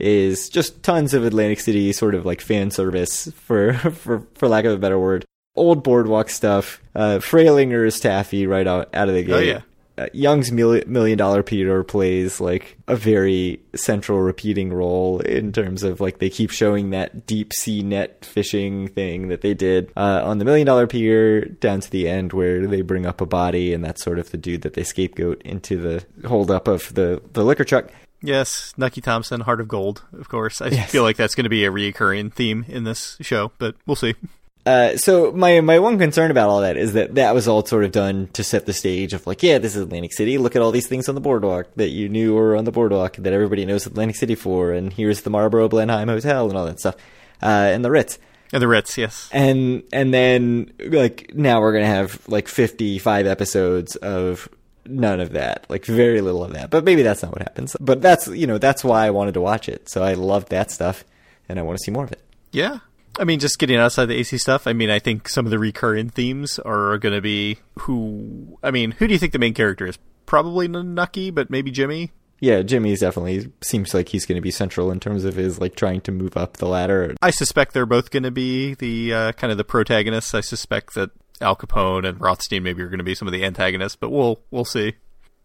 is 0.00 0.48
just 0.48 0.82
tons 0.82 1.14
of 1.14 1.24
Atlantic 1.24 1.60
City 1.60 1.92
sort 1.92 2.14
of 2.14 2.24
like 2.26 2.40
fan 2.40 2.70
service 2.70 3.30
for 3.34 3.72
for 3.92 4.26
for 4.34 4.48
lack 4.48 4.64
of 4.64 4.72
a 4.72 4.78
better 4.78 4.98
word. 4.98 5.24
Old 5.56 5.82
boardwalk 5.82 6.30
stuff. 6.30 6.80
Uh 6.94 7.18
Fralinger's 7.18 7.98
taffy 8.00 8.46
right 8.46 8.66
out, 8.66 8.88
out 8.94 9.08
of 9.08 9.14
the 9.14 9.22
gate. 9.24 9.34
Oh, 9.34 9.38
yeah. 9.38 9.60
uh, 9.98 10.06
Young's 10.12 10.50
Mil- 10.52 10.82
Million 10.86 11.18
Dollar 11.18 11.42
Pier 11.42 11.82
plays 11.82 12.40
like 12.40 12.78
a 12.86 12.94
very 12.96 13.60
central 13.74 14.20
repeating 14.20 14.72
role 14.72 15.20
in 15.20 15.52
terms 15.52 15.82
of 15.82 16.00
like 16.00 16.18
they 16.18 16.30
keep 16.30 16.50
showing 16.50 16.90
that 16.90 17.26
deep 17.26 17.52
sea 17.52 17.82
net 17.82 18.24
fishing 18.24 18.88
thing 18.88 19.28
that 19.28 19.40
they 19.42 19.52
did 19.52 19.90
uh, 19.96 20.22
on 20.24 20.38
the 20.38 20.44
Million 20.44 20.66
Dollar 20.66 20.86
Pier 20.86 21.44
down 21.44 21.80
to 21.80 21.90
the 21.90 22.08
end 22.08 22.32
where 22.32 22.66
they 22.66 22.80
bring 22.82 23.04
up 23.04 23.20
a 23.20 23.26
body 23.26 23.74
and 23.74 23.84
that's 23.84 24.02
sort 24.02 24.18
of 24.20 24.30
the 24.30 24.38
dude 24.38 24.62
that 24.62 24.74
they 24.74 24.84
scapegoat 24.84 25.42
into 25.42 25.76
the 25.76 26.04
holdup 26.28 26.68
of 26.68 26.94
the 26.94 27.20
the 27.32 27.44
liquor 27.44 27.64
truck. 27.64 27.90
Yes, 28.22 28.74
Nucky 28.76 29.00
Thompson, 29.00 29.40
Heart 29.40 29.60
of 29.62 29.68
Gold, 29.68 30.02
of 30.18 30.28
course. 30.28 30.60
I 30.60 30.68
Yes. 30.68 30.90
feel 30.90 31.02
like 31.02 31.16
that's 31.16 31.34
going 31.34 31.44
to 31.44 31.50
be 31.50 31.64
a 31.64 31.70
reoccurring 31.70 32.32
theme 32.32 32.64
in 32.68 32.84
this 32.84 33.16
show, 33.20 33.52
but 33.58 33.74
we'll 33.86 33.96
see. 33.96 34.14
Uh, 34.66 34.94
so 34.98 35.32
my 35.32 35.60
my 35.62 35.78
one 35.78 35.98
concern 35.98 36.30
about 36.30 36.50
all 36.50 36.60
that 36.60 36.76
is 36.76 36.92
that 36.92 37.14
that 37.14 37.34
was 37.34 37.48
all 37.48 37.64
sort 37.64 37.82
of 37.82 37.92
done 37.92 38.28
to 38.34 38.44
set 38.44 38.66
the 38.66 38.74
stage 38.74 39.14
of 39.14 39.26
like, 39.26 39.42
yeah, 39.42 39.56
this 39.56 39.74
is 39.74 39.80
Atlantic 39.82 40.12
City. 40.12 40.36
Look 40.36 40.54
at 40.54 40.60
all 40.60 40.70
these 40.70 40.86
things 40.86 41.08
on 41.08 41.14
the 41.14 41.20
boardwalk 41.20 41.68
that 41.76 41.88
you 41.88 42.10
knew 42.10 42.34
were 42.34 42.54
on 42.54 42.64
the 42.64 42.70
boardwalk 42.70 43.16
that 43.16 43.32
everybody 43.32 43.64
knows 43.64 43.86
Atlantic 43.86 44.16
City 44.16 44.34
for, 44.34 44.72
and 44.72 44.92
here's 44.92 45.22
the 45.22 45.30
Marlborough 45.30 45.68
Blenheim 45.70 46.08
Hotel 46.08 46.46
and 46.46 46.58
all 46.58 46.66
that 46.66 46.78
stuff, 46.78 46.96
uh, 47.42 47.46
and 47.46 47.82
the 47.82 47.90
Ritz. 47.90 48.18
And 48.52 48.60
the 48.62 48.68
Ritz, 48.68 48.98
yes. 48.98 49.30
And 49.32 49.82
and 49.94 50.12
then 50.12 50.72
like 50.78 51.32
now 51.34 51.62
we're 51.62 51.72
gonna 51.72 51.86
have 51.86 52.20
like 52.28 52.46
fifty 52.46 52.98
five 52.98 53.26
episodes 53.26 53.96
of 53.96 54.46
none 54.90 55.20
of 55.20 55.32
that, 55.32 55.66
like 55.68 55.84
very 55.84 56.20
little 56.20 56.44
of 56.44 56.52
that. 56.52 56.70
But 56.70 56.84
maybe 56.84 57.02
that's 57.02 57.22
not 57.22 57.32
what 57.32 57.42
happens. 57.42 57.76
But 57.80 58.02
that's 58.02 58.28
you 58.28 58.46
know 58.46 58.58
that's 58.58 58.84
why 58.84 59.06
I 59.06 59.10
wanted 59.10 59.34
to 59.34 59.40
watch 59.40 59.68
it. 59.68 59.88
So 59.88 60.02
I 60.02 60.14
loved 60.14 60.50
that 60.50 60.70
stuff, 60.70 61.04
and 61.48 61.58
I 61.58 61.62
want 61.62 61.78
to 61.78 61.84
see 61.84 61.90
more 61.90 62.04
of 62.04 62.12
it. 62.12 62.22
Yeah. 62.52 62.78
I 63.18 63.24
mean, 63.24 63.40
just 63.40 63.58
getting 63.58 63.76
outside 63.76 64.06
the 64.06 64.14
AC 64.14 64.38
stuff, 64.38 64.66
I 64.66 64.72
mean, 64.72 64.88
I 64.88 64.98
think 64.98 65.28
some 65.28 65.44
of 65.44 65.50
the 65.50 65.58
recurring 65.58 66.10
themes 66.10 66.58
are 66.60 66.96
going 66.98 67.14
to 67.14 67.20
be 67.20 67.58
who. 67.80 68.58
I 68.62 68.70
mean, 68.70 68.92
who 68.92 69.06
do 69.06 69.12
you 69.12 69.18
think 69.18 69.32
the 69.32 69.38
main 69.38 69.54
character 69.54 69.86
is? 69.86 69.98
Probably 70.26 70.68
Nucky, 70.68 71.30
but 71.30 71.50
maybe 71.50 71.70
Jimmy. 71.70 72.12
Yeah, 72.40 72.62
Jimmy's 72.62 73.00
definitely 73.00 73.52
seems 73.60 73.92
like 73.92 74.08
he's 74.08 74.24
going 74.24 74.36
to 74.36 74.42
be 74.42 74.50
central 74.50 74.90
in 74.90 74.98
terms 74.98 75.26
of 75.26 75.36
his 75.36 75.60
like 75.60 75.74
trying 75.74 76.00
to 76.02 76.12
move 76.12 76.36
up 76.36 76.56
the 76.56 76.66
ladder. 76.66 77.14
I 77.20 77.30
suspect 77.30 77.74
they're 77.74 77.84
both 77.84 78.10
going 78.10 78.22
to 78.22 78.30
be 78.30 78.74
the 78.74 79.12
uh, 79.12 79.32
kind 79.32 79.50
of 79.50 79.58
the 79.58 79.64
protagonists. 79.64 80.34
I 80.34 80.40
suspect 80.40 80.94
that 80.94 81.10
Al 81.40 81.56
Capone 81.56 82.06
and 82.06 82.20
Rothstein 82.20 82.62
maybe 82.62 82.82
are 82.82 82.88
going 82.88 82.98
to 82.98 83.04
be 83.04 83.14
some 83.14 83.28
of 83.28 83.32
the 83.32 83.44
antagonists, 83.44 83.96
but 83.96 84.10
we'll 84.10 84.40
we'll 84.50 84.64
see. 84.64 84.94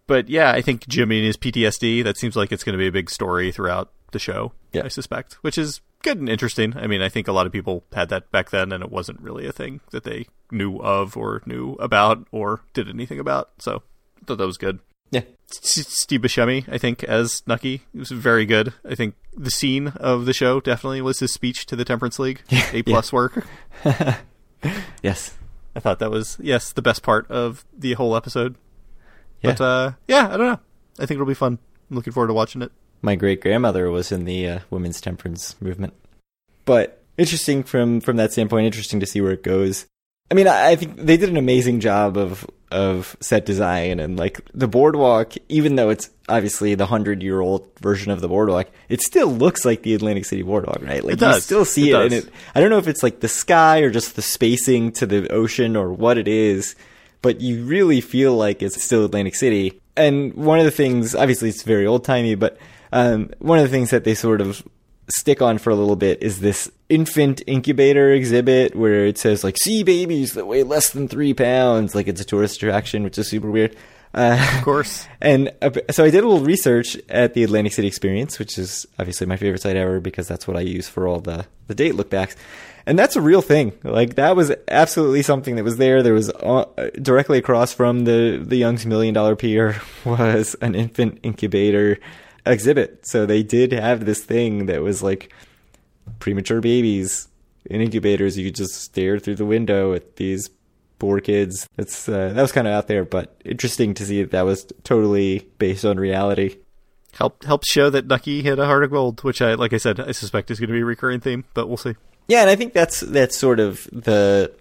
But 0.07 0.29
yeah, 0.29 0.51
I 0.51 0.61
think 0.61 0.87
Jimmy 0.87 1.17
and 1.17 1.25
his 1.25 1.37
PTSD. 1.37 2.03
That 2.03 2.17
seems 2.17 2.35
like 2.35 2.51
it's 2.51 2.63
going 2.63 2.73
to 2.73 2.81
be 2.81 2.87
a 2.87 2.91
big 2.91 3.09
story 3.09 3.51
throughout 3.51 3.91
the 4.11 4.19
show. 4.19 4.53
Yeah. 4.71 4.83
I 4.85 4.87
suspect, 4.89 5.35
which 5.41 5.57
is 5.57 5.81
good 6.03 6.19
and 6.19 6.29
interesting. 6.29 6.75
I 6.77 6.87
mean, 6.87 7.01
I 7.01 7.09
think 7.09 7.27
a 7.27 7.31
lot 7.31 7.47
of 7.47 7.51
people 7.51 7.83
had 7.93 8.09
that 8.09 8.31
back 8.31 8.51
then, 8.51 8.71
and 8.71 8.83
it 8.83 8.91
wasn't 8.91 9.21
really 9.21 9.47
a 9.47 9.51
thing 9.51 9.81
that 9.91 10.03
they 10.03 10.27
knew 10.51 10.77
of 10.77 11.17
or 11.17 11.41
knew 11.45 11.73
about 11.73 12.27
or 12.31 12.61
did 12.73 12.87
anything 12.87 13.19
about. 13.19 13.49
So 13.59 13.81
I 14.21 14.25
thought 14.25 14.37
that 14.37 14.45
was 14.45 14.57
good. 14.57 14.79
Yeah, 15.11 15.21
Steve 15.47 16.21
Buscemi, 16.21 16.67
I 16.67 16.77
think, 16.77 17.03
as 17.03 17.43
Nucky, 17.45 17.83
it 17.93 17.99
was 17.99 18.11
very 18.11 18.45
good. 18.45 18.73
I 18.83 18.95
think 18.95 19.15
the 19.33 19.51
scene 19.51 19.89
of 19.97 20.25
the 20.25 20.33
show 20.33 20.59
definitely 20.59 21.01
was 21.01 21.19
his 21.19 21.31
speech 21.31 21.65
to 21.67 21.75
the 21.75 21.85
Temperance 21.85 22.19
League. 22.19 22.41
A 22.73 22.81
plus 22.83 23.13
work. 23.13 23.45
yes, 25.03 25.37
I 25.75 25.79
thought 25.79 25.99
that 25.99 26.11
was 26.11 26.37
yes 26.41 26.71
the 26.71 26.81
best 26.81 27.03
part 27.03 27.29
of 27.29 27.65
the 27.77 27.93
whole 27.93 28.15
episode. 28.15 28.55
Yeah. 29.41 29.51
But 29.51 29.61
uh, 29.61 29.91
yeah, 30.07 30.27
I 30.27 30.37
don't 30.37 30.47
know. 30.47 30.59
I 30.97 31.05
think 31.05 31.17
it'll 31.17 31.25
be 31.25 31.33
fun. 31.33 31.59
I'm 31.89 31.95
looking 31.95 32.13
forward 32.13 32.27
to 32.27 32.33
watching 32.33 32.61
it. 32.61 32.71
my 33.01 33.15
great 33.15 33.41
grandmother 33.41 33.91
was 33.91 34.11
in 34.11 34.25
the 34.25 34.47
uh, 34.47 34.59
women's 34.69 34.99
temperance 35.01 35.55
movement. 35.61 35.93
But 36.65 37.03
interesting 37.17 37.63
from 37.63 38.01
from 38.01 38.17
that 38.17 38.31
standpoint. 38.31 38.65
Interesting 38.65 38.99
to 39.01 39.05
see 39.05 39.21
where 39.21 39.33
it 39.33 39.43
goes. 39.43 39.85
I 40.31 40.33
mean, 40.33 40.47
I, 40.47 40.69
I 40.71 40.75
think 40.75 40.95
they 40.97 41.17
did 41.17 41.29
an 41.29 41.37
amazing 41.37 41.79
job 41.81 42.17
of 42.17 42.49
of 42.71 43.15
set 43.19 43.45
design 43.45 43.99
and 43.99 44.17
like 44.17 44.41
the 44.53 44.67
boardwalk. 44.67 45.33
Even 45.49 45.75
though 45.75 45.89
it's 45.89 46.09
obviously 46.27 46.75
the 46.75 46.85
hundred 46.85 47.21
year 47.23 47.39
old 47.39 47.67
version 47.79 48.11
of 48.11 48.21
the 48.21 48.27
boardwalk, 48.27 48.67
it 48.89 49.01
still 49.01 49.27
looks 49.27 49.65
like 49.65 49.83
the 49.83 49.93
Atlantic 49.93 50.25
City 50.25 50.41
boardwalk, 50.41 50.81
right? 50.81 51.03
Like 51.03 51.19
you 51.21 51.41
still 51.41 51.65
see 51.65 51.91
It 51.91 51.95
it, 51.95 52.01
and 52.01 52.13
it. 52.13 52.29
I 52.53 52.61
don't 52.61 52.69
know 52.69 52.77
if 52.77 52.87
it's 52.87 53.03
like 53.03 53.19
the 53.19 53.27
sky 53.27 53.79
or 53.79 53.89
just 53.89 54.15
the 54.15 54.21
spacing 54.21 54.91
to 54.93 55.05
the 55.05 55.31
ocean 55.31 55.75
or 55.75 55.91
what 55.91 56.17
it 56.17 56.27
is, 56.27 56.75
but 57.21 57.41
you 57.41 57.63
really 57.65 58.01
feel 58.01 58.35
like 58.35 58.61
it's 58.61 58.81
still 58.81 59.05
Atlantic 59.05 59.35
City. 59.35 59.81
And 59.97 60.33
one 60.33 60.59
of 60.59 60.65
the 60.65 60.71
things, 60.71 61.15
obviously, 61.15 61.49
it's 61.49 61.63
very 61.63 61.87
old 61.87 62.03
timey, 62.03 62.35
but 62.35 62.57
um, 62.91 63.31
one 63.39 63.59
of 63.59 63.63
the 63.63 63.69
things 63.69 63.91
that 63.91 64.03
they 64.03 64.13
sort 64.13 64.41
of 64.41 64.61
stick 65.09 65.41
on 65.41 65.57
for 65.57 65.69
a 65.69 65.75
little 65.75 65.95
bit 65.95 66.21
is 66.21 66.39
this 66.39 66.71
infant 66.89 67.41
incubator 67.47 68.11
exhibit 68.11 68.75
where 68.75 69.05
it 69.05 69.17
says 69.17 69.43
like 69.43 69.57
see 69.57 69.83
babies 69.83 70.33
that 70.33 70.45
weigh 70.47 70.63
less 70.63 70.91
than 70.91 71.07
three 71.07 71.33
pounds, 71.33 71.95
like 71.95 72.07
it's 72.07 72.21
a 72.21 72.25
tourist 72.25 72.57
attraction, 72.57 73.03
which 73.03 73.17
is 73.17 73.29
super 73.29 73.49
weird. 73.49 73.75
Uh, 74.13 74.41
Of 74.57 74.63
course. 74.63 75.07
and 75.21 75.51
uh, 75.61 75.71
so 75.91 76.05
I 76.05 76.09
did 76.09 76.23
a 76.23 76.27
little 76.27 76.45
research 76.45 76.97
at 77.09 77.33
the 77.33 77.43
Atlantic 77.43 77.73
City 77.73 77.87
Experience, 77.87 78.39
which 78.39 78.57
is 78.57 78.85
obviously 78.97 79.27
my 79.27 79.35
favorite 79.35 79.61
site 79.61 79.75
ever 79.75 79.99
because 79.99 80.27
that's 80.27 80.47
what 80.47 80.55
I 80.55 80.61
use 80.61 80.87
for 80.87 81.07
all 81.07 81.19
the, 81.19 81.45
the 81.67 81.75
date 81.75 81.95
look 81.95 82.09
backs. 82.09 82.35
And 82.85 82.97
that's 82.97 83.15
a 83.15 83.21
real 83.21 83.41
thing. 83.41 83.73
Like 83.83 84.15
that 84.15 84.35
was 84.35 84.53
absolutely 84.69 85.23
something 85.23 85.55
that 85.55 85.63
was 85.63 85.77
there. 85.77 86.01
There 86.01 86.13
was 86.13 86.29
uh, 86.29 86.65
directly 87.01 87.39
across 87.39 87.73
from 87.73 88.05
the 88.05 88.41
the 88.41 88.57
Young's 88.57 88.85
Million 88.85 89.13
Dollar 89.13 89.35
Pier 89.35 89.81
was 90.05 90.55
an 90.61 90.75
infant 90.75 91.19
incubator 91.23 91.97
exhibit. 92.45 93.05
So 93.05 93.25
they 93.25 93.43
did 93.43 93.71
have 93.71 94.05
this 94.05 94.23
thing 94.23 94.67
that 94.67 94.81
was 94.81 95.01
like 95.01 95.31
premature 96.19 96.61
babies 96.61 97.27
in 97.65 97.81
incubators. 97.81 98.37
You 98.37 98.45
could 98.45 98.55
just 98.55 98.75
stare 98.75 99.19
through 99.19 99.35
the 99.35 99.45
window 99.45 99.93
at 99.93 100.17
these 100.17 100.49
poor 100.99 101.19
kids. 101.19 101.67
It's 101.77 102.07
uh, 102.07 102.29
that 102.33 102.41
was 102.41 102.51
kind 102.51 102.67
of 102.67 102.73
out 102.73 102.87
there, 102.87 103.05
but 103.05 103.39
interesting 103.43 103.93
to 103.95 104.05
see 104.05 104.21
that 104.21 104.31
that 104.31 104.45
was 104.45 104.65
totally 104.83 105.47
based 105.57 105.85
on 105.85 105.97
reality. 105.97 106.57
Help 107.13 107.43
helps 107.45 107.71
show 107.71 107.89
that 107.89 108.07
Nucky 108.07 108.41
hit 108.41 108.59
a 108.59 108.65
heart 108.65 108.83
of 108.83 108.91
gold, 108.91 109.23
which 109.23 109.41
I 109.41 109.53
like 109.53 109.73
I 109.73 109.77
said, 109.77 109.99
I 109.99 110.11
suspect 110.11 110.51
is 110.51 110.59
going 110.59 110.69
to 110.69 110.73
be 110.73 110.81
a 110.81 110.85
recurring 110.85 111.21
theme, 111.21 111.45
but 111.53 111.67
we'll 111.67 111.77
see. 111.77 111.95
Yeah, 112.27 112.41
and 112.41 112.49
I 112.49 112.55
think 112.55 112.73
that's 112.73 113.01
that's 113.01 113.37
sort 113.37 113.59
of 113.59 113.87
the 113.91 114.51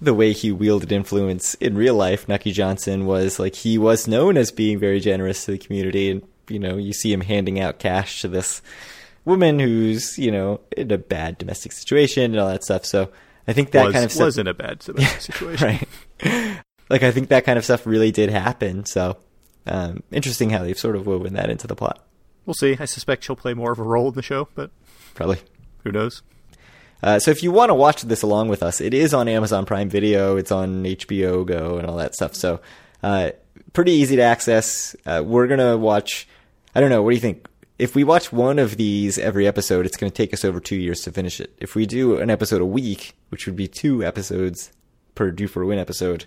the 0.00 0.14
way 0.14 0.32
he 0.32 0.50
wielded 0.50 0.90
influence 0.90 1.54
in 1.54 1.76
real 1.76 1.94
life. 1.94 2.28
Nucky 2.28 2.50
Johnson 2.50 3.06
was 3.06 3.38
like 3.38 3.54
he 3.54 3.78
was 3.78 4.08
known 4.08 4.36
as 4.36 4.50
being 4.50 4.78
very 4.78 4.98
generous 4.98 5.44
to 5.44 5.52
the 5.52 5.58
community, 5.58 6.10
and 6.10 6.22
you 6.52 6.58
know 6.58 6.76
you 6.76 6.92
see 6.92 7.12
him 7.12 7.22
handing 7.22 7.58
out 7.60 7.78
cash 7.78 8.20
to 8.22 8.28
this 8.28 8.62
woman 9.24 9.58
who's 9.58 10.18
you 10.18 10.30
know 10.30 10.60
in 10.76 10.90
a 10.90 10.98
bad 10.98 11.38
domestic 11.38 11.72
situation 11.72 12.32
and 12.32 12.40
all 12.40 12.48
that 12.48 12.64
stuff. 12.64 12.84
So 12.84 13.10
I 13.46 13.52
think 13.52 13.72
that 13.72 13.86
was, 13.86 13.92
kind 13.92 14.04
of 14.04 14.12
stuff, 14.12 14.26
was 14.26 14.38
in 14.38 14.46
a 14.46 14.54
bad 14.54 14.78
domestic 14.80 15.20
situation. 15.34 15.86
right. 16.24 16.58
like 16.90 17.02
I 17.02 17.10
think 17.10 17.28
that 17.28 17.44
kind 17.44 17.58
of 17.58 17.64
stuff 17.64 17.86
really 17.86 18.12
did 18.12 18.30
happen. 18.30 18.84
So 18.84 19.16
um, 19.66 20.02
interesting 20.10 20.50
how 20.50 20.62
they've 20.62 20.78
sort 20.78 20.96
of 20.96 21.06
woven 21.06 21.34
that 21.34 21.50
into 21.50 21.66
the 21.66 21.76
plot. 21.76 22.04
We'll 22.46 22.54
see. 22.54 22.76
I 22.78 22.86
suspect 22.86 23.24
she'll 23.24 23.36
play 23.36 23.54
more 23.54 23.72
of 23.72 23.78
a 23.78 23.84
role 23.84 24.08
in 24.08 24.14
the 24.14 24.22
show, 24.22 24.48
but 24.54 24.70
Probably. 25.14 25.38
who 25.84 25.92
knows? 25.92 26.22
Uh, 27.02 27.18
so 27.18 27.30
if 27.30 27.42
you 27.42 27.50
want 27.50 27.70
to 27.70 27.74
watch 27.74 28.02
this 28.02 28.22
along 28.22 28.48
with 28.48 28.62
us, 28.62 28.80
it 28.80 28.94
is 28.94 29.12
on 29.12 29.28
Amazon 29.28 29.64
Prime 29.64 29.88
Video. 29.88 30.36
It's 30.36 30.52
on 30.52 30.84
HBO 30.84 31.44
Go 31.46 31.78
and 31.78 31.86
all 31.86 31.96
that 31.96 32.14
stuff. 32.14 32.34
So 32.34 32.60
uh, 33.02 33.30
pretty 33.72 33.92
easy 33.92 34.16
to 34.16 34.22
access. 34.22 34.94
Uh, 35.04 35.22
we're 35.24 35.46
gonna 35.46 35.76
watch. 35.76 36.28
I 36.74 36.80
don't 36.80 36.90
know. 36.90 37.02
What 37.02 37.10
do 37.10 37.16
you 37.16 37.20
think? 37.20 37.46
If 37.78 37.94
we 37.94 38.04
watch 38.04 38.32
one 38.32 38.58
of 38.58 38.76
these 38.76 39.18
every 39.18 39.46
episode, 39.46 39.86
it's 39.86 39.96
going 39.96 40.10
to 40.10 40.16
take 40.16 40.32
us 40.32 40.44
over 40.44 40.60
two 40.60 40.76
years 40.76 41.00
to 41.02 41.12
finish 41.12 41.40
it. 41.40 41.52
If 41.58 41.74
we 41.74 41.84
do 41.86 42.18
an 42.18 42.30
episode 42.30 42.60
a 42.60 42.66
week, 42.66 43.14
which 43.30 43.46
would 43.46 43.56
be 43.56 43.66
two 43.66 44.04
episodes 44.04 44.70
per 45.14 45.30
due 45.30 45.48
for 45.48 45.62
a 45.62 45.66
win 45.66 45.78
episode, 45.78 46.26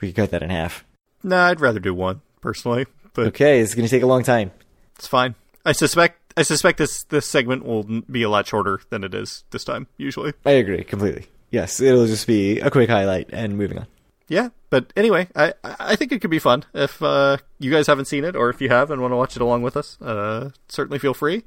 we 0.00 0.08
could 0.08 0.16
cut 0.16 0.30
that 0.30 0.42
in 0.42 0.50
half. 0.50 0.84
Nah, 1.22 1.46
I'd 1.48 1.60
rather 1.60 1.80
do 1.80 1.94
one 1.94 2.22
personally, 2.40 2.86
but 3.14 3.28
Okay, 3.28 3.60
it's 3.60 3.74
going 3.74 3.86
to 3.86 3.90
take 3.90 4.02
a 4.02 4.06
long 4.06 4.22
time. 4.24 4.50
it's 4.96 5.06
fine. 5.06 5.34
I 5.64 5.72
suspect 5.72 6.16
I 6.36 6.42
suspect 6.42 6.78
this 6.78 7.04
this 7.04 7.26
segment 7.26 7.64
will 7.66 7.82
be 8.10 8.22
a 8.22 8.30
lot 8.30 8.46
shorter 8.46 8.80
than 8.88 9.04
it 9.04 9.14
is 9.14 9.44
this 9.50 9.62
time 9.64 9.86
usually. 9.98 10.32
I 10.46 10.52
agree 10.52 10.82
completely. 10.84 11.26
Yes, 11.50 11.80
it'll 11.80 12.06
just 12.06 12.26
be 12.26 12.60
a 12.60 12.70
quick 12.70 12.88
highlight 12.88 13.28
and 13.32 13.58
moving 13.58 13.78
on. 13.78 13.86
Yeah, 14.30 14.50
but 14.70 14.92
anyway, 14.96 15.26
I 15.34 15.54
I 15.64 15.96
think 15.96 16.12
it 16.12 16.20
could 16.20 16.30
be 16.30 16.38
fun 16.38 16.64
if 16.72 17.02
uh, 17.02 17.38
you 17.58 17.72
guys 17.72 17.88
haven't 17.88 18.04
seen 18.04 18.24
it, 18.24 18.36
or 18.36 18.48
if 18.48 18.60
you 18.60 18.68
have 18.68 18.92
and 18.92 19.02
want 19.02 19.10
to 19.10 19.16
watch 19.16 19.34
it 19.34 19.42
along 19.42 19.62
with 19.62 19.76
us. 19.76 20.00
Uh, 20.00 20.50
certainly 20.68 21.00
feel 21.00 21.14
free. 21.14 21.42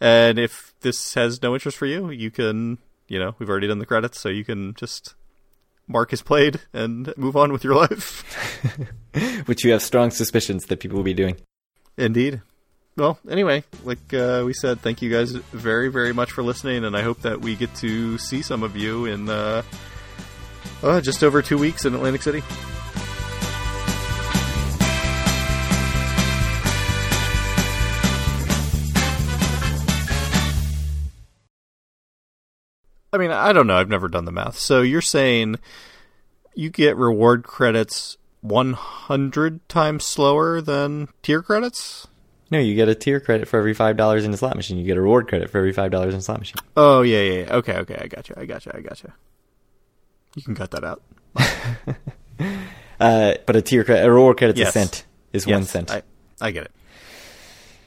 And 0.00 0.38
if 0.38 0.72
this 0.80 1.14
has 1.14 1.42
no 1.42 1.54
interest 1.54 1.76
for 1.76 1.86
you, 1.86 2.10
you 2.10 2.30
can 2.30 2.78
you 3.08 3.18
know 3.18 3.34
we've 3.40 3.50
already 3.50 3.66
done 3.66 3.80
the 3.80 3.86
credits, 3.86 4.20
so 4.20 4.28
you 4.28 4.44
can 4.44 4.74
just 4.74 5.16
mark 5.88 6.12
as 6.12 6.22
played 6.22 6.60
and 6.72 7.12
move 7.16 7.36
on 7.36 7.52
with 7.52 7.64
your 7.64 7.74
life. 7.74 8.22
Which 9.46 9.64
you 9.64 9.72
have 9.72 9.82
strong 9.82 10.12
suspicions 10.12 10.66
that 10.66 10.78
people 10.78 10.96
will 10.96 11.04
be 11.04 11.14
doing. 11.14 11.38
Indeed. 11.96 12.40
Well, 12.96 13.18
anyway, 13.28 13.64
like 13.82 14.14
uh, 14.14 14.44
we 14.46 14.52
said, 14.52 14.80
thank 14.80 15.02
you 15.02 15.10
guys 15.10 15.32
very, 15.32 15.88
very 15.88 16.12
much 16.12 16.30
for 16.30 16.44
listening, 16.44 16.84
and 16.84 16.96
I 16.96 17.02
hope 17.02 17.22
that 17.22 17.40
we 17.40 17.56
get 17.56 17.74
to 17.76 18.16
see 18.18 18.42
some 18.42 18.62
of 18.62 18.76
you 18.76 19.06
in 19.06 19.28
uh, 20.82 21.00
just 21.00 21.22
over 21.24 21.42
two 21.42 21.58
weeks 21.58 21.84
in 21.84 21.94
Atlantic 21.94 22.22
City. 22.22 22.42
I 33.12 33.16
mean, 33.16 33.30
I 33.30 33.52
don't 33.52 33.66
know. 33.66 33.76
I've 33.76 33.88
never 33.88 34.08
done 34.08 34.26
the 34.26 34.32
math. 34.32 34.58
So 34.58 34.82
you're 34.82 35.00
saying 35.00 35.56
you 36.54 36.70
get 36.70 36.96
reward 36.96 37.42
credits 37.42 38.16
100 38.42 39.68
times 39.68 40.04
slower 40.04 40.60
than 40.60 41.08
tier 41.22 41.42
credits? 41.42 42.06
No, 42.50 42.58
you 42.58 42.74
get 42.74 42.88
a 42.88 42.94
tier 42.94 43.20
credit 43.20 43.46
for 43.46 43.58
every 43.58 43.74
five 43.74 43.96
dollars 43.96 44.24
in 44.24 44.32
a 44.32 44.36
slot 44.36 44.56
machine. 44.56 44.78
You 44.78 44.84
get 44.84 44.96
a 44.96 45.02
reward 45.02 45.28
credit 45.28 45.50
for 45.50 45.58
every 45.58 45.72
five 45.72 45.90
dollars 45.90 46.14
in 46.14 46.20
a 46.20 46.22
slot 46.22 46.38
machine. 46.38 46.56
Oh 46.76 47.02
yeah, 47.02 47.20
yeah, 47.20 47.40
yeah. 47.40 47.54
Okay, 47.56 47.74
okay, 47.76 47.98
I 48.00 48.06
got 48.06 48.28
you. 48.28 48.34
I 48.38 48.46
got 48.46 48.64
you. 48.64 48.72
I 48.74 48.80
got 48.80 49.02
you. 49.02 49.12
You 50.38 50.44
can 50.44 50.54
cut 50.54 50.70
that 50.70 50.84
out. 50.84 51.02
Uh, 53.00 53.34
but 53.46 53.54
a 53.54 53.62
tier 53.62 53.84
credit, 53.84 54.04
a 54.04 54.10
reward 54.12 54.36
credit's 54.38 54.58
Yes. 54.58 54.70
a 54.70 54.72
cent 54.72 55.04
is 55.32 55.46
Yes, 55.46 55.54
one 55.54 55.64
cent. 55.64 55.90
I, 55.90 56.02
I 56.40 56.50
get 56.50 56.64
it. 56.64 56.72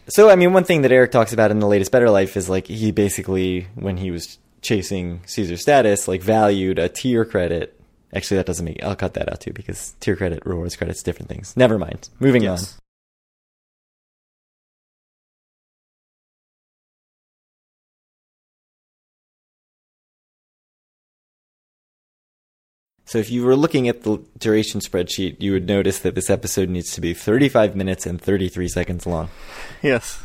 So, 0.08 0.30
I 0.30 0.36
mean, 0.38 0.54
one 0.54 0.64
thing 0.64 0.84
that 0.84 0.92
Eric 0.92 1.12
talks 1.12 1.34
about 1.34 1.52
in 1.52 1.60
the 1.60 1.68
latest 1.68 1.92
Better 1.92 2.10
Life 2.10 2.38
is 2.38 2.48
like 2.50 2.68
he 2.68 2.92
basically, 2.92 3.68
when 3.76 3.98
he 3.98 4.10
was 4.10 4.38
chasing 4.62 5.22
Caesar 5.26 5.58
status, 5.58 6.08
like 6.08 6.22
valued 6.22 6.80
a 6.80 6.88
tier 6.88 7.26
credit. 7.26 7.78
Actually, 8.14 8.38
that 8.38 8.46
doesn't 8.46 8.64
make. 8.66 8.82
I'll 8.84 8.96
cut 8.96 9.14
that 9.16 9.30
out 9.30 9.42
too 9.42 9.52
because 9.54 9.96
tier 10.00 10.16
credit, 10.16 10.46
rewards 10.46 10.76
credits, 10.78 11.04
different 11.04 11.28
things. 11.30 11.56
Never 11.58 11.78
mind. 11.78 12.08
Moving 12.20 12.48
on. 12.48 12.58
Yes. 12.58 12.80
So, 23.12 23.18
if 23.18 23.30
you 23.30 23.44
were 23.44 23.58
looking 23.58 23.90
at 23.90 24.04
the 24.04 24.24
duration 24.38 24.80
spreadsheet, 24.80 25.42
you 25.42 25.52
would 25.52 25.68
notice 25.68 26.00
that 26.00 26.16
this 26.16 26.30
episode 26.30 26.70
needs 26.70 26.94
to 26.94 27.02
be 27.02 27.14
35 27.14 27.76
minutes 27.76 28.06
and 28.06 28.22
33 28.22 28.70
seconds 28.70 29.06
long. 29.06 29.28
Yes. 29.84 30.24